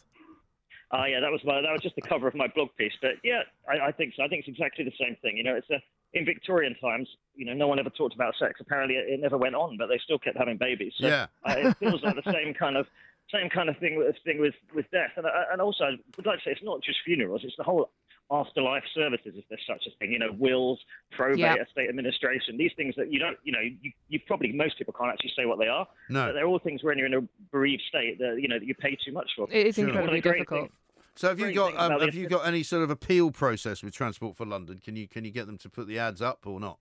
Ah, 0.92 1.06
yeah, 1.06 1.20
that 1.20 1.32
was 1.32 1.42
my, 1.44 1.56
that 1.62 1.72
was 1.72 1.82
just 1.82 1.96
the 1.96 2.02
cover 2.02 2.28
of 2.28 2.36
my 2.36 2.48
blog 2.56 2.70
piece. 2.78 2.94
But 3.02 3.14
yeah, 3.24 3.42
I, 3.70 3.88
I 3.88 3.92
think 3.92 4.14
so. 4.16 4.24
I 4.24 4.28
think 4.30 4.40
it's 4.42 4.48
exactly 4.50 4.86
the 4.86 4.94
same 5.00 5.18
thing. 5.22 5.36
You 5.36 5.44
know, 5.44 5.56
it's 5.56 5.70
a 5.70 5.80
in 6.14 6.24
Victorian 6.24 6.76
times. 6.80 7.10
You 7.36 7.46
know, 7.46 7.54
no 7.54 7.68
one 7.68 7.78
ever 7.80 7.90
talked 7.90 8.16
about 8.16 8.36
sex. 8.40 8.60
Apparently, 8.62 8.96
it, 8.96 9.10
it 9.10 9.20
never 9.20 9.38
went 9.38 9.56
on, 9.56 9.76
but 9.78 9.88
they 9.88 10.00
still 10.04 10.18
kept 10.18 10.38
having 10.38 10.58
babies. 10.58 10.94
So 11.00 11.08
Yeah. 11.08 11.28
uh, 11.46 11.56
it 11.58 11.78
feels 11.78 12.02
like 12.04 12.16
the 12.16 12.32
same 12.32 12.54
kind 12.54 12.78
of 12.78 12.88
same 13.34 13.50
kind 13.50 13.68
of 13.68 13.78
thing 13.80 13.98
with 13.98 14.16
thing 14.24 14.40
with 14.40 14.56
with 14.74 14.90
death. 14.92 15.12
And 15.18 15.28
I- 15.28 15.46
and 15.52 15.60
also, 15.62 15.84
I 15.84 15.92
would 16.16 16.26
like 16.26 16.40
to 16.40 16.46
say 16.46 16.52
it's 16.52 16.64
not 16.64 16.82
just 16.82 17.00
funerals. 17.04 17.42
It's 17.44 17.58
the 17.58 17.64
whole 17.64 17.90
afterlife 18.30 18.84
services, 18.94 19.34
if 19.38 19.46
there's 19.50 19.62
such 19.68 19.86
a 19.88 19.98
thing. 20.00 20.12
You 20.12 20.20
know, 20.20 20.32
wills, 20.38 20.80
probate, 21.12 21.40
Yeah. 21.40 21.56
estate 21.56 21.90
administration. 21.90 22.58
These 22.58 22.72
things 22.76 22.94
that 22.98 23.12
you 23.12 23.20
don't. 23.20 23.38
You 23.44 23.52
know, 23.54 23.62
you, 23.62 23.92
you 24.10 24.20
probably 24.28 24.52
most 24.52 24.78
people 24.78 24.94
can't 24.98 25.12
actually 25.12 25.32
say 25.36 25.46
what 25.46 25.60
they 25.60 25.68
are. 25.68 25.88
No. 26.10 26.28
But 26.28 26.34
they're 26.34 26.48
all 26.48 26.60
things 26.60 26.84
when 26.84 26.98
you're 26.98 27.08
in 27.08 27.14
a 27.14 27.22
bereaved 27.52 27.84
state 27.88 28.20
that 28.20 28.40
you 28.42 28.48
know 28.48 28.60
that 28.60 28.66
you 28.66 28.76
pay 28.76 28.98
too 29.04 29.12
much 29.12 29.30
for. 29.36 29.48
It 29.52 29.68
is 29.68 29.76
Sure. 29.76 29.88
One 29.88 29.98
of 29.98 30.06
the 30.10 30.16
incredibly 30.16 30.40
difficult. 30.40 30.62
things- 30.62 30.72
So 31.16 31.28
have 31.30 31.40
you 31.40 31.54
got 31.54 31.78
um, 31.78 32.00
have 32.02 32.16
you 32.16 32.28
got 32.28 32.46
any 32.48 32.64
sort 32.64 32.84
of 32.84 32.90
appeal 32.90 33.32
process 33.32 33.82
with 33.84 33.94
Transport 33.94 34.36
for 34.36 34.46
London? 34.46 34.80
Can 34.84 34.96
you 34.96 35.08
can 35.08 35.24
you 35.26 35.32
get 35.32 35.48
them 35.48 35.58
to 35.60 35.70
put 35.70 35.88
the 35.88 35.98
ads 36.00 36.22
up 36.22 36.46
or 36.46 36.60
not? 36.60 36.80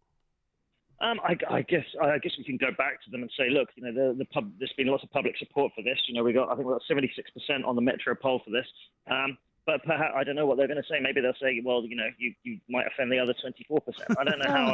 Um, 0.99 1.21
I, 1.23 1.37
I 1.51 1.61
guess 1.63 1.85
I 2.03 2.17
guess 2.19 2.33
we 2.39 2.45
can 2.45 2.57
go 2.57 2.71
back 2.79 3.03
to 3.05 3.11
them 3.11 3.21
and 3.21 3.31
say, 3.37 3.51
look, 3.51 3.69
you 3.77 3.83
know, 3.83 3.93
the, 3.93 4.17
the 4.17 4.25
pub, 4.27 4.51
there's 4.59 4.73
been 4.79 4.87
lots 4.87 5.05
of 5.05 5.11
public 5.11 5.37
support 5.39 5.71
for 5.77 5.83
this. 5.83 5.99
You 6.09 6.15
know, 6.15 6.25
we 6.25 6.33
got 6.33 6.49
I 6.51 6.55
think 6.57 6.67
we 6.67 6.73
got 6.73 6.81
76% 6.91 7.67
on 7.67 7.77
the 7.77 7.83
Metro 7.83 8.15
poll 8.15 8.41
for 8.43 8.51
this. 8.51 8.67
Um, 9.11 9.37
but 9.67 9.83
perhaps 9.85 10.15
I 10.17 10.25
don't 10.25 10.37
know 10.37 10.47
what 10.47 10.57
they're 10.57 10.69
going 10.69 10.83
to 10.83 10.89
say. 10.89 11.01
Maybe 11.01 11.21
they'll 11.21 11.35
say, 11.41 11.61
well, 11.65 11.85
you 11.85 11.97
know, 11.97 12.09
you, 12.19 12.33
you 12.45 12.59
might 12.69 12.87
offend 12.87 13.11
the 13.11 13.19
other 13.19 13.35
24%. 13.35 14.17
I 14.19 14.25
don't 14.25 14.39
know 14.39 14.51
how. 14.51 14.73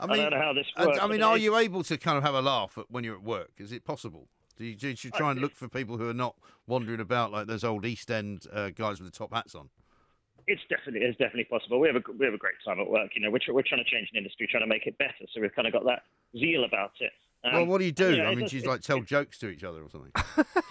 I'm, 0.00 0.10
I 0.10 0.14
I, 0.14 0.16
don't 0.16 0.30
know 0.30 0.40
how 0.40 0.52
this 0.52 0.66
works. 0.78 0.98
I 1.00 1.06
mean, 1.06 1.22
are 1.22 1.38
you 1.38 1.56
able 1.56 1.84
to 1.84 1.96
kind 1.98 2.16
of 2.16 2.24
have 2.24 2.34
a 2.34 2.40
laugh 2.40 2.76
at, 2.78 2.90
when 2.90 3.04
you're 3.04 3.14
at 3.14 3.22
work? 3.22 3.52
Is 3.58 3.70
it 3.70 3.84
possible? 3.84 4.28
Do 4.56 4.64
you, 4.64 4.74
do 4.74 4.88
you 4.88 5.10
try 5.10 5.30
and 5.30 5.40
look 5.40 5.54
for 5.54 5.68
people 5.68 5.96
who 5.96 6.08
are 6.08 6.14
not 6.14 6.34
wandering 6.66 7.00
about 7.00 7.30
like 7.30 7.46
those 7.46 7.62
old 7.62 7.84
East 7.84 8.10
End 8.10 8.46
uh, 8.52 8.70
guys 8.70 9.00
with 9.00 9.12
the 9.12 9.16
top 9.16 9.32
hats 9.32 9.54
on? 9.54 9.68
It's 10.46 10.62
definitely 10.68 11.06
it's 11.06 11.18
definitely 11.18 11.44
possible. 11.44 11.78
We 11.78 11.86
have 11.88 11.96
a 11.96 12.02
we 12.18 12.24
have 12.24 12.34
a 12.34 12.38
great 12.38 12.56
time 12.64 12.80
at 12.80 12.90
work. 12.90 13.10
You 13.14 13.22
know, 13.22 13.30
we're 13.30 13.38
tr- 13.38 13.52
we're 13.52 13.62
trying 13.62 13.84
to 13.84 13.88
change 13.90 14.08
an 14.12 14.18
industry, 14.18 14.48
trying 14.50 14.64
to 14.64 14.66
make 14.66 14.86
it 14.86 14.98
better. 14.98 15.24
So 15.32 15.40
we've 15.40 15.54
kind 15.54 15.68
of 15.68 15.72
got 15.72 15.84
that 15.84 16.02
zeal 16.36 16.64
about 16.64 16.92
it. 17.00 17.12
Um, 17.44 17.54
well, 17.54 17.66
what 17.66 17.78
do 17.78 17.84
you 17.84 17.92
do? 17.92 18.16
know, 18.16 18.24
I 18.24 18.34
mean, 18.34 18.46
do 18.46 18.56
you 18.56 18.62
it- 18.62 18.68
like 18.68 18.80
tell 18.80 19.00
jokes 19.00 19.38
to 19.38 19.48
each 19.48 19.62
other 19.64 19.82
or 19.82 19.88
something? 19.90 20.12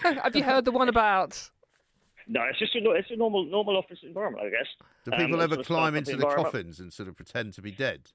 Have 0.22 0.36
you 0.36 0.42
heard 0.42 0.64
the 0.64 0.72
one 0.72 0.88
about? 0.88 1.50
No, 2.28 2.42
it's 2.48 2.58
just 2.58 2.74
a, 2.74 2.90
it's 2.92 3.10
a 3.10 3.16
normal 3.16 3.44
normal 3.44 3.76
office 3.76 3.98
environment, 4.02 4.44
I 4.46 4.50
guess. 4.50 4.66
Do 5.04 5.12
Um, 5.12 5.18
people 5.18 5.34
it's 5.40 5.44
ever 5.44 5.54
sort 5.54 5.60
of 5.60 5.66
climb 5.66 5.94
into 5.96 6.16
the 6.16 6.26
coffins 6.26 6.80
and 6.80 6.92
sort 6.92 7.08
of 7.08 7.16
pretend 7.16 7.52
to 7.54 7.62
be 7.62 7.70
dead? 7.72 8.10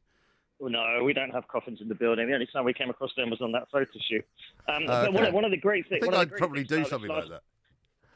Well, 0.59 0.71
no, 0.71 1.03
we 1.03 1.13
don't 1.13 1.29
have 1.31 1.47
coffins 1.47 1.81
in 1.81 1.87
the 1.87 1.95
building. 1.95 2.27
The 2.27 2.33
only 2.33 2.47
time 2.51 2.65
we 2.65 2.73
came 2.73 2.89
across 2.89 3.11
them 3.15 3.29
was 3.29 3.41
on 3.41 3.51
that 3.51 3.69
photo 3.71 3.91
shoot. 4.09 4.25
Um, 4.67 4.83
Oh, 4.83 5.05
but 5.05 5.13
one, 5.13 5.25
of, 5.25 5.33
one 5.33 5.45
of 5.45 5.51
the 5.51 5.57
great 5.57 5.85
I 5.85 5.89
things. 5.89 6.01
think 6.01 6.13
of 6.13 6.29
the 6.29 6.35
I'd 6.35 6.37
probably 6.37 6.63
do 6.63 6.83
something 6.85 7.09
like 7.09 7.29
that. 7.29 7.43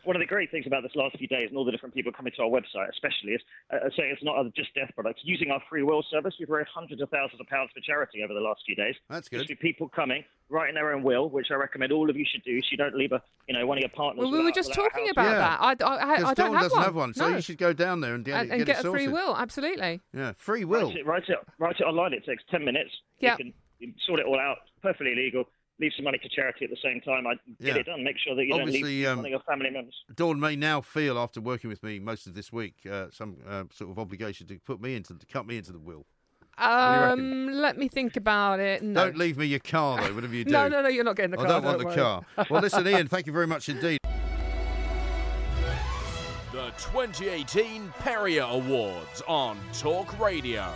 One 0.04 0.16
of 0.16 0.20
the 0.20 0.26
great 0.26 0.50
things 0.50 0.66
about 0.66 0.84
this 0.84 0.94
last 0.96 1.18
few 1.18 1.28
days 1.28 1.50
and 1.50 1.58
all 1.58 1.66
the 1.66 1.72
different 1.72 1.94
people 1.94 2.12
coming 2.12 2.34
to 2.36 2.42
our 2.44 2.50
website, 2.50 2.90
especially, 2.90 3.34
is 3.34 3.42
uh, 3.72 3.78
saying 3.96 4.12
it's 4.14 4.24
not 4.24 4.36
just 4.56 4.74
death 4.74 4.90
products. 4.96 5.22
Using 5.24 5.52
our 5.52 5.62
free 5.70 5.84
will 5.84 6.04
service, 6.10 6.34
we've 6.40 6.50
raised 6.50 6.70
hundreds 6.74 7.02
of 7.02 7.10
thousands 7.10 7.40
of 7.40 7.48
pounds 7.48 7.70
for 7.74 7.82
charity 7.82 8.24
over 8.24 8.34
the 8.34 8.40
last 8.40 8.62
few 8.66 8.76
days. 8.76 8.96
That's 9.10 9.30
good. 9.30 9.48
for 9.48 9.56
people 9.56 9.88
coming, 9.90 10.24
writing 10.50 10.76
their 10.76 10.94
own 10.94 11.04
will, 11.04 11.30
which 11.30 11.48
I 11.52 11.56
recommend 11.56 11.92
all 11.92 12.10
of 12.10 12.16
you 12.18 12.26
should 12.30 12.44
do. 12.44 12.60
So 12.62 12.68
you 12.72 12.78
don't 12.78 12.96
leave 12.96 13.12
a, 13.12 13.22
you 13.48 13.54
know, 13.54 13.66
one 13.68 13.78
of 13.78 13.82
your 13.82 13.90
partners. 13.90 14.24
Well, 14.24 14.32
we 14.32 14.44
were 14.44 14.52
just 14.52 14.74
talking 14.74 15.10
about 15.10 15.32
Yeah. 15.32 15.38
that. 15.38 15.62
I, 15.62 15.86
I, 15.86 15.96
I, 15.96 16.14
I 16.14 16.34
don't 16.34 16.36
Dawn 16.36 16.54
have 16.54 16.62
doesn't 16.64 16.78
one. 16.78 16.86
have 16.86 16.96
one, 16.96 17.14
so 17.14 17.30
no. 17.30 17.36
you 17.36 17.42
should 17.42 17.58
go 17.58 17.74
down 17.74 18.02
there 18.02 18.16
and 18.16 18.26
get, 18.26 18.40
and, 18.40 18.50
it, 18.50 18.54
and 18.56 18.66
get, 18.66 18.78
get 18.78 18.86
a 18.86 18.92
free 18.92 19.08
will. 19.08 19.36
Absolutely. 19.36 20.02
Yeah, 20.14 20.34
free 20.38 20.66
will. 20.66 20.88
Write 20.88 20.98
it, 20.98 21.06
write 21.06 21.30
it, 21.30 21.38
write 21.60 21.76
it 21.80 21.84
online. 21.84 22.14
It 22.14 22.26
takes 22.26 22.44
ten 22.50 22.66
minutes. 22.66 22.90
Yeah. 23.20 23.36
You 23.40 23.52
can 23.88 23.96
sort 24.06 24.20
it 24.20 24.26
all 24.26 24.40
out. 24.40 24.58
Perfectly 24.82 25.16
legal. 25.16 25.46
Leave 25.82 25.92
some 25.96 26.06
money 26.06 26.20
to 26.20 26.30
charity 26.30 26.64
at 26.66 26.70
the 26.70 26.78
same 26.84 27.02
time. 27.02 27.26
I 27.28 27.34
get 27.60 27.76
Yeah. 27.76 27.76
it 27.78 27.86
done. 27.88 28.04
Make 28.04 28.18
sure 28.24 28.36
that 28.36 28.46
you 28.46 28.54
Obviously, 28.54 28.82
don't 28.82 28.88
leave 28.90 29.08
um, 29.08 29.18
one 29.24 29.32
your 29.32 29.40
family 29.42 29.70
members. 29.72 29.96
Dawn 30.16 30.40
may 30.40 30.56
now 30.56 30.80
feel, 30.80 31.18
after 31.18 31.42
working 31.42 31.70
with 31.70 31.82
me 31.82 31.98
most 32.00 32.28
of 32.28 32.36
this 32.36 32.54
week, 32.54 32.76
uh, 32.90 33.08
some 33.12 33.38
uh, 33.48 33.64
sort 33.74 33.90
of 33.90 33.98
obligation 33.98 34.46
to 34.48 34.60
put 34.60 34.80
me 34.80 34.96
into, 34.96 35.16
to 35.18 35.26
cut 35.26 35.48
me 35.48 35.58
into 35.58 35.72
the 35.72 35.80
will. 35.80 36.06
do 36.60 36.64
you 36.64 36.70
reckon? 36.70 37.20
Um, 37.20 37.48
let 37.54 37.78
me 37.80 37.88
think 37.88 38.16
about 38.16 38.60
it. 38.60 38.84
No. 38.84 39.06
Don't 39.06 39.18
leave 39.18 39.38
me 39.38 39.48
your 39.48 39.60
car 39.60 40.00
though, 40.02 40.14
whatever 40.14 40.36
you 40.36 40.44
do. 40.46 40.52
No, 40.52 40.68
no, 40.68 40.84
no, 40.84 40.88
you're 40.88 41.04
not 41.04 41.16
getting 41.16 41.32
the 41.32 41.38
car. 41.38 41.46
I 41.48 41.50
car. 41.50 41.62
don't 41.62 41.66
want 41.84 41.90
the 41.90 41.96
car. 42.02 42.46
Well, 42.52 42.62
listen, 42.62 42.88
Ian, 42.88 43.08
thank 43.08 43.26
you 43.26 43.34
very 43.34 43.48
much 43.48 43.68
indeed. 43.68 43.98
The 46.52 46.70
2018 46.78 47.92
Perrier 48.00 48.44
Awards 48.44 49.24
on 49.28 49.58
Talk 49.74 50.20
Radio. 50.20 50.72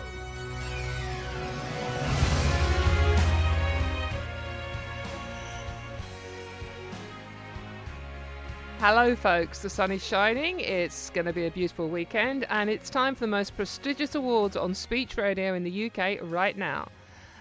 Hello, 8.88 9.15
folks. 9.15 9.63
The 9.63 9.69
sun 9.71 9.91
is 9.91 10.06
shining. 10.06 10.60
It's 10.60 11.10
going 11.10 11.26
to 11.26 11.34
be 11.34 11.48
a 11.48 11.50
beautiful 11.50 11.89
weekend, 11.89 12.45
and 12.52 12.69
it's 12.69 12.88
time 12.88 13.15
for 13.15 13.21
the 13.21 13.28
most 13.28 13.58
prestigious 13.58 14.13
awards 14.13 14.56
on 14.56 14.76
speech 14.76 15.17
radio 15.17 15.56
in 15.56 15.63
the 15.63 15.89
UK 15.89 16.19
right 16.21 16.56
now. 16.56 16.89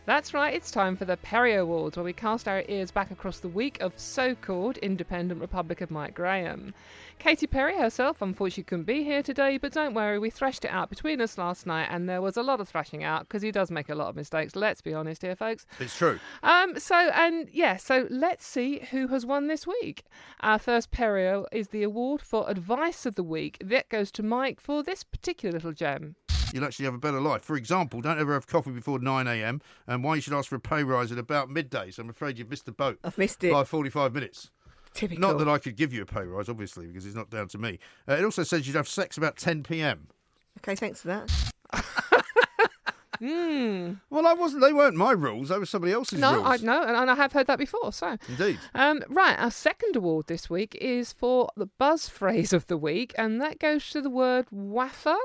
That's 0.07 0.35
right, 0.35 0.53
it's 0.53 0.71
time 0.71 0.97
for 0.97 1.07
the 1.07 1.17
Perry 1.17 1.55
Awards, 1.55 1.97
where 1.97 2.05
we 2.05 2.13
cast 2.13 2.47
our 2.47 2.63
ears 2.69 2.91
back 2.91 3.11
across 3.11 3.39
the 3.39 3.49
week 3.49 3.81
of 3.81 3.99
so 3.99 4.35
called 4.35 4.77
Independent 4.79 5.41
Republic 5.41 5.81
of 5.81 5.91
Mike 5.91 6.13
Graham. 6.13 6.75
Katy 7.19 7.47
Perry 7.47 7.79
herself 7.79 8.21
unfortunately 8.21 8.65
couldn't 8.65 8.85
be 8.85 9.03
here 9.03 9.23
today, 9.23 9.57
but 9.57 9.73
don't 9.73 9.95
worry, 9.95 10.19
we 10.19 10.29
thrashed 10.29 10.67
it 10.67 10.71
out 10.71 10.91
between 10.91 11.23
us 11.23 11.39
last 11.39 11.65
night, 11.65 11.89
and 11.91 12.07
there 12.07 12.21
was 12.21 12.37
a 12.37 12.43
lot 12.43 12.61
of 12.61 12.69
thrashing 12.69 13.03
out 13.03 13.23
because 13.23 13.41
he 13.41 13.51
does 13.51 13.71
make 13.71 13.89
a 13.89 13.95
lot 13.95 14.09
of 14.09 14.17
mistakes. 14.17 14.55
Let's 14.55 14.83
be 14.83 14.93
honest 14.93 15.23
here, 15.23 15.37
folks. 15.37 15.65
It's 15.81 15.97
true. 15.97 16.19
Um, 16.43 16.79
so 16.79 16.97
and 16.97 17.49
yeah, 17.51 17.79
so 17.79 18.07
let's 18.11 18.45
see 18.45 18.81
who 18.91 19.09
has 19.09 19.25
won 19.25 19.47
this 19.47 19.67
week. 19.67 20.05
Our 20.41 20.59
first 20.59 20.91
Perio 20.91 21.47
is 21.51 21.69
the 21.69 21.83
award 21.83 22.21
for 22.21 22.51
advice 22.51 23.07
of 23.07 23.15
the 23.15 23.23
week. 23.23 23.57
That 23.65 23.89
goes 23.89 24.11
to 24.13 24.23
Mike 24.23 24.61
for 24.61 24.83
this 24.83 25.03
particular 25.03 25.53
little 25.55 25.73
gem. 25.73 26.17
You'll 26.55 26.65
actually 26.65 26.85
have 26.85 26.95
a 26.95 26.99
better 26.99 27.21
life. 27.21 27.43
For 27.43 27.57
example, 27.57 28.01
don't 28.01 28.21
ever 28.21 28.33
have 28.33 28.47
coffee 28.47 28.71
before 28.71 29.01
9 29.01 29.27
a.m. 29.27 29.61
and 29.89 30.05
why 30.05 30.15
you 30.15 30.21
should 30.21 30.33
ask 30.33 30.49
for 30.49 30.55
a 30.55 30.61
pay 30.61 30.85
rise 30.85 31.11
at 31.11 31.19
about 31.19 31.51
midday. 31.51 31.91
So 31.91 32.01
I'm 32.01 32.09
afraid 32.09 32.39
you've 32.39 32.49
missed 32.49 32.65
the 32.65 32.71
boat. 32.71 33.01
I've 33.03 33.19
missed 33.19 33.43
it. 33.43 33.51
By 33.51 33.65
45 33.65 34.15
minutes. 34.15 34.53
Typical. 34.93 35.21
Not 35.21 35.39
that 35.41 35.49
I 35.49 35.59
could 35.59 35.75
give 35.75 35.93
you 35.93 36.03
a 36.03 36.07
pay 36.07 36.23
rise, 36.23 36.49
obviously, 36.49 36.87
because 36.87 37.07
it's 37.07 37.17
not 37.17 37.29
down 37.29 37.49
to 37.49 37.59
me. 37.59 37.81
Uh, 38.09 38.13
it 38.13 38.25
also 38.25 38.45
says 38.45 38.69
you'd 38.69 38.77
have 38.77 38.87
sex 38.87 39.17
about 39.17 39.37
10 39.37 39.65
p.m. 39.65 40.07
Okay, 40.59 40.77
thanks 40.77 41.03
for 41.03 41.09
that. 41.09 41.53
Hmm. 43.21 43.93
Well, 44.11 44.27
I 44.27 44.35
wasn't. 44.35 44.61
They 44.63 44.73
weren't 44.73 44.97
my 44.97 45.13
rules. 45.13 45.49
They 45.49 45.57
were 45.57 45.67
somebody 45.67 45.93
else's 45.93 46.21
rules. 46.21 46.33
No, 46.33 46.43
rules. 46.43 46.63
I 46.63 46.65
know, 46.65 46.83
and 46.83 46.97
and 46.97 47.09
I 47.09 47.15
have 47.15 47.33
heard 47.33 47.47
that 47.47 47.59
before. 47.61 47.93
So, 47.93 48.17
Indeed. 48.29 48.59
um, 48.75 49.05
right, 49.09 49.39
our 49.39 49.53
second 49.53 49.95
award 49.95 50.27
this 50.27 50.51
week 50.51 50.77
is 50.81 51.13
for 51.13 51.49
the 51.57 51.67
buzz 51.67 52.09
phrase 52.09 52.53
of 52.53 52.67
the 52.67 52.77
week, 52.77 53.15
and 53.17 53.41
that 53.41 53.61
goes 53.61 53.89
to 53.91 54.01
the 54.03 54.11
word 54.11 54.47
waffer. 54.51 55.17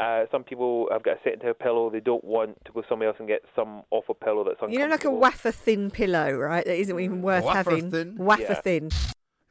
Uh, 0.00 0.24
some 0.32 0.42
people 0.44 0.88
have 0.90 1.02
got 1.02 1.14
to 1.14 1.20
sit 1.24 1.34
into 1.34 1.48
a 1.48 1.54
pillow 1.54 1.90
they 1.90 2.00
don't 2.00 2.24
want 2.24 2.56
to 2.64 2.72
go 2.72 2.82
somewhere 2.88 3.08
else 3.08 3.16
and 3.18 3.28
get 3.28 3.42
some 3.54 3.82
off 3.90 4.04
a 4.08 4.14
pillow 4.14 4.44
that's 4.44 4.56
on. 4.62 4.70
You 4.72 4.78
know, 4.78 4.84
like 4.86 5.04
a 5.04 5.08
uncomfortable. 5.08 5.18
wafer 5.20 5.50
thin 5.52 5.90
pillow, 5.90 6.32
right? 6.32 6.64
That 6.64 6.76
isn't 6.76 6.98
even 6.98 7.22
worth 7.22 7.44
Wafer 7.44 7.56
having. 7.56 7.90
thin? 7.90 8.16
Wafer 8.18 8.42
Yeah. 8.42 8.60
thin. 8.60 8.90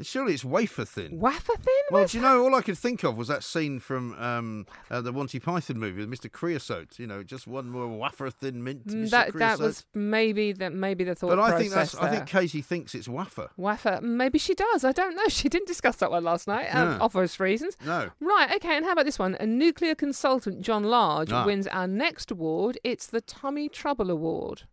Surely 0.04 0.34
it's 0.34 0.46
wafer 0.46 0.86
thin. 0.86 1.20
Wafer 1.20 1.54
thin? 1.56 1.74
Well, 1.92 2.06
do 2.06 2.18
you 2.18 2.22
know, 2.24 2.44
all 2.44 2.56
I 2.56 2.62
could 2.62 2.78
think 2.78 3.04
of 3.04 3.18
was 3.18 3.28
that 3.28 3.44
scene 3.44 3.80
from 3.80 4.14
um, 4.20 4.66
uh, 4.90 5.02
the 5.02 5.12
Monty 5.12 5.40
Python 5.40 5.78
movie 5.80 6.06
with 6.06 6.10
Mr. 6.10 6.32
Creosote. 6.32 7.00
You 7.00 7.08
know, 7.08 7.24
just 7.24 7.48
one 7.48 7.70
more 7.70 7.88
wafer 7.88 8.30
thin 8.30 8.64
mint, 8.64 8.88
Mm, 8.88 9.04
Mr. 9.06 9.10
that 9.12 9.34
that 9.36 9.60
was 9.60 9.86
maybe 9.94 10.54
that 10.54 10.74
maybe 10.74 11.04
the 11.04 11.16
thought 11.16 11.30
But 11.30 11.40
I 11.40 11.58
think 11.58 11.74
that's. 11.74 11.94
there. 11.94 12.04
I 12.04 12.10
think 12.10 12.28
Katie 12.28 12.62
thinks 12.62 12.94
it's 12.96 13.08
wafer. 13.08 13.50
Wafer. 13.58 14.00
Maybe 14.02 14.38
she 14.40 14.54
does. 14.54 14.84
I 14.84 14.92
don't 14.92 15.16
know. 15.16 15.22
She 15.30 15.50
didn't 15.50 15.68
discuss 15.68 15.96
that 15.98 16.12
one 16.12 16.24
last 16.24 16.48
night, 16.48 16.68
um, 16.76 16.98
No. 16.98 16.98
obvious 17.06 17.40
reasons. 17.40 17.76
No. 17.86 18.10
Right, 18.20 18.54
okay, 18.56 18.76
and 18.78 18.86
how 18.86 18.92
about 18.92 19.06
this 19.06 19.18
one? 19.18 19.36
A 19.40 19.46
nuclear 19.46 19.96
consultant, 19.96 20.62
John 20.62 20.84
Large, 20.84 21.32
Ah. 21.32 21.46
wins 21.46 21.68
our 21.68 21.88
next 21.88 22.32
award. 22.32 22.78
It's 22.84 23.08
the 23.08 23.22
Tommy 23.22 23.70
Trouble 23.70 24.12
Award. 24.12 24.64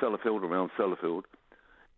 Sellafield 0.00 0.42
around 0.42 0.70
Sellafield, 0.78 1.22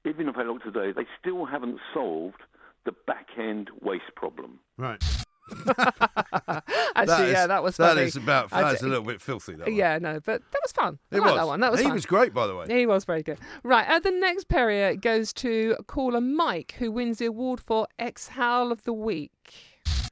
even 0.07 0.29
if 0.29 0.37
I 0.37 0.43
look 0.43 0.63
today, 0.63 0.93
they 0.93 1.07
still 1.21 1.45
haven't 1.45 1.79
solved 1.95 2.41
the 2.85 2.93
back 3.07 3.29
end 3.39 3.71
waste 3.83 4.15
problem. 4.17 4.59
Right. 4.77 5.03
Actually, 5.67 7.07
That 7.07 7.21
is- 7.27 7.33
yeah, 7.33 7.47
that 7.49 7.63
was 7.63 7.77
That 7.77 7.95
funny. 7.95 8.03
is 8.07 8.15
about. 8.17 8.53
I 8.53 8.63
That's 8.63 8.81
d- 8.81 8.87
a 8.87 8.89
little 8.89 9.05
bit 9.05 9.21
filthy. 9.21 9.55
That 9.55 9.67
one. 9.67 9.75
Yeah, 9.75 9.99
no, 9.99 10.21
but 10.21 10.43
that 10.53 10.61
was 10.63 10.71
fun. 10.73 10.99
I 11.13 11.17
It 11.17 11.21
like 11.21 11.31
was. 11.31 11.41
that 11.41 11.47
one. 11.47 11.61
That 11.61 11.71
was 11.73 11.81
he 11.81 11.87
fun. 11.87 11.95
was 11.95 12.07
great, 12.07 12.33
by 12.33 12.47
the 12.47 12.55
way. 12.55 12.67
He 12.69 12.87
was 12.87 13.05
very 13.05 13.23
good. 13.25 13.39
Right, 13.65 13.89
uh, 13.89 13.99
the 13.99 14.13
next 14.13 14.49
Perrier 14.49 14.95
goes 14.95 15.33
to 15.35 15.77
caller 15.89 16.21
Mike, 16.21 16.77
who 16.79 16.93
wins 16.93 17.19
the 17.19 17.27
award 17.27 17.61
for 17.61 17.89
Exhale 18.01 18.71
of 18.71 18.85
the 18.85 18.93
Week. 18.93 19.33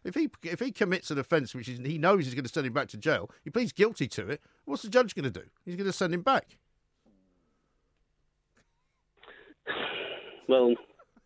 If 0.05 0.15
he 0.17 0.29
if 0.43 0.59
he 0.61 0.73
commits 0.73 1.11
an 1.13 1.19
offence 1.19 1.55
which 1.55 1.69
is, 1.69 1.79
he 1.79 1.99
knows 1.99 2.25
he's 2.25 2.35
going 2.35 2.45
to 2.45 2.51
send 2.53 2.67
him 2.67 2.73
back 2.73 2.89
to 2.89 2.97
jail, 2.97 3.31
he 3.45 3.51
pleads 3.51 3.73
guilty 3.73 4.09
to 4.09 4.29
it. 4.29 4.41
What's 4.65 4.83
the 4.83 4.89
judge 4.89 5.15
going 5.15 5.31
to 5.31 5.41
do? 5.41 5.47
He's 5.65 5.77
going 5.77 5.87
to 5.87 5.93
send 5.93 6.13
him 6.15 6.23
back. 6.23 6.57
Well, 10.49 10.75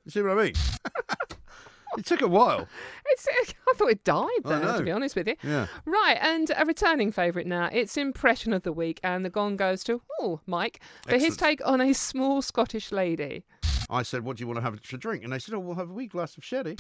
You 0.05 0.11
see 0.11 0.23
what 0.23 0.39
I 0.39 0.45
mean? 0.45 0.53
it 1.99 2.07
took 2.07 2.23
a 2.23 2.29
while. 2.29 2.67
It's, 3.07 3.29
uh, 3.29 3.53
I 3.71 3.75
thought 3.75 3.91
it 3.91 4.05
died 4.05 4.29
there, 4.45 4.79
to 4.79 4.83
be 4.83 4.91
honest 4.91 5.15
with 5.15 5.29
you. 5.29 5.37
Yeah. 5.43 5.67
Right, 5.85 6.19
and 6.21 6.51
a 6.57 6.65
returning 6.65 7.13
favourite 7.13 7.47
now. 7.47 7.69
It's 7.73 7.97
impression 7.97 8.53
of 8.53 8.63
the 8.63 8.73
week, 8.73 8.99
and 9.03 9.25
the 9.25 9.31
gong 9.31 9.57
goes 9.57 9.85
to 9.85 10.03
oh 10.21 10.41
Mike 10.47 10.81
for 11.07 11.19
his 11.19 11.37
take 11.37 11.65
on 11.67 11.81
a 11.81 11.93
small 11.93 12.43
Scottish 12.43 12.91
lady. 12.93 13.45
I 13.91 14.03
said, 14.03 14.25
"What 14.25 14.37
do 14.37 14.43
you 14.43 14.47
want 14.47 14.59
to 14.59 14.63
have 14.63 14.81
to 14.81 14.97
drink?" 14.97 15.23
And 15.23 15.33
they 15.33 15.39
said, 15.39 15.55
"Oh, 15.55 15.61
we'll 15.61 15.77
have 15.77 15.91
a 15.91 15.93
wee 15.93 16.07
glass 16.07 16.37
of 16.37 16.45
sherry." 16.45 16.77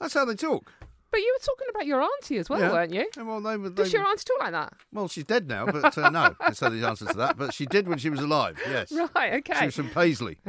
That's 0.00 0.14
how 0.14 0.24
they 0.24 0.34
talk. 0.34 0.72
But 1.12 1.20
you 1.20 1.32
were 1.38 1.44
talking 1.44 1.66
about 1.70 1.86
your 1.86 2.00
auntie 2.02 2.38
as 2.38 2.50
well, 2.50 2.58
Yeah. 2.58 2.72
weren't 2.72 2.92
you? 2.92 3.06
Yeah, 3.16 3.22
well, 3.22 3.40
they 3.40 3.56
were- 3.56 3.70
Does 3.70 3.92
they 3.92 3.98
your 3.98 4.04
were- 4.04 4.10
auntie 4.10 4.24
talk 4.24 4.40
like 4.40 4.52
that? 4.52 4.72
Well, 4.92 5.06
she's 5.08 5.24
dead 5.24 5.46
now, 5.46 5.66
but 5.66 5.96
uh, 5.96 6.10
no, 6.10 6.34
that's 6.40 6.60
not 6.60 6.72
the 6.72 6.84
answer 6.84 7.04
to 7.06 7.12
that. 7.18 7.36
But 7.36 7.52
she 7.54 7.66
did 7.66 7.86
when 7.86 7.98
she 7.98 8.10
was 8.10 8.18
alive. 8.20 8.58
Yes. 8.68 8.90
Right, 9.14 9.34
okay. 9.34 9.58
She 9.60 9.64
was 9.66 9.76
from 9.76 9.90
Paisley. 9.90 10.38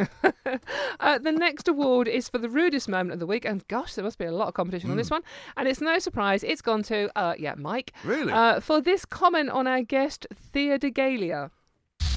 Uh, 0.99 1.17
the 1.17 1.31
next 1.31 1.67
award 1.67 2.07
is 2.07 2.29
for 2.29 2.37
the 2.37 2.49
rudest 2.49 2.87
moment 2.87 3.11
of 3.13 3.19
the 3.19 3.25
week, 3.25 3.43
and 3.45 3.67
gosh, 3.67 3.95
there 3.95 4.03
must 4.03 4.17
be 4.17 4.25
a 4.25 4.31
lot 4.31 4.47
of 4.47 4.53
competition 4.53 4.89
on 4.91 4.97
this 4.97 5.09
one. 5.09 5.21
And 5.57 5.67
it's 5.67 5.81
no 5.81 5.99
surprise, 5.99 6.43
it's 6.43 6.61
gone 6.61 6.83
to, 6.83 7.09
uh, 7.17 7.33
yeah, 7.37 7.55
Mike. 7.57 7.91
Really? 8.05 8.31
Uh, 8.31 8.59
for 8.59 8.79
this 8.79 9.03
comment 9.05 9.49
on 9.49 9.67
our 9.67 9.81
guest, 9.81 10.27
Thea 10.53 10.77
de 10.77 10.91
Gallier. 10.91 11.49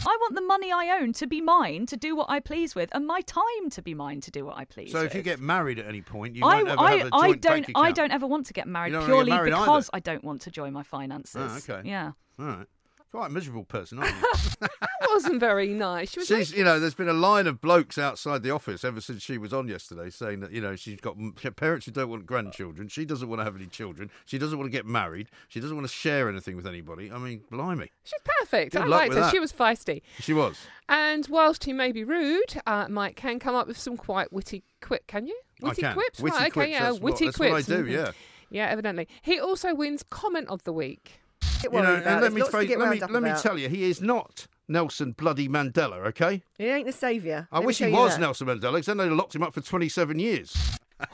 I 0.06 0.16
want 0.20 0.34
the 0.34 0.40
money 0.42 0.70
I 0.72 0.98
own 0.98 1.12
to 1.14 1.26
be 1.26 1.40
mine 1.40 1.86
to 1.86 1.96
do 1.96 2.14
what 2.14 2.30
I 2.30 2.40
please 2.40 2.74
with, 2.74 2.94
and 2.94 3.06
my 3.06 3.20
time 3.22 3.70
to 3.70 3.82
be 3.82 3.92
mine 3.94 4.20
to 4.22 4.30
do 4.30 4.44
what 4.44 4.56
I 4.56 4.64
please 4.64 4.92
So 4.92 5.00
with. 5.00 5.08
if 5.08 5.14
you 5.14 5.22
get 5.22 5.40
married 5.40 5.78
at 5.78 5.86
any 5.86 6.02
point, 6.02 6.36
you 6.36 6.44
I, 6.44 6.62
won't 6.62 6.68
ever 6.68 6.80
I, 6.80 6.92
have 6.96 7.06
a 7.08 7.14
I 7.14 7.28
joint 7.28 7.42
don't 7.42 7.66
bank 7.66 7.72
I 7.74 7.92
don't 7.92 8.12
ever 8.12 8.26
want 8.26 8.46
to 8.46 8.52
get 8.52 8.68
married 8.68 8.92
You 8.92 9.00
don't 9.00 9.02
wanna 9.02 9.12
get 9.12 9.16
purely 9.16 9.30
married 9.32 9.50
because 9.50 9.90
either? 9.92 9.96
I 9.96 10.00
don't 10.00 10.24
want 10.24 10.42
to 10.42 10.50
join 10.50 10.72
my 10.72 10.82
finances. 10.84 11.68
Oh, 11.68 11.74
okay. 11.74 11.88
Yeah. 11.88 12.12
All 12.38 12.46
right. 12.46 12.66
Quite 13.12 13.26
a 13.26 13.30
miserable 13.30 13.64
person, 13.64 13.98
aren't 13.98 14.14
you? 14.14 14.66
That 14.98 15.10
wasn't 15.22 15.40
very 15.40 15.68
nice. 15.68 16.10
She 16.10 16.18
was 16.20 16.28
She's, 16.28 16.52
you 16.52 16.64
know, 16.64 16.78
there's 16.80 16.94
been 16.94 17.08
a 17.08 17.12
line 17.14 17.46
of 17.46 17.60
blokes 17.60 17.96
outside 17.96 18.42
the 18.42 18.50
office 18.50 18.84
ever 18.84 19.00
since 19.00 19.22
she 19.22 19.38
was 19.38 19.52
on 19.52 19.68
yesterday 19.68 20.10
saying 20.10 20.40
that, 20.40 20.52
you 20.52 20.60
know, 20.60 20.76
she's 20.76 21.00
got 21.00 21.16
parents 21.56 21.86
who 21.86 21.92
don't 21.92 22.10
want 22.10 22.26
grandchildren. 22.26 22.88
She 22.88 23.04
doesn't 23.06 23.26
want 23.28 23.40
to 23.40 23.44
have 23.44 23.56
any 23.56 23.66
children. 23.66 24.10
She 24.26 24.36
doesn't 24.36 24.58
want 24.58 24.66
to 24.70 24.76
get 24.76 24.84
married. 24.84 25.28
She 25.48 25.60
doesn't 25.60 25.74
want 25.76 25.88
to 25.88 25.92
share 25.94 26.28
anything 26.28 26.56
with 26.56 26.66
anybody. 26.66 27.10
I 27.10 27.18
mean, 27.18 27.42
blimey. 27.50 27.90
She's 28.04 28.20
perfect. 28.40 28.72
Good 28.72 28.82
I 28.82 28.86
liked 28.86 29.14
her. 29.14 29.20
that. 29.20 29.30
She 29.30 29.38
was 29.38 29.52
feisty. 29.52 30.02
She 30.18 30.32
was. 30.34 30.58
And 30.88 31.26
whilst 31.28 31.64
he 31.64 31.72
may 31.72 31.92
be 31.92 32.04
rude, 32.04 32.60
uh, 32.66 32.86
Mike 32.90 33.16
can 33.16 33.38
come 33.38 33.54
up 33.54 33.68
with 33.68 33.78
some 33.78 33.96
quite 33.96 34.32
witty 34.32 34.64
quip. 34.82 35.06
Can 35.06 35.26
you? 35.26 35.38
I 35.62 35.68
Witty 35.68 35.82
can. 35.82 35.94
quips? 35.94 36.20
Witty 36.20 36.36
right, 36.36 36.42
okay, 36.44 36.50
quips, 36.50 36.70
yeah, 36.70 36.80
that's 36.82 36.94
what- 36.94 37.02
witty 37.02 37.24
that's 37.26 37.38
what 37.38 37.48
I 37.48 37.50
quips. 37.52 37.66
do, 37.66 37.86
yeah. 37.86 38.10
Yeah, 38.50 38.66
evidently. 38.68 39.08
He 39.22 39.40
also 39.40 39.74
wins 39.74 40.04
comment 40.08 40.46
of 40.48 40.62
the 40.64 40.72
week. 40.72 41.20
You 41.64 41.70
know, 41.82 41.94
and 42.04 42.20
let 42.20 42.32
me, 42.32 42.42
face- 42.42 42.76
let 42.76 42.90
me, 42.90 43.00
let 43.00 43.22
me 43.22 43.32
tell 43.40 43.58
you, 43.58 43.68
he 43.68 43.84
is 43.90 44.00
not 44.00 44.46
Nelson 44.68 45.12
bloody 45.12 45.48
Mandela, 45.48 46.06
okay? 46.08 46.42
He 46.58 46.66
ain't 46.66 46.86
the 46.86 46.92
saviour. 46.92 47.48
I 47.50 47.58
Let 47.58 47.66
wish 47.66 47.78
he 47.78 47.86
was 47.90 48.12
that. 48.14 48.20
Nelson 48.20 48.46
Mandela, 48.46 48.72
because 48.74 48.86
then 48.86 48.98
they'd 48.98 49.04
have 49.08 49.16
locked 49.16 49.34
him 49.34 49.42
up 49.42 49.54
for 49.54 49.60
27 49.60 50.18
years. 50.18 50.54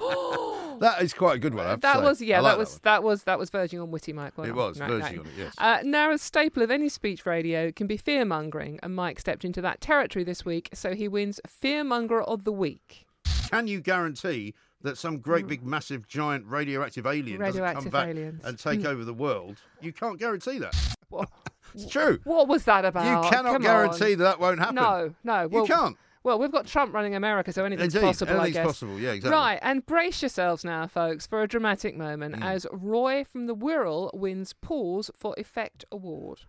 that 0.80 0.96
is 1.00 1.12
quite 1.14 1.36
a 1.36 1.38
good 1.38 1.54
one, 1.54 1.66
I 1.66 1.70
have 1.70 1.78
to 1.80 1.82
That 1.82 1.96
say. 1.98 2.02
was 2.02 2.22
yeah, 2.22 2.40
like 2.40 2.52
that 2.52 2.58
was 2.58 2.78
that, 2.80 3.02
was 3.02 3.22
that 3.24 3.38
was 3.38 3.50
verging 3.50 3.80
on 3.80 3.90
witty, 3.90 4.12
Mike. 4.12 4.32
It 4.38 4.54
wasn't 4.54 4.56
was 4.56 4.80
Right, 4.80 4.88
verging 4.90 5.02
right. 5.02 5.18
on 5.20 5.26
it, 5.26 5.32
yes. 5.38 5.54
Uh, 5.58 5.78
now, 5.84 6.10
a 6.12 6.18
staple 6.18 6.62
of 6.62 6.70
any 6.70 6.88
speech 6.88 7.24
radio 7.26 7.70
can 7.72 7.86
be 7.86 7.96
fear 7.96 8.24
mongering, 8.24 8.78
and 8.82 8.94
Mike 8.94 9.20
stepped 9.20 9.44
into 9.44 9.60
that 9.62 9.80
territory 9.80 10.24
this 10.24 10.44
week, 10.44 10.68
so 10.74 10.94
he 10.94 11.08
wins 11.08 11.40
fearmonger 11.48 12.22
of 12.26 12.44
the 12.44 12.52
week. 12.52 13.06
Can 13.50 13.66
you 13.66 13.80
guarantee 13.80 14.54
that 14.82 14.98
some 14.98 15.18
great 15.18 15.46
big 15.46 15.64
massive 15.64 16.06
giant 16.08 16.46
radioactive 16.46 17.06
alien 17.06 17.40
doesn't 17.40 17.74
come 17.74 17.84
back 17.88 18.08
aliens. 18.08 18.42
and 18.44 18.58
take 18.58 18.80
Mm. 18.80 18.86
over 18.86 19.04
the 19.04 19.14
world? 19.14 19.60
You 19.80 19.92
can't 19.92 20.18
guarantee 20.18 20.58
that. 20.58 20.74
it's 21.74 21.88
true. 21.88 22.18
What 22.24 22.48
was 22.48 22.64
that 22.64 22.84
about? 22.84 23.04
You 23.24 23.30
cannot 23.30 23.52
Come 23.52 23.62
guarantee 23.62 24.12
on. 24.12 24.18
that 24.18 24.24
that 24.24 24.40
won't 24.40 24.58
happen. 24.58 24.74
No, 24.76 25.14
no. 25.24 25.48
You 25.50 25.64
can't. 25.66 25.96
Well, 26.24 26.38
we've 26.38 26.52
got 26.52 26.66
Trump 26.68 26.94
running 26.94 27.16
America, 27.16 27.52
so 27.52 27.64
anything's 27.64 27.94
Indeed, 27.96 28.06
possible, 28.06 28.32
I 28.34 28.36
anything's 28.36 28.54
guess. 28.54 28.66
possible, 28.66 28.98
yeah, 29.00 29.10
exactly. 29.10 29.36
Right, 29.36 29.58
and 29.60 29.84
brace 29.84 30.22
yourselves 30.22 30.64
now, 30.64 30.86
folks, 30.86 31.26
for 31.26 31.42
a 31.42 31.48
dramatic 31.48 31.96
moment 31.96 32.36
Mm. 32.36 32.44
as 32.44 32.64
Roy 32.70 33.24
from 33.24 33.46
the 33.46 33.56
Wirral 33.56 34.14
wins 34.14 34.52
Pause 34.52 35.10
for 35.16 35.34
Effect 35.36 35.84
Award. 35.90 36.42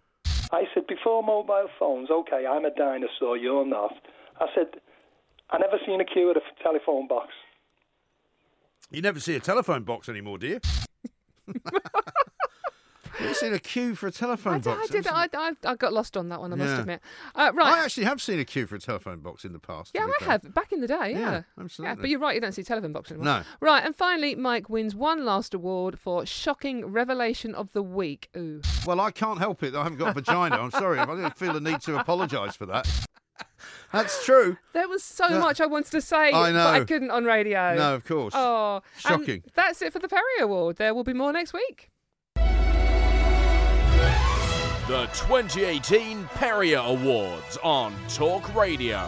I 0.51 0.65
said, 0.75 0.85
before 0.85 1.23
mobile 1.23 1.67
phones, 1.79 2.11
okay, 2.11 2.45
I'm 2.45 2.65
a 2.65 2.69
dinosaur, 2.69 3.35
you're 3.35 3.65
not. 3.65 3.95
I 4.39 4.45
said, 4.53 4.79
I 5.49 5.57
never 5.57 5.79
seen 5.87 5.99
a 5.99 6.05
queue 6.05 6.29
at 6.29 6.37
a 6.37 6.41
telephone 6.61 7.07
box. 7.07 7.29
You 8.93 9.01
never 9.01 9.19
see 9.19 9.35
a 9.35 9.39
telephone 9.39 9.83
box 9.83 10.07
anymore, 10.07 10.37
do 10.37 10.47
you? 10.47 10.59
You've 13.21 13.35
seen 13.37 13.53
a 13.53 13.59
queue 13.59 13.93
for 13.93 14.07
a 14.07 14.11
telephone 14.11 14.53
I 14.53 14.57
did, 14.57 14.63
box. 14.65 14.89
I, 14.89 14.91
did 14.91 15.07
I, 15.07 15.27
I, 15.33 15.51
I 15.71 15.75
got 15.75 15.93
lost 15.93 16.17
on 16.17 16.29
that 16.29 16.39
one, 16.41 16.51
I 16.51 16.55
must 16.55 16.69
Yeah. 16.71 16.79
admit. 16.79 17.01
Uh, 17.35 17.51
right. 17.53 17.73
I 17.79 17.83
actually 17.83 18.05
have 18.05 18.19
seen 18.21 18.39
a 18.39 18.45
queue 18.45 18.65
for 18.65 18.75
a 18.75 18.79
telephone 18.79 19.19
box 19.19 19.45
in 19.45 19.53
the 19.53 19.59
past. 19.59 19.91
Yeah, 19.93 20.05
I 20.05 20.13
fair. 20.19 20.27
have. 20.29 20.53
Back 20.53 20.71
in 20.71 20.81
the 20.81 20.87
day, 20.87 21.11
yeah. 21.11 21.19
Yeah, 21.19 21.31
Yeah, 21.31 21.41
absolutely. 21.59 21.95
but 22.01 22.09
you're 22.09 22.19
right, 22.19 22.33
you 22.35 22.41
don't 22.41 22.53
see 22.53 22.63
telephone 22.63 22.91
box 22.91 23.11
anymore. 23.11 23.25
No. 23.25 23.43
Right, 23.61 23.83
and 23.85 23.95
finally, 23.95 24.33
Mike 24.35 24.67
wins 24.67 24.95
one 24.95 25.25
last 25.25 25.53
award 25.53 25.99
for 25.99 26.25
Shocking 26.25 26.85
Revelation 26.87 27.53
of 27.53 27.71
the 27.73 27.83
Week. 27.83 28.29
Ooh. 28.35 28.61
Well, 28.85 28.99
I 28.99 29.11
can't 29.11 29.37
help 29.39 29.61
it. 29.63 29.75
I 29.75 29.83
haven't 29.83 29.99
got 29.99 30.09
a 30.09 30.13
vagina. 30.13 30.55
I'm 30.57 30.71
sorry. 30.71 30.99
I 30.99 31.29
feel 31.35 31.53
the 31.53 31.61
need 31.61 31.81
to 31.81 31.99
apologise 31.99 32.55
for 32.55 32.65
that. 32.67 32.87
That's 33.93 34.25
true. 34.25 34.57
There 34.73 34.87
was 34.89 35.03
so 35.03 35.27
Yeah. 35.29 35.37
much 35.39 35.61
I 35.61 35.67
wanted 35.67 35.91
to 35.91 36.01
say, 36.01 36.31
I 36.31 36.51
but 36.51 36.55
I 36.57 36.83
couldn't 36.83 37.11
on 37.11 37.25
radio. 37.25 37.75
No, 37.75 37.93
of 37.93 38.03
course. 38.03 38.33
Oh, 38.35 38.77
and 38.77 38.83
Shocking. 38.99 39.43
that's 39.53 39.81
it 39.83 39.93
for 39.93 39.99
the 39.99 40.07
Perry 40.09 40.23
Award. 40.41 40.77
There 40.77 40.93
will 40.95 41.03
be 41.03 41.13
more 41.13 41.31
next 41.31 41.53
week. 41.53 41.91
The 44.87 45.07
2018 45.13 46.25
Perrier 46.35 46.79
Awards 46.83 47.57
on 47.63 47.95
Talk 48.09 48.53
Radio. 48.53 49.07